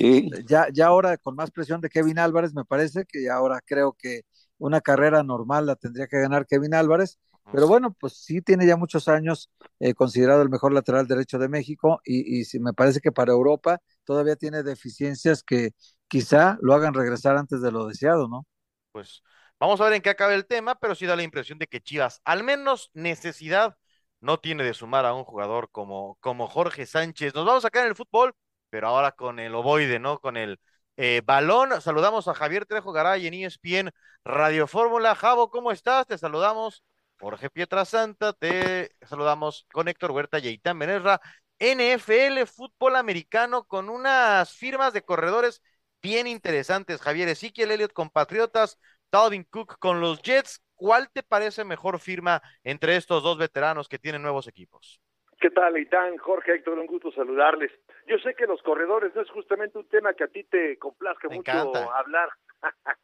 ya, 0.48 0.66
ya 0.72 0.88
ahora 0.88 1.18
con 1.18 1.36
más 1.36 1.52
presión 1.52 1.80
de 1.80 1.90
Kevin 1.90 2.18
Álvarez, 2.18 2.52
me 2.52 2.64
parece 2.64 3.04
que 3.06 3.30
ahora 3.30 3.60
creo 3.64 3.92
que 3.92 4.22
una 4.58 4.80
carrera 4.80 5.22
normal 5.22 5.66
la 5.66 5.76
tendría 5.76 6.08
que 6.08 6.18
ganar 6.18 6.46
Kevin 6.46 6.74
Álvarez 6.74 7.20
pero 7.52 7.66
bueno, 7.66 7.94
pues 7.98 8.14
sí 8.14 8.42
tiene 8.42 8.66
ya 8.66 8.76
muchos 8.76 9.08
años 9.08 9.50
eh, 9.80 9.94
considerado 9.94 10.42
el 10.42 10.50
mejor 10.50 10.72
lateral 10.72 11.06
derecho 11.06 11.38
de 11.38 11.48
México 11.48 12.00
y, 12.04 12.42
y 12.42 12.60
me 12.60 12.72
parece 12.72 13.00
que 13.00 13.12
para 13.12 13.32
Europa 13.32 13.80
todavía 14.04 14.36
tiene 14.36 14.62
deficiencias 14.62 15.42
que 15.42 15.72
quizá 16.08 16.58
lo 16.60 16.74
hagan 16.74 16.94
regresar 16.94 17.36
antes 17.36 17.60
de 17.60 17.70
lo 17.70 17.86
deseado, 17.86 18.28
¿no? 18.28 18.46
Pues 18.92 19.22
vamos 19.58 19.80
a 19.80 19.84
ver 19.84 19.94
en 19.94 20.02
qué 20.02 20.10
acaba 20.10 20.34
el 20.34 20.46
tema, 20.46 20.74
pero 20.74 20.94
sí 20.94 21.06
da 21.06 21.16
la 21.16 21.22
impresión 21.22 21.58
de 21.58 21.66
que 21.66 21.80
Chivas, 21.80 22.20
al 22.24 22.42
menos 22.44 22.90
necesidad, 22.94 23.76
no 24.20 24.38
tiene 24.40 24.64
de 24.64 24.74
sumar 24.74 25.06
a 25.06 25.14
un 25.14 25.24
jugador 25.24 25.70
como, 25.70 26.16
como 26.20 26.48
Jorge 26.48 26.86
Sánchez. 26.86 27.34
Nos 27.34 27.46
vamos 27.46 27.64
a 27.64 27.70
quedar 27.70 27.86
en 27.86 27.90
el 27.90 27.96
fútbol, 27.96 28.34
pero 28.70 28.88
ahora 28.88 29.12
con 29.12 29.38
el 29.38 29.54
ovoide, 29.54 29.98
¿no? 29.98 30.18
Con 30.18 30.36
el 30.36 30.58
eh, 30.96 31.22
balón. 31.24 31.80
Saludamos 31.80 32.26
a 32.28 32.34
Javier 32.34 32.66
Trejo 32.66 32.92
Garay 32.92 33.26
en 33.26 33.34
ESPN 33.34 33.90
Radio 34.24 34.66
Fórmula. 34.66 35.14
Javo, 35.14 35.50
¿cómo 35.50 35.70
estás? 35.72 36.06
Te 36.06 36.18
saludamos 36.18 36.82
Jorge 37.18 37.50
Pietrasanta, 37.50 38.32
te 38.32 38.90
saludamos 39.02 39.66
con 39.72 39.88
Héctor 39.88 40.12
Huerta 40.12 40.38
y 40.38 40.48
Aitán 40.48 40.78
Benerra. 40.78 41.20
NFL, 41.58 42.46
fútbol 42.46 42.94
americano, 42.96 43.64
con 43.64 43.88
unas 43.88 44.52
firmas 44.56 44.92
de 44.92 45.02
corredores 45.02 45.60
bien 46.00 46.28
interesantes. 46.28 47.00
Javier 47.00 47.28
Ezequiel 47.28 47.72
Elliott 47.72 47.92
con 47.92 48.10
Patriotas, 48.10 48.78
Dalvin 49.10 49.44
Cook 49.44 49.78
con 49.78 50.00
los 50.00 50.22
Jets. 50.22 50.62
¿Cuál 50.76 51.10
te 51.10 51.24
parece 51.24 51.64
mejor 51.64 51.98
firma 51.98 52.40
entre 52.62 52.94
estos 52.94 53.24
dos 53.24 53.36
veteranos 53.36 53.88
que 53.88 53.98
tienen 53.98 54.22
nuevos 54.22 54.46
equipos? 54.46 55.00
¿Qué 55.40 55.50
tal, 55.50 55.74
Aitán? 55.74 56.16
Jorge, 56.18 56.54
Héctor, 56.54 56.78
un 56.78 56.86
gusto 56.86 57.12
saludarles. 57.12 57.72
Yo 58.06 58.18
sé 58.18 58.34
que 58.34 58.46
los 58.46 58.62
corredores 58.62 59.14
no 59.14 59.22
es 59.22 59.30
justamente 59.30 59.78
un 59.78 59.88
tema 59.88 60.14
que 60.14 60.24
a 60.24 60.28
ti 60.28 60.44
te 60.44 60.78
complazca 60.78 61.28
mucho 61.28 61.92
hablar, 61.92 62.28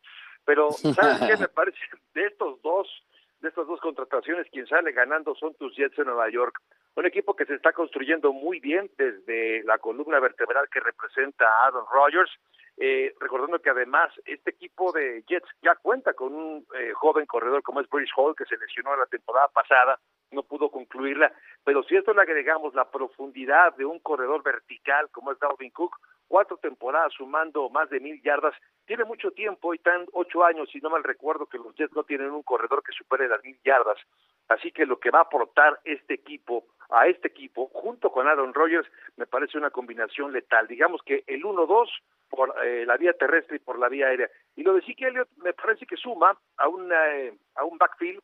pero 0.45 0.71
¿sabes 0.71 1.19
qué 1.29 1.37
me 1.37 1.49
parece? 1.49 1.79
De 2.13 2.27
estos 2.27 2.61
dos, 2.63 2.89
de 3.45 3.51
estas 3.51 3.67
dos 3.67 3.81
contrataciones, 3.81 4.49
quien 4.51 4.67
sale 4.67 4.93
ganando 4.93 5.35
son 5.35 5.55
tus 5.55 5.77
Jets 5.77 5.99
en 5.99 6.07
Nueva 6.07 6.31
York. 6.31 6.61
Un 6.97 7.07
equipo 7.07 7.37
que 7.37 7.45
se 7.45 7.55
está 7.55 7.73
construyendo 7.73 8.33
muy 8.33 8.59
bien 8.59 8.91
desde 8.97 9.63
la 9.65 9.79
columna 9.79 10.19
vertebral 10.19 10.67
que 10.73 10.81
representa 10.81 11.47
a 11.47 11.67
Aaron 11.67 11.85
Rodgers. 11.93 12.31
Eh, 12.77 13.15
recordando 13.21 13.61
que 13.61 13.71
además 13.71 14.11
este 14.25 14.51
equipo 14.51 14.91
de 14.93 15.23
Jets 15.29 15.47
ya 15.63 15.77
cuenta 15.77 16.15
con 16.15 16.35
un 16.35 16.67
eh, 16.75 16.93
joven 16.95 17.27
corredor 17.27 17.63
como 17.63 17.81
es 17.81 17.89
British 17.89 18.13
Hall 18.17 18.35
que 18.35 18.47
se 18.47 18.57
lesionó 18.57 18.97
la 18.97 19.07
temporada 19.07 19.47
pasada, 19.49 20.01
no 20.33 20.43
pudo 20.43 20.71
concluirla, 20.71 21.33
pero 21.63 21.85
si 21.85 21.95
esto 21.95 22.13
le 22.13 22.23
agregamos 22.23 22.75
la 22.75 22.91
profundidad 22.91 23.77
de 23.77 23.85
un 23.85 24.01
corredor 24.01 24.43
vertical 24.43 25.09
como 25.13 25.31
es 25.31 25.39
Dalvin 25.39 25.71
Cook, 25.71 25.97
cuatro 26.29 26.57
temporadas 26.57 27.13
sumando 27.13 27.69
más 27.71 27.89
de 27.91 28.01
mil 28.01 28.21
yardas, 28.23 28.55
tiene 28.87 29.05
mucho 29.05 29.31
tiempo 29.31 29.75
y 29.75 29.79
tan 29.79 30.07
ocho 30.13 30.45
años, 30.45 30.69
si 30.71 30.79
no 30.81 30.91
mal 30.91 31.05
recuerdo, 31.05 31.47
que 31.47 31.59
los 31.59 31.75
Jets 31.75 31.95
no 31.95 32.05
tienen 32.05 32.31
un 32.31 32.43
corredor 32.43 32.83
que 32.83 32.93
supere 32.93 33.29
las 33.29 33.43
mil 33.43 33.59
yardas. 33.65 33.99
Así 34.49 34.73
que 34.73 34.87
lo 34.87 34.99
que 35.01 35.11
va 35.11 35.21
a 35.21 35.23
aportar 35.23 35.81
este 35.85 36.15
equipo 36.15 36.65
a 36.91 37.07
este 37.07 37.29
equipo, 37.29 37.69
junto 37.73 38.13
con 38.13 38.29
Aaron 38.29 38.53
Rodgers, 38.53 38.87
me 39.17 39.27
parece 39.27 39.57
una 39.57 39.71
combinación 39.71 40.33
letal. 40.33 40.67
Digamos 40.69 41.03
que 41.03 41.25
el 41.27 41.43
1-2 41.43 41.89
por 42.29 42.55
eh, 42.65 42.85
la 42.87 42.97
vía 42.97 43.13
terrestre 43.15 43.57
y 43.57 43.61
por 43.61 43.79
la 43.79 43.89
vía 43.89 44.09
aérea. 44.09 44.29
Y 44.57 44.63
lo 44.63 44.75
de 44.75 44.83
Zeke 44.83 45.07
Elliott 45.07 45.29
me 45.37 45.53
parece 45.53 45.87
que 45.87 45.97
suma 45.97 46.37
a, 46.57 46.69
una, 46.69 47.17
eh, 47.17 47.35
a 47.55 47.65
un 47.65 47.79
backfield 47.79 48.21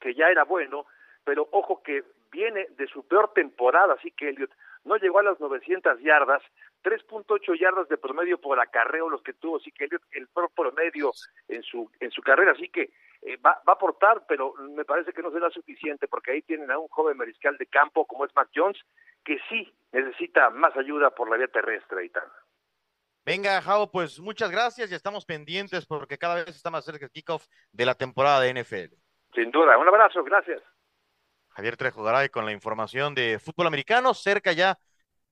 que 0.00 0.14
ya 0.14 0.28
era 0.28 0.44
bueno, 0.44 0.86
pero 1.24 1.48
ojo 1.50 1.82
que 1.82 2.04
viene 2.30 2.66
de 2.76 2.86
su 2.86 3.06
peor 3.06 3.32
temporada, 3.32 3.94
así 3.94 4.10
que 4.10 4.28
Elliott 4.28 4.50
no 4.84 4.96
llegó 4.96 5.18
a 5.20 5.22
las 5.22 5.40
900 5.40 6.00
yardas, 6.00 6.42
3.8 6.84 7.58
yardas 7.58 7.88
de 7.88 7.96
promedio 7.96 8.38
por 8.38 8.60
acarreo 8.60 9.08
los 9.08 9.22
que 9.22 9.32
tuvo 9.32 9.58
sí 9.58 9.72
que 9.72 9.88
el 10.12 10.28
promedio 10.54 11.12
en 11.48 11.62
su 11.62 11.90
en 11.98 12.10
su 12.10 12.22
carrera, 12.22 12.52
así 12.52 12.68
que 12.68 12.90
eh, 13.22 13.36
va, 13.38 13.62
va, 13.66 13.72
a 13.72 13.76
aportar, 13.76 14.24
pero 14.28 14.54
me 14.76 14.84
parece 14.84 15.12
que 15.12 15.22
no 15.22 15.32
será 15.32 15.50
suficiente 15.50 16.06
porque 16.06 16.32
ahí 16.32 16.42
tienen 16.42 16.70
a 16.70 16.78
un 16.78 16.88
joven 16.88 17.16
mariscal 17.16 17.56
de 17.56 17.66
campo 17.66 18.06
como 18.06 18.26
es 18.26 18.36
Mac 18.36 18.50
Jones, 18.54 18.78
que 19.24 19.38
sí 19.48 19.72
necesita 19.92 20.50
más 20.50 20.76
ayuda 20.76 21.10
por 21.10 21.30
la 21.30 21.38
vía 21.38 21.48
terrestre 21.48 22.04
y 22.04 22.10
tal. 22.10 22.30
Venga, 23.24 23.62
Jao, 23.62 23.90
pues 23.90 24.20
muchas 24.20 24.50
gracias 24.50 24.92
y 24.92 24.94
estamos 24.94 25.24
pendientes 25.24 25.86
porque 25.86 26.18
cada 26.18 26.34
vez 26.34 26.48
está 26.48 26.70
más 26.70 26.84
cerca 26.84 27.06
el 27.06 27.10
kickoff 27.10 27.46
de 27.72 27.86
la 27.86 27.94
temporada 27.94 28.40
de 28.42 28.52
NFL. 28.52 28.94
Sin 29.34 29.50
duda, 29.50 29.78
un 29.78 29.88
abrazo, 29.88 30.22
gracias. 30.22 30.60
Javier 31.48 31.76
Trejo 31.76 32.02
Garay 32.02 32.28
con 32.28 32.44
la 32.44 32.52
información 32.52 33.14
de 33.14 33.38
fútbol 33.38 33.68
americano, 33.68 34.12
cerca 34.12 34.52
ya 34.52 34.76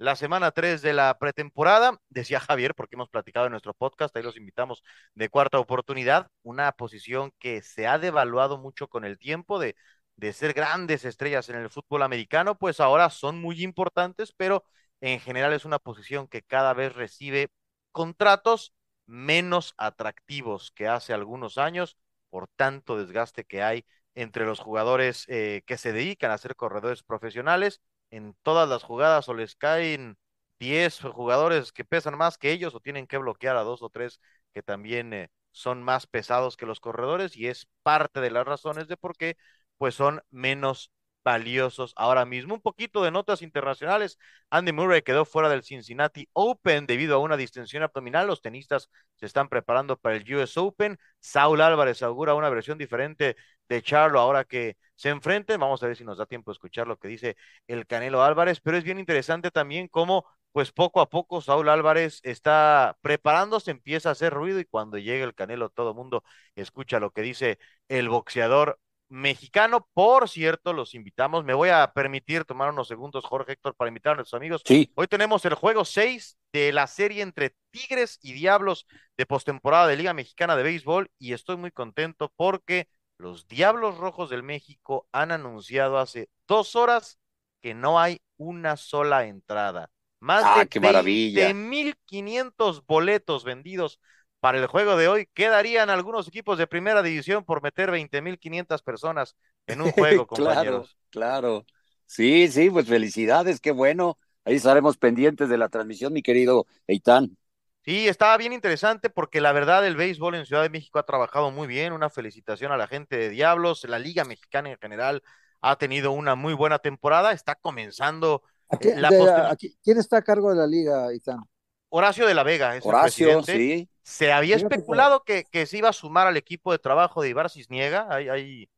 la 0.03 0.16
semana 0.16 0.50
3 0.50 0.82
de 0.82 0.92
la 0.92 1.18
pretemporada, 1.18 1.98
decía 2.09 2.40
Javier, 2.40 2.74
porque 2.74 2.96
hemos 2.96 3.09
platicado 3.09 3.46
en 3.46 3.53
nuestro 3.53 3.74
podcast, 3.74 4.16
ahí 4.16 4.22
los 4.22 4.36
invitamos 4.36 4.82
de 5.14 5.28
cuarta 5.28 5.59
oportunidad, 5.59 6.28
una 6.42 6.72
posición 6.72 7.32
que 7.38 7.62
se 7.62 7.86
ha 7.86 7.98
devaluado 7.98 8.59
mucho 8.59 8.88
con 8.88 9.05
el 9.05 9.18
tiempo 9.18 9.59
de, 9.59 9.76
de 10.16 10.32
ser 10.32 10.53
grandes 10.55 11.05
estrellas 11.05 11.48
en 11.48 11.57
el 11.57 11.70
fútbol 11.70 12.03
americano, 12.03 12.59
pues 12.59 12.80
ahora 12.80 13.11
son 13.11 13.40
muy 13.40 13.62
importantes, 13.62 14.32
pero 14.36 14.64
en 15.00 15.20
general 15.20 15.53
es 15.53 15.64
una 15.64 15.78
posición 15.78 16.28
que 16.28 16.42
cada 16.42 16.74
vez 16.74 16.94
recibe 16.94 17.50
contratos 17.92 18.74
menos 19.07 19.74
atractivos 19.76 20.70
que 20.72 20.88
hace 20.88 21.12
algunos 21.12 21.59
años 21.59 21.96
por 22.30 22.48
tanto 22.57 22.96
desgaste 22.98 23.44
que 23.44 23.62
hay 23.62 23.84
entre 24.14 24.46
los 24.46 24.59
jugadores 24.61 25.26
eh, 25.28 25.62
que 25.66 25.78
se 25.78 25.92
dedican 25.92 26.30
a 26.30 26.38
ser 26.38 26.57
corredores 26.57 27.03
profesionales. 27.03 27.80
En 28.12 28.34
todas 28.42 28.68
las 28.68 28.84
jugadas 28.84 29.28
o 29.28 29.34
les 29.34 29.56
caen 29.56 30.16
10 30.60 31.00
jugadores 31.00 31.72
que 31.72 31.84
pesan 31.84 32.16
más 32.16 32.38
que 32.38 32.52
ellos 32.52 32.74
o 32.74 32.80
tienen 32.80 33.06
que 33.08 33.18
bloquear 33.18 33.56
a 33.56 33.62
dos 33.64 33.82
o 33.82 33.90
tres 33.90 34.20
que 34.54 34.62
también 34.62 35.12
eh, 35.12 35.30
son 35.50 35.82
más 35.82 36.06
pesados 36.06 36.56
que 36.56 36.66
los 36.66 36.78
corredores 36.80 37.36
y 37.36 37.48
es 37.48 37.68
parte 37.82 38.20
de 38.20 38.30
las 38.30 38.46
razones 38.46 38.86
de 38.88 38.96
por 38.96 39.16
qué 39.16 39.36
pues 39.78 39.94
son 39.96 40.22
menos 40.30 40.92
valiosos 41.24 41.92
ahora 41.96 42.24
mismo. 42.24 42.54
Un 42.54 42.60
poquito 42.60 43.02
de 43.02 43.10
notas 43.10 43.42
internacionales. 43.42 44.18
Andy 44.50 44.72
Murray 44.72 45.02
quedó 45.02 45.24
fuera 45.24 45.48
del 45.48 45.62
Cincinnati 45.62 46.28
Open 46.32 46.86
debido 46.86 47.16
a 47.16 47.18
una 47.18 47.36
distensión 47.36 47.82
abdominal. 47.82 48.26
Los 48.26 48.42
tenistas 48.42 48.90
se 49.16 49.26
están 49.26 49.48
preparando 49.48 49.96
para 49.96 50.16
el 50.16 50.34
US 50.34 50.56
Open. 50.58 50.98
Saul 51.20 51.60
Álvarez 51.60 52.02
augura 52.02 52.34
una 52.34 52.50
versión 52.50 52.78
diferente 52.78 53.36
de 53.68 53.82
Charlo 53.82 54.20
ahora 54.20 54.44
que 54.44 54.76
se 55.03 55.09
enfrenten. 55.09 55.59
Vamos 55.59 55.82
a 55.82 55.88
ver 55.88 55.96
si 55.96 56.05
nos 56.05 56.18
da 56.18 56.26
tiempo 56.26 56.53
de 56.53 56.55
escuchar 56.55 56.86
lo 56.86 56.96
que 56.96 57.09
dice 57.09 57.36
el 57.66 57.88
Canelo 57.88 58.22
Álvarez, 58.22 58.61
pero 58.61 58.76
es 58.76 58.84
bien 58.84 59.00
interesante 59.00 59.50
también 59.50 59.88
cómo 59.88 60.24
pues 60.53 60.70
poco 60.70 61.00
a 61.00 61.11
poco 61.11 61.40
Saúl 61.40 61.68
Álvarez 61.70 62.20
está 62.22 62.96
preparándose, 63.00 63.72
empieza 63.72 64.11
a 64.11 64.12
hacer 64.12 64.32
ruido 64.32 64.61
y 64.61 64.64
cuando 64.64 64.98
llega 64.98 65.24
el 65.24 65.34
Canelo 65.34 65.70
todo 65.70 65.90
el 65.90 65.96
mundo 65.96 66.22
escucha 66.55 67.00
lo 67.00 67.11
que 67.11 67.22
dice 67.22 67.59
el 67.88 68.11
boxeador 68.11 68.78
mexicano. 69.09 69.88
Por 69.92 70.28
cierto, 70.28 70.72
los 70.72 70.94
invitamos. 70.94 71.44
Me 71.44 71.55
voy 71.55 71.70
a 71.70 71.92
permitir 71.92 72.44
tomar 72.44 72.70
unos 72.70 72.86
segundos, 72.86 73.24
Jorge 73.24 73.55
Héctor, 73.55 73.74
para 73.74 73.88
invitar 73.88 74.12
a 74.12 74.16
nuestros 74.16 74.38
amigos. 74.38 74.62
Sí. 74.64 74.92
Hoy 74.94 75.09
tenemos 75.09 75.44
el 75.44 75.55
juego 75.55 75.84
6 75.84 76.38
de 76.53 76.72
la 76.72 76.86
serie 76.86 77.22
entre 77.22 77.57
Tigres 77.70 78.20
y 78.22 78.34
Diablos 78.34 78.86
de 79.16 79.26
postemporada 79.26 79.88
de 79.88 79.96
Liga 79.96 80.14
Mexicana 80.14 80.55
de 80.55 80.62
Béisbol 80.62 81.11
y 81.18 81.32
estoy 81.32 81.57
muy 81.57 81.72
contento 81.72 82.32
porque 82.36 82.86
los 83.22 83.46
Diablos 83.46 83.98
Rojos 83.98 84.30
del 84.30 84.42
México 84.42 85.06
han 85.12 85.30
anunciado 85.30 85.98
hace 85.98 86.28
dos 86.48 86.74
horas 86.74 87.20
que 87.60 87.72
no 87.72 88.00
hay 88.00 88.20
una 88.36 88.76
sola 88.76 89.26
entrada. 89.26 89.90
Más 90.18 90.42
ah, 90.44 90.60
de 90.60 90.68
qué 90.68 90.80
maravilla. 90.80 91.48
20.500 91.48 92.84
boletos 92.84 93.44
vendidos 93.44 94.00
para 94.40 94.58
el 94.58 94.66
juego 94.66 94.96
de 94.96 95.06
hoy. 95.06 95.28
Quedarían 95.34 95.88
algunos 95.88 96.26
equipos 96.26 96.58
de 96.58 96.66
primera 96.66 97.00
división 97.00 97.44
por 97.44 97.62
meter 97.62 97.92
20.500 97.92 98.82
personas 98.82 99.36
en 99.68 99.82
un 99.82 99.92
juego, 99.92 100.26
compañeros. 100.26 100.96
claro, 101.10 101.42
claro. 101.44 101.66
Sí, 102.06 102.48
sí, 102.48 102.70
pues 102.70 102.88
felicidades, 102.88 103.60
qué 103.60 103.70
bueno. 103.70 104.18
Ahí 104.44 104.56
estaremos 104.56 104.98
pendientes 104.98 105.48
de 105.48 105.58
la 105.58 105.68
transmisión, 105.68 106.12
mi 106.12 106.22
querido 106.22 106.66
Eitan. 106.88 107.36
Sí, 107.85 108.07
estaba 108.07 108.37
bien 108.37 108.53
interesante 108.53 109.11
porque 109.11 109.41
la 109.41 109.53
verdad 109.53 109.85
el 109.85 109.97
béisbol 109.97 110.37
en 110.37 110.47
Ciudad 110.47 110.62
de 110.62 110.70
México 110.70 111.01
ha 111.01 111.07
trabajado 111.07 111.51
muy 111.51 111.66
bien. 111.66 111.93
Una 111.93 112.11
felicitación 112.11 112.70
a 112.70 112.76
la 112.76 112.87
gente 112.87 113.16
de 113.16 113.28
Diablos. 113.28 113.85
La 113.85 113.99
Liga 113.99 114.24
Mexicana 114.24 114.70
en 114.70 114.78
general 114.78 115.22
ha 115.61 115.76
tenido 115.76 116.12
una 116.12 116.37
muy 116.37 116.55
buena 116.55 116.78
temporada. 116.78 117.33
Está 117.33 117.57
comenzando 117.57 118.43
la 118.80 119.57
¿Quién 119.83 119.99
está 119.99 120.18
a 120.18 120.22
cargo 120.22 120.51
de 120.51 120.57
la 120.57 120.66
liga, 120.66 121.12
Itán? 121.12 121.41
Horacio 121.89 122.26
de 122.26 122.35
la 122.35 122.43
Vega 122.43 122.76
es 122.76 122.87
Horacio, 122.87 123.28
el 123.28 123.45
presidente. 123.45 123.76
Sí. 123.76 123.89
Se 124.03 124.33
había 124.33 124.57
especulado 124.57 125.24
que, 125.24 125.45
que, 125.51 125.66
se 125.66 125.78
iba 125.78 125.91
a 125.91 125.93
sumar 125.93 126.26
al 126.26 126.37
equipo 126.37 126.72
de 126.72 126.78
trabajo 126.78 127.20
de 127.20 127.28
Ibar 127.28 127.51
Cisniega. 127.51 128.07
Hay, 128.11 128.68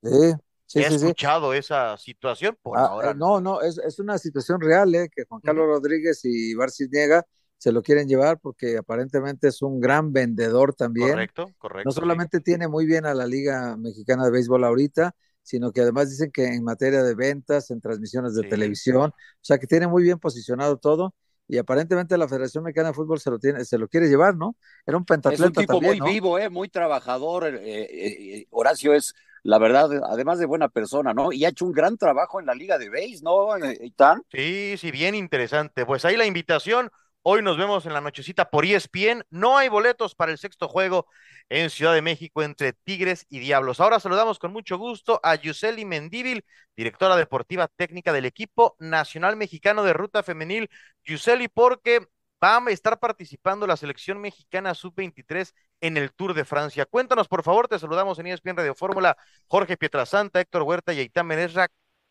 sí, 0.67 0.81
he 0.81 0.87
escuchado 0.87 1.55
esa 1.55 1.97
situación 1.97 2.59
por 2.61 2.79
ah, 2.79 2.87
ahora. 2.87 3.11
Eh, 3.13 3.15
no, 3.15 3.41
no, 3.41 3.61
es, 3.61 3.79
es, 3.79 3.99
una 4.01 4.19
situación 4.19 4.61
real, 4.61 4.95
¿eh? 4.95 5.09
que 5.15 5.25
Juan 5.25 5.41
Carlos 5.43 5.67
Rodríguez 5.67 6.25
y 6.25 6.51
Ibar 6.51 6.71
Cisniega 6.71 7.25
se 7.59 7.73
lo 7.73 7.83
quieren 7.83 8.09
llevar 8.09 8.39
porque 8.41 8.77
aparentemente 8.77 9.49
es 9.49 9.63
un 9.63 9.81
gran 9.81 10.13
vendedor 10.13 10.75
también. 10.75 11.11
Correcto, 11.11 11.51
correcto. 11.59 11.89
No 11.89 11.93
solamente 11.93 12.41
tiene 12.41 12.69
muy 12.69 12.87
bien 12.87 13.07
a 13.07 13.15
la 13.15 13.27
Liga 13.27 13.77
Mexicana 13.77 14.25
de 14.25 14.31
Béisbol 14.31 14.65
ahorita, 14.65 15.15
sino 15.43 15.73
que 15.73 15.83
además 15.83 16.11
dicen 16.11 16.31
que 16.31 16.47
en 16.47 16.65
materia 16.65 17.03
de 17.03 17.15
ventas, 17.15 17.71
en 17.71 17.81
transmisiones 17.81 18.35
de 18.35 18.49
televisión, 18.49 19.11
o 19.11 19.43
sea 19.43 19.59
que 19.59 19.67
tiene 19.67 19.87
muy 19.87 20.03
bien 20.03 20.19
posicionado 20.19 20.79
todo 20.79 21.15
y 21.47 21.59
aparentemente 21.59 22.17
la 22.17 22.29
Federación 22.29 22.65
Mexicana 22.65 22.89
de 22.89 22.95
Fútbol 22.95 23.21
se 23.21 23.31
lo 23.31 23.39
tiene, 23.39 23.65
se 23.65 23.77
lo 23.77 23.89
quiere 23.89 24.09
llevar, 24.09 24.35
¿no? 24.37 24.57
Era 24.87 24.97
un 24.97 25.05
pentatleta 25.05 25.45
Es 25.45 25.49
un 25.49 25.53
tipo 25.53 25.81
muy 25.81 26.01
vivo, 26.01 26.39
eh, 26.39 26.49
muy 26.49 26.69
trabajador. 26.69 27.47
Eh, 27.47 27.83
eh, 27.83 28.37
eh, 28.37 28.47
Horacio 28.51 28.95
es, 28.95 29.15
la 29.43 29.59
verdad, 29.59 29.91
además 30.09 30.39
de 30.39 30.47
buena 30.47 30.69
persona, 30.69 31.13
¿no? 31.13 31.33
Y 31.33 31.45
ha 31.45 31.51
hecho 31.51 31.67
un 31.67 31.73
gran 31.73 31.99
trabajo 31.99 32.41
en 32.41 32.47
la 32.47 32.55
Liga 32.55 32.79
de 32.79 32.89
Béis, 32.89 33.23
¿no, 33.23 33.59
Itán? 33.83 34.23
Sí, 34.33 34.77
sí, 34.79 34.91
bien 34.91 35.15
interesante. 35.15 35.85
Pues 35.85 36.05
ahí 36.07 36.17
la 36.17 36.27
invitación. 36.27 36.91
Hoy 37.27 37.41
nos 37.41 37.57
vemos 37.57 37.87
en 37.87 37.95
la 37.95 38.03
nochecita 38.03 38.51
por 38.51 38.67
ESPN. 38.67 39.25
No 39.31 39.57
hay 39.57 39.71
boletos 39.71 40.15
para 40.15 40.31
el 40.31 40.37
sexto 40.37 40.69
juego 40.69 41.07
en 41.49 41.71
Ciudad 41.71 41.95
de 41.95 42.03
México 42.03 42.43
entre 42.43 42.75
Tigres 42.75 43.25
y 43.31 43.39
Diablos. 43.39 43.81
Ahora 43.81 43.99
saludamos 43.99 44.39
con 44.39 44.53
mucho 44.53 44.77
gusto 44.77 45.21
a 45.23 45.35
Yuseli 45.35 45.87
Mendíbil, 45.87 46.45
directora 46.77 47.17
deportiva 47.17 47.67
técnica 47.69 48.13
del 48.13 48.27
equipo 48.27 48.77
nacional 48.79 49.37
mexicano 49.37 49.85
de 49.85 49.95
ruta 49.95 50.23
femenil. 50.23 50.69
Yuseli, 51.03 51.49
porque 51.49 52.07
va 52.43 52.59
a 52.59 52.71
estar 52.71 52.99
participando 52.99 53.67
la 53.67 53.79
selección 53.79 54.21
mexicana 54.21 54.75
sub-23 54.75 55.55
en 55.81 55.97
el 55.97 56.13
Tour 56.13 56.35
de 56.35 56.45
Francia. 56.45 56.85
Cuéntanos, 56.85 57.29
por 57.29 57.43
favor, 57.43 57.69
te 57.69 57.79
saludamos 57.79 58.19
en 58.19 58.27
ESPN 58.27 58.59
Radio 58.59 58.75
Fórmula, 58.75 59.17
Jorge 59.47 59.79
Pietrasanta, 59.79 60.41
Héctor 60.41 60.65
Huerta 60.65 60.93
y 60.93 60.99
Aitán 60.99 61.27
Menezra. 61.27 61.69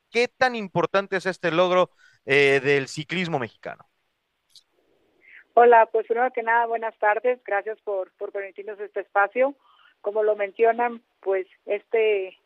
¿Qué 0.09 0.28
tan 0.28 0.55
importante 0.55 1.18
es 1.18 1.28
este 1.28 1.51
logro 1.51 1.91
eh, 2.26 2.59
del 2.64 2.88
ciclismo 2.88 3.38
mexicano? 3.38 3.88
Hola, 5.56 5.86
pues 5.86 6.08
primero 6.08 6.32
que 6.32 6.41
nada, 6.41 6.66
buenas 6.66 6.97
tardes. 6.97 7.39
Gracias 7.45 7.80
por, 7.82 8.12
permitirnos 8.32 8.80
este 8.80 9.01
espacio. 9.01 9.54
Como 10.01 10.24
lo 10.24 10.36
mencionan, 10.36 11.01
pues 11.20 11.45
este 11.68 12.38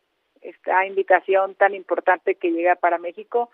esta 0.42 0.84
invitación 0.86 1.54
tan 1.54 1.74
importante 1.74 2.34
que 2.34 2.52
llega 2.52 2.76
para 2.76 2.98
México, 2.98 3.50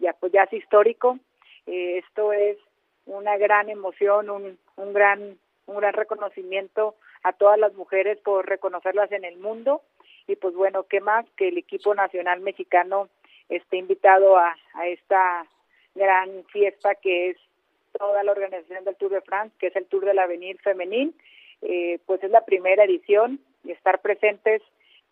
ya 0.00 0.14
pues 0.14 0.32
ya 0.32 0.42
es 0.42 0.52
histórico. 0.52 1.18
Eh, 1.66 1.98
esto 1.98 2.32
es 2.32 2.58
una 3.06 3.38
gran 3.38 3.70
emoción, 3.70 4.30
un, 4.30 4.58
un 4.74 4.92
gran 4.92 5.38
un 5.66 5.76
gran 5.76 5.92
reconocimiento 5.92 6.96
a 7.22 7.32
todas 7.32 7.58
las 7.58 7.74
mujeres 7.74 8.18
por 8.18 8.48
reconocerlas 8.48 9.12
en 9.12 9.24
el 9.24 9.38
mundo 9.38 9.80
y 10.26 10.34
pues 10.34 10.54
bueno, 10.54 10.86
qué 10.88 11.00
más 11.00 11.24
que 11.36 11.48
el 11.48 11.58
equipo 11.58 11.94
nacional 11.94 12.40
mexicano 12.40 13.08
esté 13.48 13.76
invitado 13.76 14.36
a 14.36 14.56
esta 14.86 15.46
gran 15.94 16.44
fiesta 16.46 16.96
que 16.96 17.30
es 17.30 17.36
toda 17.96 18.22
la 18.22 18.32
organización 18.32 18.84
del 18.84 18.96
Tour 18.96 19.12
de 19.12 19.20
France, 19.22 19.54
que 19.58 19.68
es 19.68 19.76
el 19.76 19.86
Tour 19.86 20.04
del 20.04 20.18
Avenir 20.18 20.58
Femenil, 20.60 21.14
eh, 21.62 21.98
pues 22.06 22.22
es 22.22 22.30
la 22.30 22.44
primera 22.44 22.84
edición 22.84 23.40
y 23.64 23.72
estar 23.72 24.00
presentes 24.00 24.62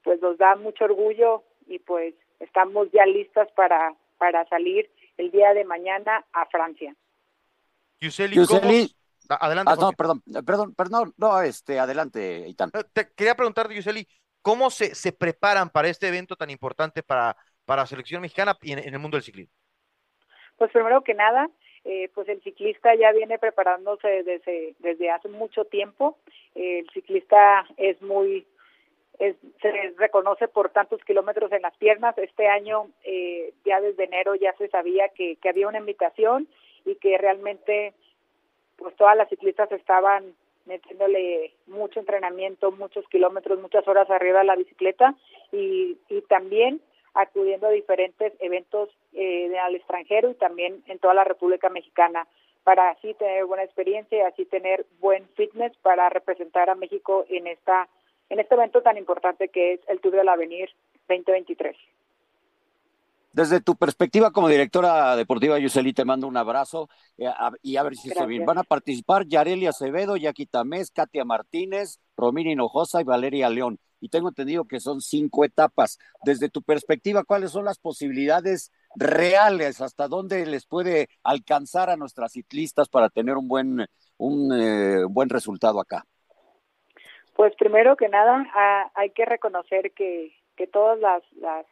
pues 0.06 0.22
nos 0.22 0.38
da 0.38 0.54
mucho 0.54 0.84
orgullo 0.84 1.42
y 1.66 1.80
pues 1.80 2.14
estamos 2.38 2.88
ya 2.92 3.04
listas 3.06 3.50
para, 3.56 3.92
para 4.18 4.48
salir 4.48 4.88
el 5.16 5.32
día 5.32 5.52
de 5.52 5.64
mañana 5.64 6.24
a 6.32 6.46
Francia. 6.46 6.94
Yuseli, 8.00 8.36
Yuseli... 8.36 8.94
Adelante. 9.28 9.72
Ah, 9.72 9.76
no, 9.80 9.90
perdón, 9.90 10.22
perdón, 10.46 10.74
perdón, 10.76 11.12
no, 11.16 11.42
este, 11.42 11.80
adelante, 11.80 12.46
Itán. 12.46 12.70
Te 12.92 13.12
quería 13.16 13.34
preguntar, 13.34 13.68
Yuseli, 13.68 14.06
¿cómo 14.40 14.70
se, 14.70 14.94
se 14.94 15.10
preparan 15.10 15.68
para 15.68 15.88
este 15.88 16.06
evento 16.06 16.36
tan 16.36 16.50
importante 16.50 17.02
para, 17.02 17.36
para 17.64 17.82
la 17.82 17.86
selección 17.86 18.22
mexicana 18.22 18.56
y 18.62 18.70
en, 18.70 18.78
en 18.78 18.94
el 18.94 19.00
mundo 19.00 19.16
del 19.16 19.24
ciclismo? 19.24 19.52
Pues 20.56 20.70
primero 20.70 21.02
que 21.02 21.14
nada, 21.14 21.50
eh, 21.88 22.10
pues 22.14 22.28
el 22.28 22.42
ciclista 22.42 22.94
ya 22.96 23.12
viene 23.12 23.38
preparándose 23.38 24.24
desde, 24.24 24.74
desde 24.80 25.10
hace 25.10 25.28
mucho 25.28 25.64
tiempo. 25.64 26.18
el 26.56 26.88
ciclista 26.92 27.64
es 27.76 28.02
muy, 28.02 28.44
es, 29.20 29.36
se 29.62 29.70
reconoce 29.96 30.48
por 30.48 30.70
tantos 30.70 31.00
kilómetros 31.04 31.52
en 31.52 31.62
las 31.62 31.76
piernas. 31.76 32.18
Este 32.18 32.48
año, 32.48 32.88
eh, 33.04 33.54
ya 33.64 33.80
desde 33.80 34.04
enero, 34.04 34.34
ya 34.34 34.52
se 34.54 34.68
sabía 34.68 35.08
que, 35.10 35.36
que 35.36 35.48
había 35.48 35.68
una 35.68 35.78
invitación 35.78 36.48
y 36.84 36.96
que 36.96 37.16
realmente, 37.18 37.94
pues 38.76 38.96
todas 38.96 39.16
las 39.16 39.28
ciclistas 39.28 39.70
estaban 39.70 40.34
metiéndole 40.64 41.52
mucho 41.68 42.00
entrenamiento, 42.00 42.72
muchos 42.72 43.06
kilómetros, 43.08 43.60
muchas 43.60 43.86
horas 43.86 44.10
arriba 44.10 44.40
de 44.40 44.46
la 44.46 44.56
bicicleta 44.56 45.14
y, 45.52 45.96
y 46.08 46.20
también 46.22 46.80
acudiendo 47.14 47.68
a 47.68 47.70
diferentes 47.70 48.32
eventos 48.40 48.90
eh, 49.16 49.58
al 49.58 49.74
extranjero 49.74 50.30
y 50.30 50.34
también 50.34 50.82
en 50.86 50.98
toda 50.98 51.14
la 51.14 51.24
República 51.24 51.68
Mexicana 51.68 52.26
para 52.64 52.90
así 52.90 53.14
tener 53.14 53.44
buena 53.44 53.64
experiencia 53.64 54.18
y 54.18 54.20
así 54.22 54.44
tener 54.44 54.86
buen 55.00 55.26
fitness 55.36 55.76
para 55.82 56.08
representar 56.08 56.68
a 56.68 56.74
México 56.74 57.24
en 57.28 57.46
esta 57.46 57.88
en 58.28 58.40
este 58.40 58.54
evento 58.54 58.82
tan 58.82 58.98
importante 58.98 59.48
que 59.48 59.74
es 59.74 59.80
el 59.88 60.00
Tour 60.00 60.16
del 60.16 60.28
Avenir 60.28 60.68
2023. 61.08 61.76
Desde 63.32 63.60
tu 63.60 63.76
perspectiva 63.76 64.30
como 64.30 64.48
directora 64.48 65.14
deportiva, 65.14 65.58
Yuseli, 65.58 65.92
te 65.92 66.06
mando 66.06 66.26
un 66.26 66.38
abrazo 66.38 66.88
eh, 67.18 67.28
y 67.62 67.76
a 67.76 67.82
ver 67.82 67.94
si 67.94 68.08
estoy 68.08 68.26
bien. 68.26 68.46
Van 68.46 68.56
a 68.56 68.64
participar 68.64 69.26
Yareli 69.26 69.66
Acevedo, 69.66 70.16
Yaqui 70.16 70.46
Tamés, 70.46 70.90
Katia 70.90 71.24
Martínez, 71.24 72.00
Romina 72.16 72.50
Hinojosa 72.50 73.02
y 73.02 73.04
Valeria 73.04 73.50
León. 73.50 73.78
Y 74.00 74.08
tengo 74.08 74.28
entendido 74.28 74.64
que 74.64 74.80
son 74.80 75.02
cinco 75.02 75.44
etapas. 75.44 75.98
Desde 76.24 76.48
tu 76.48 76.62
perspectiva, 76.62 77.24
¿cuáles 77.24 77.50
son 77.50 77.66
las 77.66 77.78
posibilidades 77.78 78.72
reales? 78.96 79.80
¿Hasta 79.80 80.08
dónde 80.08 80.44
les 80.46 80.66
puede 80.66 81.08
alcanzar 81.22 81.90
a 81.90 81.96
nuestras 81.96 82.32
ciclistas 82.32 82.88
para 82.88 83.08
tener 83.08 83.36
un 83.36 83.48
buen, 83.48 83.86
un 84.18 84.52
eh, 84.52 85.04
buen 85.08 85.28
resultado 85.28 85.80
acá? 85.80 86.04
Pues 87.34 87.54
primero 87.56 87.96
que 87.96 88.08
nada, 88.08 88.50
hay 88.94 89.10
que 89.10 89.26
reconocer 89.26 89.92
que, 89.92 90.34
que 90.56 90.66
todas 90.66 90.98
las, 90.98 91.22
las 91.34 91.66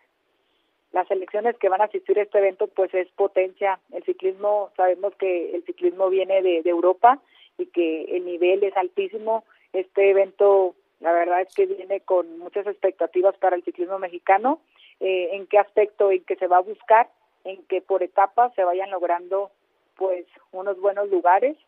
las 0.95 1.11
elecciones 1.11 1.59
que 1.59 1.68
van 1.68 1.81
a 1.81 1.87
asistir 1.87 2.18
a 2.18 2.22
este 2.22 2.39
evento 2.39 2.68
pues 2.68 2.95
es 2.95 3.09
potencia. 3.11 3.81
El 3.93 4.05
ciclismo, 4.05 4.70
sabemos 4.77 5.12
que 5.16 5.55
el 5.55 5.64
ciclismo 5.64 6.09
viene 6.09 6.41
de, 6.41 6.62
Europa 6.64 7.20
y 7.59 7.66
que 7.66 8.05
el 8.16 8.25
nivel 8.25 8.62
es 8.62 8.77
altísimo. 8.77 9.45
Este 9.72 10.11
evento 10.11 10.77
la 11.01 11.12
verdad 11.12 11.41
es 11.41 11.53
que 11.53 11.66
viene 11.66 12.01
con 12.01 12.39
muchas 12.39 12.66
expectativas 12.68 13.37
para 13.39 13.57
el 13.57 13.64
ciclismo 13.64 13.99
mexicano. 13.99 14.61
Eh, 15.07 15.37
¿En 15.37 15.47
qué 15.47 15.59
aspecto? 15.59 16.11
En 16.11 16.25
que 16.25 16.35
se 16.37 16.47
va 16.47 16.57
a 16.57 16.63
buscar, 16.63 17.11
en 17.45 17.63
que 17.67 17.83
por 17.83 18.03
etapas 18.03 18.55
se 18.55 18.65
vayan 18.65 18.91
logrando 18.91 19.51
pues 19.97 20.25
unos 20.51 20.81
buenos 20.81 21.11
lugares. 21.11 21.59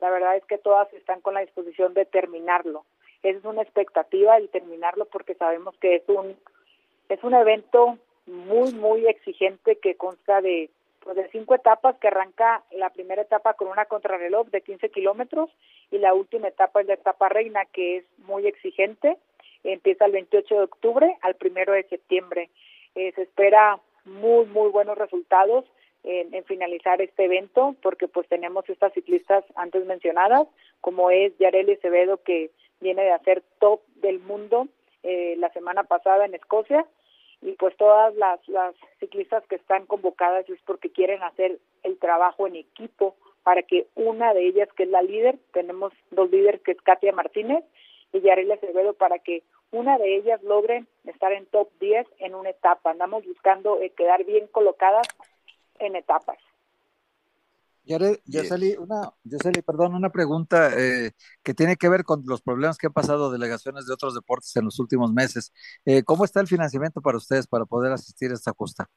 La 0.00 0.10
verdad 0.10 0.36
es 0.36 0.44
que 0.44 0.58
todas 0.58 0.92
están 0.92 1.22
con 1.22 1.32
la 1.32 1.40
disposición 1.40 1.94
de 1.94 2.04
terminarlo. 2.04 2.84
Es 3.22 3.42
una 3.42 3.62
expectativa 3.62 4.36
el 4.36 4.50
terminarlo 4.50 5.06
porque 5.06 5.34
sabemos 5.34 5.74
que 5.78 5.94
es 5.96 6.02
un 6.08 6.36
es 7.08 7.24
un 7.24 7.32
evento 7.32 7.98
muy, 8.26 8.74
muy 8.74 9.06
exigente 9.06 9.76
que 9.76 9.94
consta 9.94 10.42
de, 10.42 10.68
pues, 11.00 11.16
de 11.16 11.28
cinco 11.30 11.54
etapas, 11.54 11.96
que 11.98 12.08
arranca 12.08 12.64
la 12.70 12.90
primera 12.90 13.22
etapa 13.22 13.54
con 13.54 13.68
una 13.68 13.86
contrarreloj 13.86 14.48
de 14.48 14.60
15 14.60 14.90
kilómetros 14.90 15.48
y 15.90 15.98
la 15.98 16.12
última 16.12 16.48
etapa 16.48 16.82
es 16.82 16.86
la 16.86 16.94
etapa 16.94 17.30
reina, 17.30 17.64
que 17.64 17.98
es 17.98 18.04
muy 18.18 18.46
exigente. 18.46 19.16
empieza 19.62 20.04
el 20.04 20.12
28 20.12 20.54
de 20.54 20.62
octubre 20.64 21.16
al 21.22 21.34
1 21.42 21.72
de 21.72 21.84
septiembre. 21.84 22.50
Eh, 22.94 23.12
se 23.14 23.22
espera 23.22 23.80
muy, 24.04 24.46
muy 24.46 24.70
buenos 24.70 24.96
resultados 24.98 25.64
en, 26.04 26.44
finalizar 26.44 27.00
este 27.00 27.24
evento, 27.24 27.74
porque 27.82 28.08
pues 28.08 28.28
tenemos 28.28 28.68
estas 28.68 28.92
ciclistas 28.92 29.44
antes 29.56 29.86
mencionadas, 29.86 30.46
como 30.82 31.10
es 31.10 31.36
Yareli 31.38 31.72
Acevedo, 31.72 32.22
que 32.22 32.50
viene 32.80 33.02
de 33.02 33.12
hacer 33.12 33.42
top 33.58 33.80
del 33.96 34.20
mundo 34.20 34.68
eh, 35.02 35.34
la 35.38 35.50
semana 35.52 35.84
pasada 35.84 36.26
en 36.26 36.34
Escocia, 36.34 36.86
y 37.40 37.52
pues 37.52 37.76
todas 37.76 38.14
las, 38.16 38.46
las 38.48 38.74
ciclistas 39.00 39.44
que 39.46 39.56
están 39.56 39.86
convocadas 39.86 40.48
es 40.48 40.60
porque 40.66 40.90
quieren 40.90 41.22
hacer 41.22 41.58
el 41.82 41.98
trabajo 41.98 42.46
en 42.46 42.56
equipo 42.56 43.16
para 43.42 43.62
que 43.62 43.86
una 43.94 44.32
de 44.32 44.46
ellas, 44.46 44.68
que 44.76 44.84
es 44.84 44.88
la 44.88 45.02
líder, 45.02 45.38
tenemos 45.52 45.92
dos 46.10 46.30
líderes 46.30 46.62
que 46.62 46.72
es 46.72 46.80
Katia 46.80 47.12
Martínez 47.12 47.64
y 48.12 48.20
Yareli 48.20 48.52
Acevedo, 48.52 48.94
para 48.94 49.18
que 49.18 49.42
una 49.74 49.98
de 49.98 50.16
ellas 50.16 50.42
logre 50.42 50.86
estar 51.04 51.32
en 51.32 51.46
top 51.46 51.68
10 51.80 52.06
en 52.20 52.34
una 52.34 52.50
etapa. 52.50 52.90
Andamos 52.90 53.24
buscando 53.26 53.80
eh, 53.80 53.90
quedar 53.90 54.24
bien 54.24 54.46
colocadas 54.46 55.06
en 55.78 55.96
etapas. 55.96 56.38
Yoseli, 57.84 58.76
una, 58.78 59.12
perdón, 59.66 59.94
una 59.94 60.10
pregunta 60.10 60.70
eh, 60.78 61.10
que 61.42 61.52
tiene 61.52 61.76
que 61.76 61.90
ver 61.90 62.04
con 62.04 62.22
los 62.24 62.40
problemas 62.40 62.78
que 62.78 62.86
han 62.86 62.94
pasado 62.94 63.30
delegaciones 63.30 63.86
de 63.86 63.92
otros 63.92 64.14
deportes 64.14 64.56
en 64.56 64.64
los 64.64 64.78
últimos 64.78 65.12
meses. 65.12 65.52
Eh, 65.84 66.02
¿Cómo 66.02 66.24
está 66.24 66.40
el 66.40 66.46
financiamiento 66.46 67.02
para 67.02 67.18
ustedes 67.18 67.46
para 67.46 67.66
poder 67.66 67.92
asistir 67.92 68.30
a 68.30 68.34
esta 68.34 68.52
justa? 68.52 68.88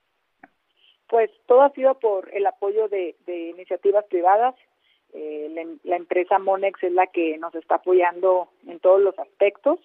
Pues 1.09 1.30
todo 1.47 1.63
ha 1.63 1.71
sido 1.71 1.99
por 1.99 2.34
el 2.34 2.45
apoyo 2.45 2.88
de, 2.88 3.15
iniciativas 3.28 4.05
privadas. 4.05 4.55
Eh, 5.13 5.49
la, 5.53 5.65
la, 5.84 5.95
empresa 5.97 6.38
Monex 6.38 6.82
es 6.84 6.91
la 6.91 7.07
que 7.07 7.38
nos 7.38 7.55
está 7.55 7.75
apoyando 7.75 8.49
en 8.67 8.80
todos 8.80 9.01
los 9.01 9.17
aspectos 9.19 9.80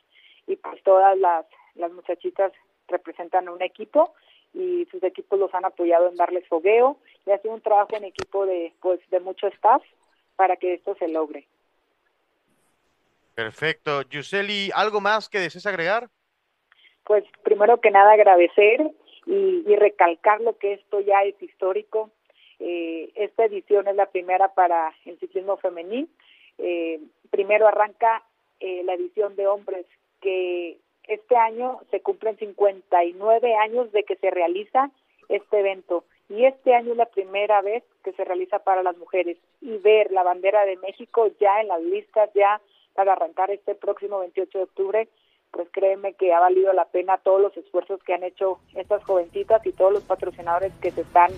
y 0.47 0.57
pues 0.57 0.82
todas 0.82 1.18
las, 1.18 1.47
las 1.74 1.93
muchachitas 1.93 2.53
representan 2.88 3.49
un 3.49 3.62
equipo 3.62 4.14
y 4.55 4.86
sus 4.90 5.03
equipos 5.03 5.38
los 5.38 5.55
han 5.55 5.64
apoyado 5.64 6.09
en 6.09 6.16
darles 6.16 6.47
fogueo 6.47 6.99
y 7.26 7.30
ha 7.30 7.38
sido 7.38 7.55
un 7.55 7.61
trabajo 7.61 7.97
en 7.97 8.05
equipo 8.05 8.45
de 8.47 8.72
pues 8.80 9.01
de 9.11 9.20
mucho 9.20 9.47
staff 9.49 9.82
para 10.36 10.57
que 10.57 10.74
esto 10.74 10.95
se 10.97 11.09
logre. 11.09 11.47
Perfecto. 13.34 14.03
Yuseli, 14.03 14.70
¿algo 14.74 15.01
más 15.01 15.28
que 15.28 15.38
desees 15.38 15.66
agregar? 15.66 16.09
Pues 17.05 17.24
primero 17.43 17.80
que 17.80 17.90
nada 17.90 18.12
agradecer 18.12 18.90
y, 19.26 19.76
recalcar 19.76 20.40
lo 20.40 20.59
que 20.59 20.74
esto 20.74 21.01
ya 21.01 21.22
es 21.22 21.40
histórico. 21.43 22.11
Eh, 22.59 23.11
esta 23.14 23.45
edición 23.45 23.88
es 23.88 23.97
la 23.97 24.07
primera 24.07 24.55
para 24.55 24.93
el 25.05 25.18
ciclismo 25.18 25.57
femenil. 25.57 26.09
Eh, 26.59 27.01
primero 27.30 27.66
arranca 27.66 28.22
eh, 28.61 28.82
la 28.84 28.95
edición 28.95 29.34
de 29.34 29.47
hombres 29.47 29.86
que 30.23 30.79
este 31.09 31.37
año 31.37 31.81
se 31.91 32.01
cumplen 32.01 32.39
59 32.39 33.55
años 33.57 33.93
de 33.93 34.05
que 34.05 34.16
se 34.16 34.31
realiza 34.31 34.91
este 35.29 35.61
evento. 35.61 36.05
Y 36.29 36.45
este 36.45 36.75
año 36.75 36.93
es 36.93 36.97
la 36.97 37.07
primera 37.07 37.61
vez 37.61 37.83
que 38.03 38.12
se 38.12 38.25
realiza 38.25 38.61
para 38.61 38.83
las 38.83 38.97
mujeres. 38.97 39.37
Y 39.61 39.77
ver 39.79 40.11
la 40.12 40.23
bandera 40.23 40.64
de 40.64 40.77
México 40.79 41.29
ya 41.41 41.61
en 41.61 41.68
las 41.68 41.83
listas, 41.83 42.31
ya 42.35 42.61
para 42.95 43.12
arrancar 43.12 43.51
este 43.51 43.75
próximo 43.75 44.20
28 44.20 44.59
de 44.59 44.64
octubre, 44.64 45.09
pues 45.51 45.68
créeme 45.73 46.14
que 46.14 46.33
ha 46.33 46.41
valido 46.41 46.73
la 46.73 46.87
pena 46.87 47.18
todos 47.18 47.41
los 47.41 47.57
esfuerzos 47.57 48.03
que 48.05 48.14
han 48.14 48.23
hecho 48.23 48.59
estas 48.75 49.05
jovencitas 49.05 49.64
y 49.66 49.73
todos 49.73 49.93
los 49.93 50.05
patrocinadores 50.05 50.73
que 50.81 50.91
se 50.91 51.03
están 51.03 51.31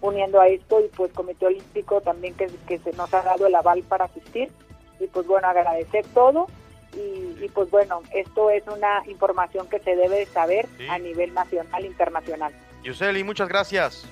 uniendo 0.00 0.40
a 0.40 0.48
esto. 0.48 0.80
Y 0.80 0.88
pues 0.88 1.12
Comité 1.12 1.46
Olímpico 1.46 2.00
también 2.00 2.34
que, 2.36 2.46
que 2.66 2.78
se 2.78 2.92
nos 2.92 3.12
ha 3.12 3.22
dado 3.22 3.46
el 3.46 3.54
aval 3.54 3.82
para 3.82 4.06
asistir. 4.06 4.50
Y 4.98 5.06
pues 5.08 5.26
bueno, 5.26 5.48
agradecer 5.48 6.06
todo 6.14 6.46
y, 6.92 7.48
pues 7.54 7.70
bueno, 7.70 8.02
esto 8.14 8.50
es 8.50 8.62
una 8.66 9.02
información 9.06 9.68
que 9.68 9.78
se 9.78 9.94
debe 9.96 10.26
saber 10.26 10.68
a 10.88 10.98
nivel 10.98 11.32
nacional 11.32 11.84
e 11.84 11.86
internacional. 11.86 12.52
Yuseli, 12.82 13.24
muchas 13.24 13.48
gracias. 13.48 14.06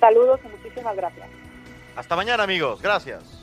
Saludos 0.00 0.40
y 0.44 0.48
muchísimas 0.48 0.96
gracias. 0.96 1.28
Hasta 1.96 2.16
mañana 2.16 2.42
amigos, 2.42 2.82
gracias. 2.82 3.35